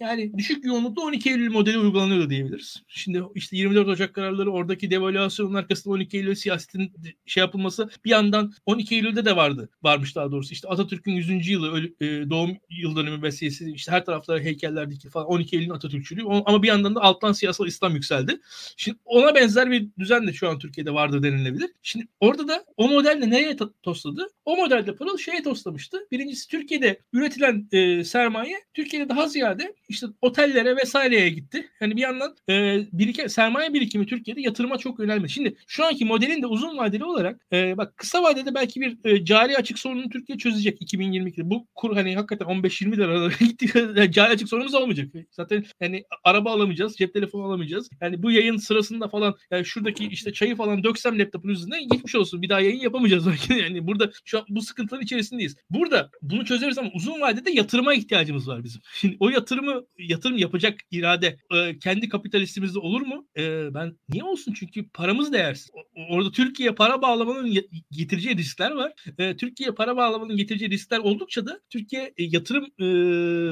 yani 0.00 0.38
düşük 0.38 0.64
yoğunluklu 0.64 1.02
12 1.02 1.30
Eylül 1.30 1.50
modeli 1.50 1.78
uygulanıyordu 1.78 2.30
diyebiliriz. 2.30 2.82
Şimdi 2.88 3.22
işte 3.34 3.56
24 3.56 3.88
Ocak 3.88 4.14
kararları 4.14 4.52
oradaki 4.52 4.90
devalüasyonun 4.90 5.54
arkasında 5.54 5.94
12 5.94 6.16
Eylül 6.16 6.34
siyasetin 6.34 6.92
şey 7.26 7.40
yapılması 7.40 7.90
bir 8.04 8.10
yandan 8.10 8.52
12 8.66 8.94
Eylül'de 8.94 9.24
de 9.24 9.36
vardı. 9.36 9.68
Varmış 9.82 10.09
daha 10.16 10.32
doğrusu. 10.32 10.52
İşte 10.52 10.68
Atatürk'ün 10.68 11.12
100. 11.12 11.48
yılı 11.48 11.80
e, 12.00 12.30
doğum 12.30 12.56
yıl 12.70 12.96
dönümü 12.96 13.22
vesilesi 13.22 13.72
işte 13.72 13.92
her 13.92 14.04
tarafta 14.04 14.38
heykeller 14.38 14.90
dikili 14.90 15.10
falan 15.10 15.26
12 15.26 15.56
Eylül'ün 15.56 15.70
Atatürkçülüğü 15.70 16.22
ama 16.46 16.62
bir 16.62 16.68
yandan 16.68 16.94
da 16.94 17.00
alttan 17.00 17.32
siyasal 17.32 17.66
İslam 17.66 17.94
yükseldi. 17.94 18.40
Şimdi 18.76 18.98
ona 19.04 19.34
benzer 19.34 19.70
bir 19.70 19.88
düzen 19.98 20.26
de 20.26 20.32
şu 20.32 20.48
an 20.48 20.58
Türkiye'de 20.58 20.94
vardır 20.94 21.22
denilebilir. 21.22 21.70
Şimdi 21.82 22.06
orada 22.20 22.48
da 22.48 22.64
o 22.76 22.88
modelle 22.88 23.30
nereye 23.30 23.52
to- 23.52 23.72
tosladı? 23.82 24.26
O 24.44 24.56
modelde 24.56 24.94
Pırıl 24.94 25.18
şeye 25.18 25.42
toslamıştı. 25.42 25.98
Birincisi 26.12 26.48
Türkiye'de 26.48 27.00
üretilen 27.12 27.68
e, 27.72 28.04
sermaye 28.04 28.56
Türkiye'de 28.74 29.08
daha 29.08 29.28
ziyade 29.28 29.74
işte 29.88 30.06
otellere 30.22 30.76
vesaireye 30.76 31.30
gitti. 31.30 31.70
Yani 31.80 31.96
bir 31.96 32.00
yandan 32.00 32.36
e, 32.48 32.80
birike, 32.92 33.28
sermaye 33.28 33.74
birikimi 33.74 34.06
Türkiye'de 34.06 34.40
yatırıma 34.40 34.78
çok 34.78 34.98
yönelmedi. 34.98 35.32
Şimdi 35.32 35.56
şu 35.66 35.84
anki 35.84 36.04
modelin 36.04 36.42
de 36.42 36.46
uzun 36.46 36.78
vadeli 36.78 37.04
olarak 37.04 37.40
e, 37.52 37.76
bak 37.76 37.96
kısa 37.96 38.22
vadede 38.22 38.54
belki 38.54 38.80
bir 38.80 38.98
e, 39.04 39.24
cari 39.24 39.56
açık 39.56 39.78
sorunu 39.78 39.89
sorununu 39.90 40.08
Türkiye 40.08 40.38
çözecek 40.38 40.82
2022'de. 40.82 41.50
Bu 41.50 41.66
kur 41.74 41.96
hani 41.96 42.16
hakikaten 42.16 42.46
15-20 42.46 42.96
lira 42.96 43.28
gitti. 43.40 44.12
Cari 44.12 44.32
açık 44.32 44.48
sorunumuz 44.48 44.74
olmayacak. 44.74 45.08
Zaten 45.30 45.64
yani 45.80 46.04
araba 46.24 46.52
alamayacağız, 46.52 46.96
cep 46.96 47.14
telefonu 47.14 47.42
alamayacağız. 47.42 47.90
Yani 48.00 48.22
bu 48.22 48.30
yayın 48.30 48.56
sırasında 48.56 49.08
falan 49.08 49.34
yani 49.50 49.64
şuradaki 49.64 50.06
işte 50.06 50.32
çayı 50.32 50.56
falan 50.56 50.84
döksem 50.84 51.18
laptopun 51.18 51.48
üzerine 51.48 51.82
geçmiş 51.82 52.14
olsun. 52.14 52.42
Bir 52.42 52.48
daha 52.48 52.60
yayın 52.60 52.80
yapamayacağız 52.80 53.26
belki. 53.26 53.52
Yani 53.52 53.86
burada 53.86 54.10
şu 54.24 54.38
an 54.38 54.44
bu 54.48 54.62
sıkıntıların 54.62 55.04
içerisindeyiz. 55.04 55.56
Burada 55.70 56.10
bunu 56.22 56.44
çözeriz 56.44 56.78
ama 56.78 56.90
uzun 56.94 57.20
vadede 57.20 57.50
yatırıma 57.50 57.94
ihtiyacımız 57.94 58.48
var 58.48 58.64
bizim. 58.64 58.82
Şimdi 58.94 59.16
o 59.20 59.28
yatırımı 59.28 59.82
yatırım 59.98 60.36
yapacak 60.36 60.80
irade 60.90 61.36
e, 61.54 61.78
kendi 61.78 62.08
kapitalistimizde 62.08 62.78
olur 62.78 63.00
mu? 63.00 63.28
E, 63.36 63.74
ben 63.74 63.96
niye 64.08 64.24
olsun? 64.24 64.52
Çünkü 64.52 64.88
paramız 64.88 65.32
değersiz. 65.32 65.70
Orada 66.10 66.30
Türkiye 66.30 66.74
para 66.74 67.02
bağlamanın 67.02 67.56
getireceği 67.90 68.36
riskler 68.36 68.70
var. 68.70 68.92
E, 69.18 69.36
Türkiye 69.36 69.74
para 69.80 69.96
bağlamanın 69.96 70.36
getireceği 70.36 70.70
riskler 70.70 70.98
oldukça 70.98 71.46
da 71.46 71.60
Türkiye 71.70 72.02
e, 72.02 72.24
yatırım 72.24 72.64
e, 72.64 72.84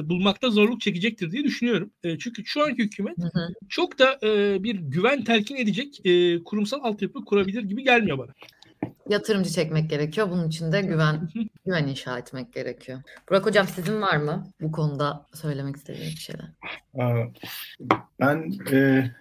bulmakta 0.09 0.49
zorluk 0.49 0.81
çekecektir 0.81 1.31
diye 1.31 1.43
düşünüyorum. 1.43 1.91
E, 2.03 2.17
çünkü 2.17 2.45
şu 2.45 2.63
anki 2.63 2.83
hükümet 2.83 3.17
hı 3.17 3.29
hı. 3.33 3.53
çok 3.69 3.99
da 3.99 4.19
e, 4.23 4.63
bir 4.63 4.75
güven 4.75 5.23
telkin 5.23 5.55
edecek 5.55 6.05
e, 6.05 6.43
kurumsal 6.43 6.83
altyapı 6.83 7.25
kurabilir 7.25 7.63
gibi 7.63 7.83
gelmiyor 7.83 8.17
bana 8.17 8.33
yatırımcı 9.09 9.49
çekmek 9.49 9.89
gerekiyor. 9.89 10.29
Bunun 10.29 10.47
için 10.47 10.71
de 10.71 10.81
güven 10.81 11.29
güven 11.65 11.87
inşa 11.87 12.17
etmek 12.19 12.53
gerekiyor. 12.53 12.99
Burak 13.29 13.45
Hocam 13.45 13.67
sizin 13.67 14.01
var 14.01 14.17
mı 14.17 14.53
bu 14.61 14.71
konuda 14.71 15.25
söylemek 15.33 15.75
istediğiniz 15.75 16.11
bir 16.11 16.19
şeyler? 16.19 16.45
Ben 18.19 18.51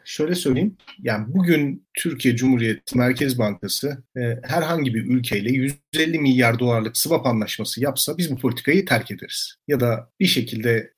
şöyle 0.05 0.35
söyleyeyim. 0.35 0.77
Yani 1.03 1.27
bugün 1.29 1.87
Türkiye 1.95 2.37
Cumhuriyeti 2.37 2.99
Merkez 2.99 3.39
Bankası 3.39 4.03
herhangi 4.43 4.95
bir 4.95 5.05
ülkeyle 5.05 5.51
150 5.51 6.19
milyar 6.19 6.59
dolarlık 6.59 6.97
swap 6.97 7.27
anlaşması 7.27 7.83
yapsa 7.83 8.19
biz 8.19 8.31
bu 8.31 8.37
politikayı 8.37 8.85
terk 8.85 9.11
ederiz. 9.11 9.55
Ya 9.69 9.81
da 9.81 10.11
bir 10.21 10.27
şekilde 10.27 10.93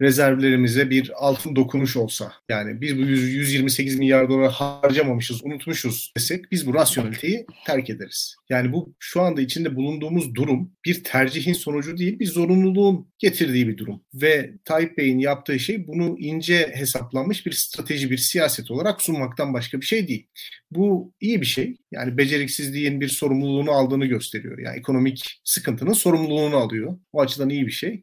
rezervlerimize 0.00 0.90
bir 0.90 1.12
altın 1.16 1.56
dokunuş 1.56 1.96
olsa 1.96 2.32
yani 2.48 2.80
biz 2.80 2.98
bu 2.98 3.00
128 3.00 3.98
milyar 3.98 4.28
dolar 4.28 4.52
harcamamışız, 4.52 5.44
unutmuşuz 5.44 6.12
desek 6.16 6.52
biz 6.52 6.66
bu 6.66 6.74
rasyoneliteyi 6.74 7.46
terk 7.66 7.90
ederiz. 7.90 8.01
Yani 8.48 8.72
bu 8.72 8.94
şu 8.98 9.22
anda 9.22 9.40
içinde 9.40 9.76
bulunduğumuz 9.76 10.34
durum 10.34 10.72
bir 10.84 11.04
tercihin 11.04 11.52
sonucu 11.52 11.96
değil, 11.96 12.18
bir 12.18 12.26
zorunluluğun 12.26 13.08
getirdiği 13.18 13.68
bir 13.68 13.76
durum. 13.76 14.04
Ve 14.14 14.52
Tayyip 14.64 14.98
Bey'in 14.98 15.18
yaptığı 15.18 15.58
şey 15.58 15.86
bunu 15.86 16.16
ince 16.18 16.72
hesaplanmış 16.74 17.46
bir 17.46 17.52
strateji, 17.52 18.10
bir 18.10 18.18
siyaset 18.18 18.70
olarak 18.70 19.02
sunmaktan 19.02 19.54
başka 19.54 19.80
bir 19.80 19.86
şey 19.86 20.08
değil. 20.08 20.28
Bu 20.70 21.12
iyi 21.20 21.40
bir 21.40 21.46
şey. 21.46 21.76
Yani 21.92 22.18
beceriksizliğin 22.18 23.00
bir 23.00 23.08
sorumluluğunu 23.08 23.70
aldığını 23.70 24.06
gösteriyor. 24.06 24.58
Yani 24.58 24.78
ekonomik 24.78 25.40
sıkıntının 25.44 25.92
sorumluluğunu 25.92 26.56
alıyor. 26.56 26.98
O 27.12 27.20
açıdan 27.20 27.50
iyi 27.50 27.66
bir 27.66 27.72
şey. 27.72 28.02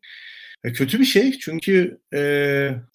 E, 0.63 0.73
kötü 0.73 0.99
bir 0.99 1.05
şey 1.05 1.31
çünkü 1.31 1.99
e, 2.13 2.19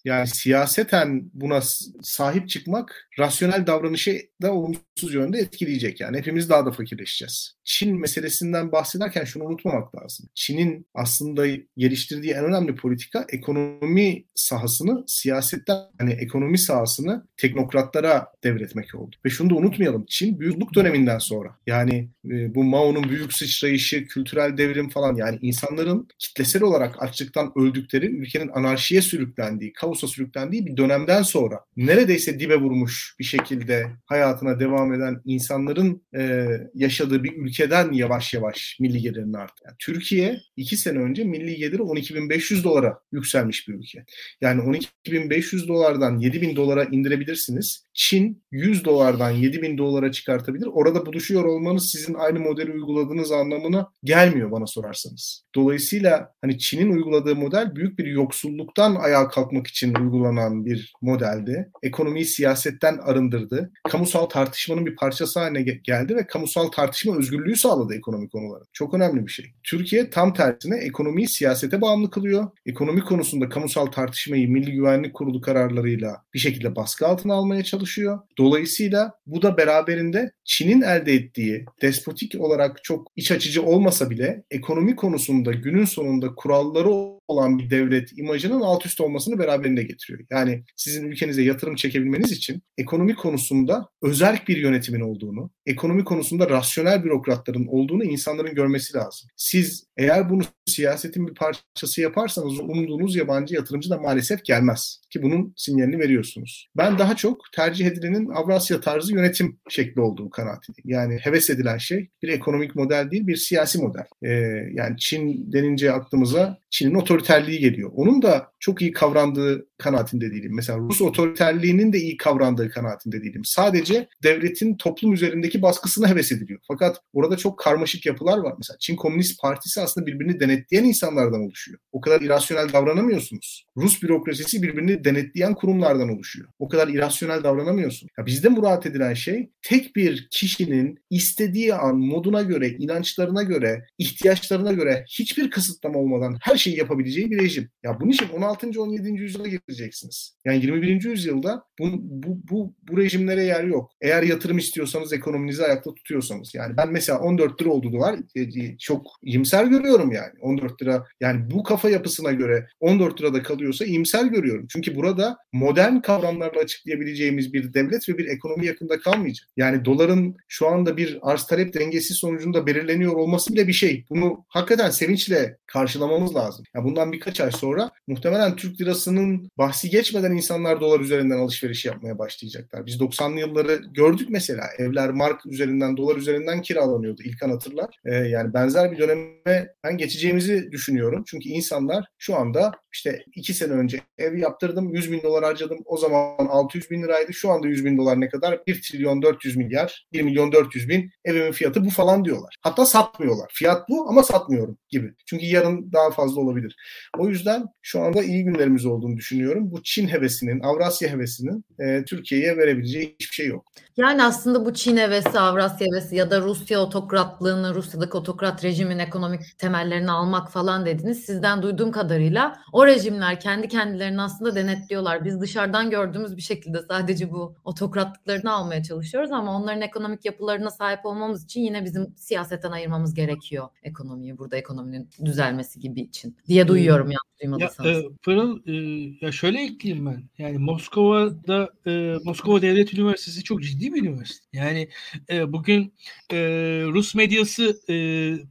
yani 0.05 0.27
siyaseten 0.27 1.29
buna 1.33 1.61
sahip 2.01 2.49
çıkmak 2.49 3.09
rasyonel 3.19 3.67
davranışı 3.67 4.21
da 4.41 4.53
olumsuz 4.53 5.13
yönde 5.13 5.37
etkileyecek. 5.37 6.01
Yani 6.01 6.17
hepimiz 6.17 6.49
daha 6.49 6.65
da 6.65 6.71
fakirleşeceğiz. 6.71 7.55
Çin 7.63 7.99
meselesinden 7.99 8.71
bahsederken 8.71 9.23
şunu 9.23 9.43
unutmamak 9.43 9.95
lazım. 9.95 10.29
Çin'in 10.35 10.87
aslında 10.93 11.47
geliştirdiği 11.77 12.33
en 12.33 12.45
önemli 12.45 12.75
politika 12.75 13.25
ekonomi 13.29 14.25
sahasını 14.35 15.03
siyasetten 15.07 15.77
hani 15.99 16.13
ekonomi 16.13 16.57
sahasını 16.57 17.27
teknokratlara 17.37 18.27
devretmek 18.43 18.95
oldu. 18.95 19.15
Ve 19.25 19.29
şunu 19.29 19.49
da 19.49 19.55
unutmayalım. 19.55 20.05
Çin 20.07 20.39
büyüklük 20.39 20.75
döneminden 20.75 21.19
sonra 21.19 21.55
yani 21.67 22.09
e, 22.25 22.55
bu 22.55 22.63
Mao'nun 22.63 23.09
büyük 23.09 23.33
sıçrayışı, 23.33 24.07
kültürel 24.07 24.57
devrim 24.57 24.89
falan 24.89 25.15
yani 25.15 25.39
insanların 25.41 26.07
kitlesel 26.19 26.63
olarak 26.63 27.03
açlıktan 27.03 27.51
öldükleri, 27.55 28.05
ülkenin 28.05 28.49
anarşiye 28.53 29.01
sürüklendiği, 29.01 29.73
kaosa 29.73 30.07
sürüklendiği 30.07 30.65
bir 30.65 30.77
dönemden 30.77 31.21
sonra 31.21 31.59
neredeyse 31.77 32.39
dibe 32.39 32.55
vurmuş 32.55 33.15
bir 33.19 33.23
şekilde 33.23 33.91
hayatına 34.05 34.59
devam 34.59 34.93
eden 34.93 35.21
insanların 35.25 36.03
e, 36.15 36.47
yaşadığı 36.73 37.23
bir 37.23 37.37
ülkeden 37.37 37.91
yavaş 37.91 38.33
yavaş 38.33 38.77
milli 38.79 39.01
gelirin 39.01 39.33
arttı. 39.33 39.63
Yani 39.65 39.75
Türkiye 39.79 40.39
iki 40.57 40.77
sene 40.77 40.99
önce 40.99 41.23
milli 41.23 41.55
geliri 41.55 41.81
12.500 41.81 42.63
dolara 42.63 42.99
yükselmiş 43.11 43.67
bir 43.67 43.73
ülke. 43.73 44.05
Yani 44.41 44.61
12.500 45.05 45.67
dolardan 45.67 46.19
7.000 46.19 46.55
dolara 46.55 46.83
indirebilirsiniz. 46.83 47.85
Çin 47.93 48.43
100 48.51 48.85
dolardan 48.85 49.33
7.000 49.35 49.77
dolara 49.77 50.11
çıkartabilir. 50.11 50.65
Orada 50.65 51.05
buluşuyor 51.05 51.43
olmanız 51.43 51.91
sizin 51.91 52.13
aynı 52.13 52.39
modeli 52.39 52.71
uyguladığınız 52.71 53.31
anlamına 53.31 53.87
gelmiyor 54.03 54.51
bana 54.51 54.67
sorarsanız. 54.67 55.45
Dolayısıyla 55.55 56.33
hani 56.41 56.59
Çin'in 56.59 56.91
uyguladığı 56.91 57.35
model 57.45 57.75
büyük 57.75 57.99
bir 57.99 58.05
yoksulluktan 58.05 58.95
ayağa 58.95 59.27
kalkmak 59.27 59.67
için 59.67 59.95
uygulanan 59.95 60.65
bir 60.65 60.93
modeldi. 61.01 61.69
Ekonomiyi 61.83 62.25
siyasetten 62.25 62.97
arındırdı. 62.97 63.71
Kamusal 63.89 64.25
tartışmanın 64.25 64.85
bir 64.85 64.95
parçası 64.95 65.39
haline 65.39 65.61
geldi 65.61 66.15
ve 66.15 66.27
kamusal 66.27 66.67
tartışma 66.67 67.17
özgürlüğü 67.17 67.55
sağladı 67.55 67.95
ekonomik 67.95 68.31
konuları. 68.31 68.63
Çok 68.73 68.93
önemli 68.93 69.27
bir 69.27 69.31
şey. 69.31 69.45
Türkiye 69.63 70.09
tam 70.09 70.33
tersine 70.33 70.77
ekonomiyi 70.77 71.27
siyasete 71.27 71.81
bağımlı 71.81 72.09
kılıyor. 72.09 72.47
Ekonomi 72.65 73.01
konusunda 73.01 73.49
kamusal 73.49 73.85
tartışmayı 73.85 74.49
Milli 74.49 74.71
Güvenlik 74.71 75.13
Kurulu 75.13 75.41
kararlarıyla 75.41 76.21
bir 76.33 76.39
şekilde 76.39 76.75
baskı 76.75 77.07
altına 77.07 77.33
almaya 77.33 77.63
çalışıyor. 77.63 78.19
Dolayısıyla 78.37 79.11
bu 79.27 79.41
da 79.41 79.57
beraberinde 79.57 80.31
Çin'in 80.43 80.81
elde 80.81 81.13
ettiği 81.13 81.65
despotik 81.81 82.41
olarak 82.41 82.83
çok 82.83 83.11
iç 83.15 83.31
açıcı 83.31 83.63
olmasa 83.63 84.09
bile 84.09 84.43
ekonomi 84.51 84.95
konusunda 84.95 85.51
günün 85.51 85.85
sonunda 85.85 86.35
kuralları 86.35 86.89
olan 87.27 87.59
bir 87.59 87.69
devlet 87.69 88.17
imajının 88.17 88.61
alt 88.61 88.85
üst 88.85 89.01
olmasını 89.01 89.39
beraberinde 89.39 89.83
getiriyor. 89.83 90.19
Yani 90.29 90.63
sizin 90.75 91.07
ülkenize 91.07 91.41
yatırım 91.41 91.75
çekebilmeniz 91.75 92.31
için 92.31 92.63
ekonomi 92.77 93.15
konusunda 93.15 93.89
özerk 94.01 94.47
bir 94.47 94.57
yönetimin 94.57 95.01
olduğunu, 95.01 95.51
ekonomi 95.65 96.03
konusunda 96.03 96.49
rasyonel 96.49 97.03
bürokratların 97.03 97.67
olduğunu 97.67 98.03
insanların 98.03 98.55
görmesi 98.55 98.97
lazım. 98.97 99.29
Siz 99.35 99.84
eğer 99.97 100.29
bunu 100.29 100.43
siyasetin 100.65 101.27
bir 101.27 101.33
parçası 101.33 102.01
yaparsanız 102.01 102.59
umduğunuz 102.59 103.15
yabancı 103.15 103.55
yatırımcı 103.55 103.89
da 103.89 103.97
maalesef 103.97 104.45
gelmez. 104.45 105.01
Ki 105.09 105.23
bunun 105.23 105.53
sinyalini 105.57 105.99
veriyorsunuz. 105.99 106.69
Ben 106.77 106.99
daha 106.99 107.15
çok 107.15 107.41
tercih 107.53 107.85
edilenin 107.85 108.29
Avrasya 108.29 108.81
tarzı 108.81 109.13
yönetim 109.13 109.59
şekli 109.69 110.01
olduğu 110.01 110.29
kanaatindeyim. 110.29 110.89
Yani 110.89 111.17
heves 111.17 111.49
edilen 111.49 111.77
şey 111.77 112.09
bir 112.23 112.29
ekonomik 112.29 112.75
model 112.75 113.11
değil 113.11 113.27
bir 113.27 113.35
siyasi 113.35 113.81
model. 113.81 114.05
Ee, 114.23 114.29
yani 114.73 114.97
Çin 114.97 115.53
denince 115.53 115.91
aklımıza 115.91 116.57
Çin'in 116.69 116.95
otoriterliği 116.95 117.59
geliyor. 117.59 117.91
Onun 117.93 118.21
da 118.21 118.51
çok 118.59 118.81
iyi 118.81 118.91
kavrandığı 118.91 119.67
kanaatinde 119.77 120.31
değilim. 120.31 120.51
Mesela 120.55 120.79
Rus 120.79 121.01
otoriterliğinin 121.01 121.93
de 121.93 121.97
iyi 121.97 122.17
kavrandığı 122.17 122.69
kanaatinde 122.69 123.23
değilim. 123.23 123.41
Sadece 123.45 124.07
devletin 124.23 124.77
toplum 124.77 125.13
üzerindeki 125.13 125.61
baskısına 125.61 126.09
heves 126.09 126.31
ediliyor. 126.31 126.59
Fakat 126.67 127.01
orada 127.13 127.37
çok 127.37 127.59
karmaşık 127.59 128.05
yapılar 128.05 128.37
var. 128.37 128.53
Mesela 128.57 128.77
Çin 128.79 128.95
Komünist 128.95 129.41
Partisi 129.41 129.81
aslında 129.85 130.07
birbirini 130.07 130.39
denetleyen 130.39 130.83
insanlardan 130.83 131.41
oluşuyor. 131.41 131.79
O 131.91 132.01
kadar 132.01 132.21
irasyonel 132.21 132.73
davranamıyorsunuz. 132.73 133.65
Rus 133.77 134.03
bürokrasisi 134.03 134.63
birbirini 134.63 135.03
denetleyen 135.03 135.53
kurumlardan 135.53 136.09
oluşuyor. 136.09 136.49
O 136.59 136.69
kadar 136.69 136.87
irasyonel 136.87 137.43
davranamıyorsun. 137.43 138.09
Ya 138.17 138.25
bizde 138.25 138.49
murat 138.49 138.85
edilen 138.85 139.13
şey 139.13 139.49
tek 139.61 139.95
bir 139.95 140.27
kişinin 140.31 140.99
istediği 141.09 141.73
an 141.75 141.97
moduna 141.97 142.41
göre, 142.41 142.69
inançlarına 142.69 143.43
göre, 143.43 143.85
ihtiyaçlarına 143.97 144.71
göre 144.71 145.05
hiçbir 145.09 145.49
kısıtlama 145.49 145.99
olmadan 145.99 146.37
her 146.41 146.57
şeyi 146.57 146.77
yapabileceği 146.77 147.31
bir 147.31 147.39
rejim. 147.39 147.69
Ya 147.83 147.99
bunun 147.99 148.11
için 148.11 148.29
16. 148.29 148.81
17. 148.81 149.09
yüzyıla 149.09 149.47
gireceksiniz. 149.47 150.37
Yani 150.45 150.61
21. 150.61 151.03
yüzyılda 151.03 151.63
bu, 151.79 151.85
bu, 151.99 152.41
bu, 152.49 152.75
bu 152.89 152.97
rejimlere 152.97 153.43
yer 153.43 153.63
yok. 153.63 153.91
Eğer 154.01 154.23
yatırım 154.23 154.57
istiyorsanız 154.57 155.13
ekonominizi 155.13 155.63
ayakta 155.65 155.93
tutuyorsanız. 155.93 156.55
Yani 156.55 156.77
ben 156.77 156.91
mesela 156.91 157.19
14 157.19 157.61
lira 157.61 157.69
oldu 157.69 157.93
dolar 157.93 158.19
e, 158.35 158.41
e, 158.41 158.77
çok 158.77 159.07
iyimser 159.23 159.65
görüyorum 159.77 160.11
yani. 160.11 160.31
14 160.41 160.81
lira 160.81 161.05
yani 161.19 161.51
bu 161.51 161.63
kafa 161.63 161.89
yapısına 161.89 162.31
göre 162.31 162.67
14 162.79 163.21
lirada 163.21 163.43
kalıyorsa 163.43 163.85
iyimser 163.85 164.25
görüyorum. 164.25 164.65
Çünkü 164.69 164.95
burada 164.95 165.37
modern 165.53 165.99
kavramlarla 165.99 166.59
açıklayabileceğimiz 166.59 167.53
bir 167.53 167.73
devlet 167.73 168.09
ve 168.09 168.17
bir 168.17 168.25
ekonomi 168.25 168.65
yakında 168.65 168.99
kalmayacak. 168.99 169.47
Yani 169.57 169.85
doların 169.85 170.35
şu 170.47 170.67
anda 170.67 170.97
bir 170.97 171.19
arz 171.21 171.47
talep 171.47 171.73
dengesi 171.73 172.13
sonucunda 172.13 172.67
belirleniyor 172.67 173.13
olması 173.13 173.53
bile 173.53 173.67
bir 173.67 173.73
şey. 173.73 174.05
Bunu 174.09 174.45
hakikaten 174.47 174.89
sevinçle 174.89 175.57
karşılamamız 175.65 176.35
lazım. 176.35 176.65
Ya 176.75 176.83
bundan 176.83 177.11
birkaç 177.11 177.41
ay 177.41 177.51
sonra 177.51 177.89
muhtemelen 178.07 178.55
Türk 178.55 178.81
lirasının 178.81 179.51
bahsi 179.57 179.89
geçmeden 179.89 180.31
insanlar 180.31 180.81
dolar 180.81 180.99
üzerinden 180.99 181.37
alışveriş 181.37 181.85
yapmaya 181.85 182.19
başlayacaklar. 182.19 182.85
Biz 182.85 182.95
90'lı 182.95 183.39
yılları 183.39 183.81
gördük 183.93 184.27
mesela. 184.29 184.63
Evler 184.77 185.09
mark 185.09 185.45
üzerinden, 185.45 185.97
dolar 185.97 186.15
üzerinden 186.15 186.61
kiralanıyordu. 186.61 187.21
İlkan 187.23 187.49
hatırlar. 187.49 187.95
Ee, 188.05 188.15
yani 188.15 188.53
benzer 188.53 188.91
bir 188.91 188.97
döneme 188.97 189.64
ben 189.83 189.97
geçeceğimi 189.97 190.35
geleceğimizi 190.35 190.71
düşünüyorum. 190.71 191.23
Çünkü 191.27 191.49
insanlar 191.49 192.05
şu 192.17 192.35
anda 192.35 192.71
işte 192.93 193.23
iki 193.35 193.53
sene 193.53 193.71
önce 193.71 194.01
ev 194.17 194.37
yaptırdım 194.37 194.93
100 194.93 195.11
bin 195.11 195.23
dolar 195.23 195.43
harcadım. 195.43 195.77
O 195.85 195.97
zaman 195.97 196.45
600 196.45 196.91
bin 196.91 197.03
liraydı. 197.03 197.33
Şu 197.33 197.51
anda 197.51 197.67
100 197.67 197.85
bin 197.85 197.97
dolar 197.97 198.21
ne 198.21 198.29
kadar? 198.29 198.59
1 198.67 198.81
trilyon 198.81 199.21
400 199.21 199.57
milyar, 199.57 200.07
1 200.13 200.21
milyon 200.21 200.51
400 200.51 200.89
bin 200.89 201.11
evimin 201.25 201.51
fiyatı 201.51 201.85
bu 201.85 201.89
falan 201.89 202.25
diyorlar. 202.25 202.55
Hatta 202.61 202.85
satmıyorlar. 202.85 203.51
Fiyat 203.53 203.89
bu 203.89 204.09
ama 204.09 204.23
satmıyorum 204.23 204.77
gibi. 204.89 205.13
Çünkü 205.25 205.45
yarın 205.45 205.91
daha 205.93 206.11
fazla 206.11 206.41
olabilir. 206.41 206.75
O 207.17 207.27
yüzden 207.27 207.65
şu 207.81 208.01
anda 208.01 208.23
iyi 208.23 208.43
günlerimiz 208.43 208.85
olduğunu 208.85 209.17
düşünüyorum. 209.17 209.71
Bu 209.71 209.83
Çin 209.83 210.07
hevesinin, 210.07 210.59
Avrasya 210.59 211.09
hevesinin 211.09 211.65
e, 211.79 212.03
Türkiye'ye 212.05 212.57
verebileceği 212.57 213.15
hiçbir 213.19 213.35
şey 213.35 213.47
yok. 213.47 213.65
Yani 213.97 214.23
aslında 214.23 214.65
bu 214.65 214.73
Çin 214.73 214.97
hevesi, 214.97 215.39
Avrasya 215.39 215.87
hevesi 215.87 216.15
ya 216.15 216.31
da 216.31 216.41
Rusya 216.41 216.79
otokratlığını, 216.79 217.75
Rusya'daki 217.75 218.17
otokrat 218.17 218.63
rejimin 218.63 218.99
ekonomik 218.99 219.41
temellerini 219.57 220.11
almak 220.11 220.51
falan 220.51 220.85
dediniz. 220.85 221.25
Sizden 221.25 221.61
duyduğum 221.61 221.91
kadarıyla 221.91 222.59
o 222.71 222.87
rejimler 222.87 223.39
kendi 223.39 223.67
kendilerini 223.67 224.21
aslında 224.21 224.55
denetliyorlar. 224.55 225.25
Biz 225.25 225.41
dışarıdan 225.41 225.89
gördüğümüz 225.89 226.37
bir 226.37 226.41
şekilde 226.41 226.81
sadece 226.89 227.31
bu 227.31 227.55
otokratlıklarını 227.63 228.51
almaya 228.51 228.83
çalışıyoruz 228.83 229.31
ama 229.31 229.57
onların 229.57 229.81
ekonomik 229.81 230.25
yapılarına 230.25 230.71
sahip 230.71 231.05
olmamız 231.05 231.43
için 231.43 231.61
yine 231.61 231.85
bizim 231.85 232.13
siyasetten 232.17 232.71
ayırmamız 232.71 233.13
gerekiyor 233.13 233.67
ekonomiyi. 233.83 234.37
Burada 234.37 234.57
ekonominin 234.57 235.09
düzelmesi 235.25 235.79
gibi 235.79 236.01
için 236.01 236.37
diye 236.47 236.67
duyuyorum 236.67 237.11
ya 237.11 237.17
duymadıysanız. 237.41 237.91
Ya, 237.91 237.99
e, 237.99 238.03
Pırıl, 238.23 238.59
e, 238.67 238.73
ya 239.21 239.31
şöyle 239.31 239.63
ekleyeyim 239.63 240.05
ben. 240.05 240.23
Yani 240.37 240.57
Moskova'da 240.57 241.69
e, 241.87 242.15
Moskova 242.23 242.61
Devlet 242.61 242.93
Üniversitesi 242.93 243.43
çok 243.43 243.63
ciddi 243.63 243.93
bir 243.93 244.03
üniversite. 244.03 244.45
Yani 244.53 244.89
e, 245.29 245.53
bugün 245.53 245.93
e, 246.31 246.37
Rus 246.85 247.15
medyası 247.15 247.79
e, 247.89 247.95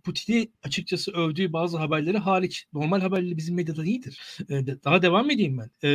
Putin'i 0.05 0.48
açıkçası 0.62 0.93
övdüğü 1.14 1.53
bazı 1.53 1.78
haberleri 1.78 2.18
hariç 2.18 2.66
normal 2.72 3.01
haberleri 3.01 3.36
bizim 3.36 3.55
medyada 3.55 3.84
iyidir. 3.84 4.20
E, 4.49 4.66
de, 4.66 4.84
daha 4.84 5.03
devam 5.03 5.30
edeyim 5.30 5.59
ben. 5.59 5.88
E, 5.88 5.90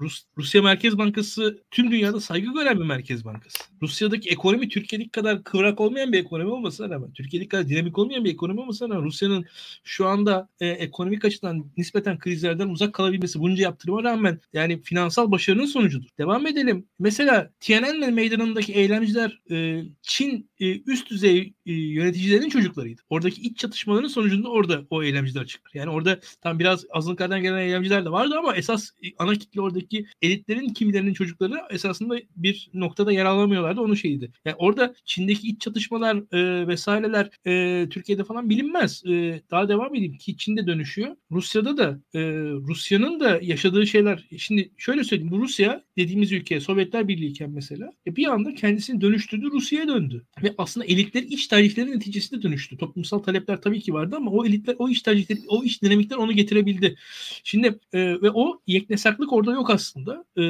Rus, 0.00 0.24
Rusya 0.38 0.62
Merkez 0.62 0.98
Bankası 0.98 1.62
tüm 1.70 1.90
dünyada 1.90 2.20
saygı 2.20 2.52
gören 2.52 2.80
bir 2.80 2.84
merkez 2.84 3.24
bankası. 3.24 3.58
Rusya'daki 3.82 4.30
ekonomi 4.30 4.68
Türkiye'deki 4.68 5.10
kadar 5.10 5.44
kıvrak 5.44 5.80
olmayan 5.80 6.12
bir 6.12 6.18
ekonomi 6.18 6.50
olmasına 6.50 6.90
rağmen, 6.90 7.12
Türkiye'deki 7.12 7.48
kadar 7.48 7.68
dinamik 7.68 7.98
olmayan 7.98 8.24
bir 8.24 8.32
ekonomi 8.32 8.60
olmasına 8.60 8.88
rağmen 8.88 9.04
Rusya'nın 9.04 9.44
şu 9.84 10.06
anda 10.06 10.48
e, 10.60 10.66
ekonomik 10.68 11.24
açıdan 11.24 11.70
nispeten 11.76 12.18
krizlerden 12.18 12.68
uzak 12.68 12.94
kalabilmesi 12.94 13.40
bunca 13.40 13.62
yaptırıma 13.62 14.02
rağmen 14.02 14.40
yani 14.52 14.82
finansal 14.82 15.30
başarının 15.30 15.66
sonucudur. 15.66 16.08
Devam 16.18 16.46
edelim. 16.46 16.86
Mesela 16.98 17.50
Tiananmen 17.60 18.14
meydanındaki 18.14 18.72
eylemciler 18.72 19.40
e, 19.50 19.82
Çin 20.02 20.50
e, 20.60 20.80
üst 20.80 21.10
düzey 21.10 21.54
e, 21.66 21.72
yöneticilerin 21.72 22.48
çocuklarıydı. 22.48 23.02
Oradaki 23.10 23.42
iç 23.42 23.58
çatışmaların 23.58 24.08
sonucunda 24.08 24.48
orada 24.48 24.84
o 24.90 25.02
eylemciler 25.02 25.46
çıkar. 25.46 25.70
Yani 25.74 25.90
orada 25.90 26.20
tam 26.42 26.58
biraz 26.58 26.84
azınlıklardan 26.90 27.42
gelen 27.42 27.58
eylemciler 27.58 28.04
de 28.04 28.10
vardı 28.10 28.34
ama 28.38 28.56
esas 28.56 28.90
e, 29.02 29.06
ana 29.18 29.34
kitle 29.34 29.60
oradaki 29.60 30.06
elitlerin 30.22 30.68
kimilerinin 30.68 31.14
çocukları 31.14 31.54
esasında 31.70 32.16
bir 32.36 32.70
noktada 32.74 33.12
yer 33.12 33.24
alamıyorlardı. 33.24 33.80
Onun 33.80 33.94
şeyiydi. 33.94 34.32
Yani 34.44 34.56
orada 34.58 34.94
Çin'deki 35.04 35.48
iç 35.48 35.60
çatışmalar 35.60 36.16
e, 36.32 36.68
vesaireler 36.68 37.30
e, 37.46 37.88
Türkiye'de 37.88 38.24
falan 38.24 38.50
bilinmez. 38.50 39.02
E, 39.06 39.40
daha 39.50 39.68
devam 39.68 39.94
edeyim 39.94 40.16
ki 40.16 40.36
Çin'de 40.36 40.66
dönüşüyor. 40.66 41.16
Rusya'da 41.30 41.76
da 41.76 42.00
e, 42.14 42.20
Rusya'nın 42.68 43.20
da 43.20 43.38
yaşadığı 43.42 43.86
şeyler 43.86 44.28
şimdi 44.38 44.70
şöyle 44.76 45.04
söyleyeyim 45.04 45.32
bu 45.32 45.38
Rusya 45.38 45.84
dediğimiz 45.96 46.32
ülke 46.32 46.60
Sovyetler 46.60 47.08
Birliği 47.08 47.30
iken 47.30 47.50
mesela 47.50 47.90
e, 48.06 48.16
bir 48.16 48.26
anda 48.26 48.54
kendisini 48.54 49.00
dönüştürdü 49.00 49.50
Rusya'ya 49.50 49.88
döndü. 49.88 50.26
Ve 50.42 50.54
aslında 50.58 50.86
elitler 50.86 51.22
iç 51.22 51.46
tercihlerin 51.56 51.92
neticesinde 51.92 52.42
dönüştü. 52.42 52.76
Toplumsal 52.76 53.18
talepler 53.18 53.60
tabii 53.60 53.80
ki 53.80 53.94
vardı 53.94 54.16
ama 54.16 54.30
o 54.30 54.46
elitler 54.46 54.76
o 54.78 54.88
iç 54.88 55.02
tercihleri 55.02 55.40
o 55.48 55.64
iç 55.64 55.82
dinamikler 55.82 56.16
onu 56.16 56.32
getirebildi. 56.32 56.96
Şimdi 57.44 57.66
e, 57.92 58.22
ve 58.22 58.30
o 58.30 58.60
yeknesaklık 58.66 59.32
orada 59.32 59.52
yok 59.52 59.70
aslında 59.70 60.24
e, 60.36 60.42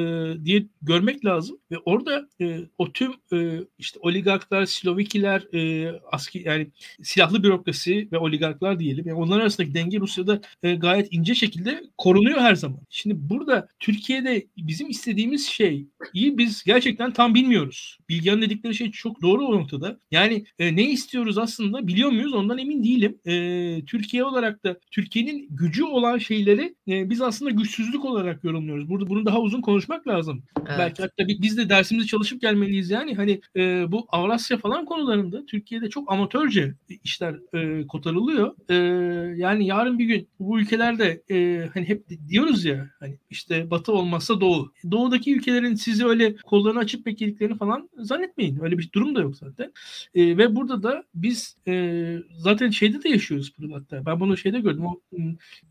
diye 0.44 0.66
görmek 0.82 1.24
lazım 1.24 1.58
ve 1.70 1.78
orada 1.78 2.28
e, 2.40 2.60
o 2.78 2.92
tüm 2.92 3.12
e, 3.32 3.60
işte 3.78 3.98
oligarklar, 4.02 4.66
Slovikiler, 4.66 5.54
e, 5.54 5.92
aski 6.12 6.42
yani 6.44 6.66
silahlı 7.02 7.42
bürokrasi 7.42 8.08
ve 8.12 8.18
oligarklar 8.18 8.78
diyelim. 8.78 9.08
Yani 9.08 9.18
onlar 9.18 9.40
arasındaki 9.40 9.74
denge 9.74 10.00
Rusya'da 10.00 10.40
e, 10.62 10.74
gayet 10.74 11.08
ince 11.10 11.34
şekilde 11.34 11.82
korunuyor 11.98 12.38
her 12.40 12.54
zaman. 12.54 12.80
Şimdi 12.90 13.14
burada 13.18 13.68
Türkiye'de 13.80 14.46
bizim 14.56 14.90
istediğimiz 14.90 15.46
şey 15.48 15.86
iyi 16.14 16.38
biz 16.38 16.64
gerçekten 16.64 17.12
tam 17.12 17.34
bilmiyoruz. 17.34 17.98
Bilgehan'ın 18.08 18.42
dedikleri 18.42 18.74
şey 18.74 18.90
çok 18.90 19.22
doğru 19.22 19.46
o 19.46 19.52
noktada. 19.52 20.00
Yani 20.10 20.44
e, 20.58 20.76
ne 20.76 20.90
istiyoruz 20.96 21.38
aslında 21.38 21.86
biliyor 21.86 22.10
muyuz 22.10 22.34
ondan 22.34 22.58
emin 22.58 22.84
değilim. 22.84 23.18
E, 23.26 23.84
Türkiye 23.84 24.24
olarak 24.24 24.64
da 24.64 24.76
Türkiye'nin 24.90 25.48
gücü 25.50 25.84
olan 25.84 26.18
şeyleri 26.18 26.74
e, 26.88 27.10
biz 27.10 27.22
aslında 27.22 27.50
güçsüzlük 27.50 28.04
olarak 28.04 28.44
yorumluyoruz. 28.44 28.88
Burada 28.88 29.08
bunu 29.08 29.26
daha 29.26 29.40
uzun 29.40 29.60
konuşmak 29.60 30.08
lazım. 30.08 30.42
Evet. 30.58 30.78
Belki 30.78 31.02
hatta 31.02 31.28
biz 31.28 31.56
de 31.56 31.68
dersimizi 31.68 32.06
çalışıp 32.06 32.40
gelmeliyiz 32.40 32.90
yani. 32.90 33.14
Hani 33.14 33.40
e, 33.56 33.92
bu 33.92 34.06
Avrasya 34.08 34.58
falan 34.58 34.84
konularında 34.84 35.46
Türkiye'de 35.46 35.90
çok 35.90 36.12
amatörce 36.12 36.74
işler 37.04 37.36
e, 37.54 37.86
kotarılıyor. 37.86 38.54
E, 38.68 38.74
yani 39.36 39.66
yarın 39.66 39.98
bir 39.98 40.04
gün 40.04 40.28
bu 40.40 40.60
ülkelerde 40.60 41.22
e, 41.30 41.68
hani 41.74 41.88
hep 41.88 42.04
diyoruz 42.28 42.64
ya 42.64 42.90
hani 43.00 43.18
işte 43.30 43.70
Batı 43.70 43.92
olmazsa 43.92 44.40
Doğu. 44.40 44.72
Doğudaki 44.90 45.36
ülkelerin 45.36 45.74
sizi 45.74 46.06
öyle 46.06 46.36
kollarını 46.36 46.78
açıp 46.78 47.06
beklediklerini 47.06 47.58
falan 47.58 47.88
zannetmeyin. 47.98 48.58
Öyle 48.62 48.78
bir 48.78 48.90
durum 48.94 49.14
da 49.14 49.20
yok 49.20 49.36
zaten. 49.36 49.72
E, 50.14 50.38
ve 50.38 50.56
burada 50.56 50.82
da 50.82 50.85
biz 51.14 51.56
e, 51.68 52.16
zaten 52.38 52.70
şeyde 52.70 53.02
de 53.02 53.08
yaşıyoruz 53.08 53.52
burada 53.58 53.76
hatta. 53.76 54.06
Ben 54.06 54.20
bunu 54.20 54.36
şeyde 54.36 54.60
gördüm. 54.60 54.86
O, 54.86 55.00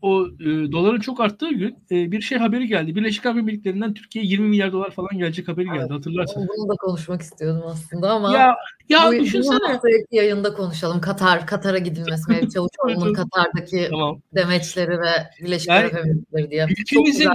o 0.02 0.26
e, 0.26 0.72
doların 0.72 1.00
çok 1.00 1.20
arttığı 1.20 1.50
gün 1.50 1.78
e, 1.90 2.12
bir 2.12 2.20
şey 2.20 2.38
haberi 2.38 2.66
geldi. 2.66 2.94
Birleşik 2.96 3.26
Arap 3.26 3.38
Emirlikleri'nden 3.38 3.94
Türkiye'ye 3.94 4.30
20 4.30 4.48
milyar 4.48 4.72
dolar 4.72 4.90
falan 4.90 5.18
gelecek 5.18 5.48
haberi 5.48 5.66
geldi. 5.66 5.78
Evet, 5.80 5.90
Hatırlarsın. 5.90 6.48
Bunu 6.48 6.68
da 6.68 6.74
konuşmak 6.76 7.22
istiyordum 7.22 7.62
aslında 7.66 8.10
ama 8.10 8.32
ya, 8.32 8.56
ya 8.88 9.08
bu, 9.08 9.20
düşünsene. 9.20 9.80
Bu 9.82 10.16
yayında 10.16 10.54
konuşalım. 10.54 11.00
Katar, 11.00 11.46
Katar'a 11.46 11.78
gidilmesi. 11.78 12.30
Mevcut 12.32 12.52
Çavuşoğlu'nun 12.52 13.12
Katar'daki 13.14 13.86
tamam. 13.90 14.20
demeçleri 14.34 15.00
ve 15.00 15.10
Birleşik 15.40 15.68
yani, 15.68 15.80
Arap 15.80 15.94
Emirlikleri 15.94 16.50
diye. 16.50 16.66
Ülkemizin, 16.78 17.30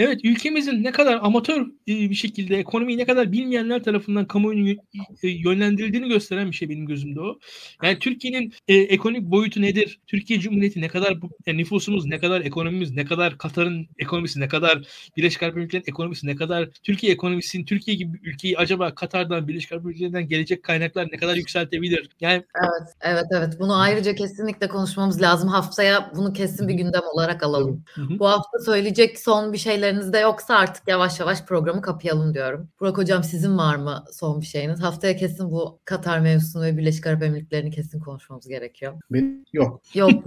Evet 0.00 0.20
ülkemizin 0.24 0.84
ne 0.84 0.92
kadar 0.92 1.18
amatör 1.22 1.66
bir 1.86 2.14
şekilde 2.14 2.56
ekonomiyi 2.56 2.98
ne 2.98 3.06
kadar 3.06 3.32
bilmeyenler 3.32 3.82
tarafından 3.82 4.26
kamuoyunun 4.26 4.78
yönlendirildiğini 5.22 6.08
gösteren 6.08 6.50
bir 6.50 6.56
şey 6.56 6.68
benim 6.68 6.86
gözümde 6.86 7.20
o. 7.20 7.38
Yani 7.82 7.98
Türkiye'nin 7.98 8.52
e, 8.68 8.74
ekonomik 8.74 9.22
boyutu 9.22 9.62
nedir? 9.62 10.00
Türkiye 10.06 10.40
Cumhuriyeti 10.40 10.80
ne 10.80 10.88
kadar 10.88 11.16
yani 11.46 11.58
nüfusumuz, 11.58 12.06
ne 12.06 12.18
kadar 12.18 12.40
ekonomimiz, 12.40 12.90
ne 12.90 13.04
kadar 13.04 13.38
Katar'ın 13.38 13.88
ekonomisi, 13.98 14.40
ne 14.40 14.48
kadar 14.48 14.82
Birleşik 15.16 15.42
Arap 15.42 15.54
Emirlikleri'nin 15.56 15.88
ekonomisi, 15.88 16.26
ne 16.26 16.36
kadar 16.36 16.68
Türkiye 16.82 17.12
ekonomisinin 17.12 17.64
Türkiye 17.64 17.96
gibi 17.96 18.14
bir 18.14 18.28
ülkeyi 18.28 18.58
acaba 18.58 18.94
Katar'dan, 18.94 19.48
Birleşik 19.48 19.72
Arap 19.72 19.84
Emirlikleri'nden 19.84 20.28
gelecek 20.28 20.62
kaynaklar 20.62 21.08
ne 21.12 21.16
kadar 21.16 21.36
yükseltebilir? 21.36 22.08
Yani 22.20 22.42
Evet, 22.54 22.94
evet, 23.00 23.26
evet. 23.30 23.56
Bunu 23.58 23.80
ayrıca 23.80 24.14
kesinlikle 24.14 24.68
konuşmamız 24.68 25.22
lazım. 25.22 25.48
Haftaya 25.48 26.12
bunu 26.16 26.32
kesin 26.32 26.68
bir 26.68 26.74
gündem 26.74 27.02
olarak 27.14 27.42
alalım. 27.42 27.84
Hı 27.94 28.02
hı. 28.02 28.18
Bu 28.18 28.28
hafta 28.28 28.58
söyleyecek 28.58 29.18
son 29.18 29.52
bir 29.52 29.58
de 29.96 30.18
yoksa 30.18 30.56
artık 30.56 30.88
yavaş 30.88 31.20
yavaş 31.20 31.44
programı 31.44 31.82
kapayalım 31.82 32.34
diyorum. 32.34 32.68
Burak 32.80 32.98
Hocam 32.98 33.24
sizin 33.24 33.58
var 33.58 33.76
mı 33.76 34.04
son 34.12 34.40
bir 34.40 34.46
şeyiniz? 34.46 34.82
Haftaya 34.82 35.16
kesin 35.16 35.50
bu 35.50 35.80
Katar 35.84 36.20
mevzusunu 36.20 36.64
ve 36.64 36.76
Birleşik 36.76 37.06
Arap 37.06 37.22
Emirlikleri'ni 37.22 37.70
kesin 37.70 38.00
konuşmamız 38.00 38.48
gerekiyor. 38.48 38.94
Benim 39.10 39.44
yok. 39.52 39.82
Yok. 39.94 40.10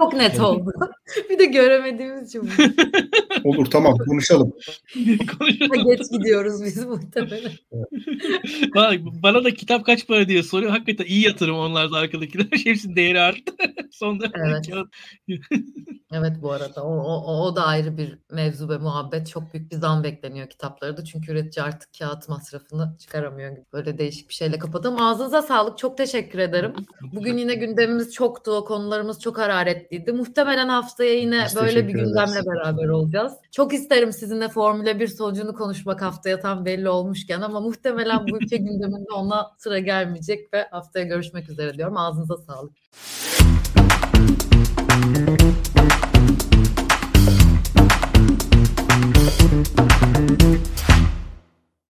Çok 0.00 0.12
net 0.12 0.40
oldu. 0.40 0.72
bir 1.30 1.38
de 1.38 1.44
göremediğimiz 1.44 2.28
için. 2.28 2.50
Olur 3.44 3.66
tamam 3.66 3.98
konuşalım. 4.08 4.52
Geç 5.86 6.10
gidiyoruz 6.12 6.64
biz 6.64 6.86
muhtemelen. 6.86 7.52
bana, 8.74 8.92
bana 9.22 9.44
da 9.44 9.54
kitap 9.54 9.86
kaç 9.86 10.06
para 10.06 10.28
diye 10.28 10.42
soruyor. 10.42 10.70
Hakikaten 10.70 11.04
iyi 11.04 11.24
yatırım 11.24 11.56
onlar 11.56 11.92
da 11.92 11.96
arkadakiler. 11.96 12.46
Hepsinin 12.64 12.96
değeri 12.96 13.20
arttı. 13.20 13.52
Sonunda 13.90 14.26
evet. 14.34 14.70
evet 16.12 16.32
bu 16.42 16.52
arada 16.52 16.84
o, 16.84 16.94
o, 16.96 17.39
o 17.39 17.39
da 17.56 17.64
ayrı 17.64 17.96
bir 17.96 18.18
mevzu 18.30 18.68
ve 18.68 18.78
muhabbet. 18.78 19.28
Çok 19.28 19.54
büyük 19.54 19.70
bir 19.72 19.76
zam 19.76 20.04
bekleniyor 20.04 20.48
kitapları 20.48 20.96
da. 20.96 21.04
Çünkü 21.04 21.32
üretici 21.32 21.64
artık 21.64 21.88
kağıt 21.98 22.28
masrafını 22.28 22.96
çıkaramıyor 22.98 23.50
gibi. 23.50 23.64
Böyle 23.72 23.98
değişik 23.98 24.28
bir 24.28 24.34
şeyle 24.34 24.58
kapadım. 24.58 25.02
Ağzınıza 25.02 25.42
sağlık. 25.42 25.78
Çok 25.78 25.96
teşekkür 25.98 26.38
ederim. 26.38 26.72
Bugün 27.12 27.36
yine 27.38 27.54
gündemimiz 27.54 28.12
çoktu. 28.12 28.50
O 28.52 28.64
konularımız 28.64 29.20
çok 29.20 29.38
hararetliydi. 29.38 30.12
Muhtemelen 30.12 30.68
haftaya 30.68 31.14
yine 31.14 31.44
Biz 31.46 31.56
böyle 31.56 31.88
bir 31.88 31.92
gündemle 31.92 32.30
ederiz. 32.32 32.46
beraber 32.46 32.88
olacağız. 32.88 33.32
Çok 33.52 33.74
isterim 33.74 34.12
sizinle 34.12 34.48
Formula 34.48 35.00
1 35.00 35.08
sonucunu 35.08 35.54
konuşmak 35.54 36.02
haftaya 36.02 36.40
tam 36.40 36.64
belli 36.64 36.88
olmuşken 36.88 37.40
ama 37.40 37.60
muhtemelen 37.60 38.26
bu 38.28 38.36
ülke 38.36 38.56
gündeminde 38.56 39.12
ona 39.14 39.50
sıra 39.58 39.78
gelmeyecek 39.78 40.54
ve 40.54 40.68
haftaya 40.70 41.04
görüşmek 41.04 41.50
üzere 41.50 41.74
diyorum. 41.74 41.96
Ağzınıza 41.96 42.36
sağlık. 42.36 42.72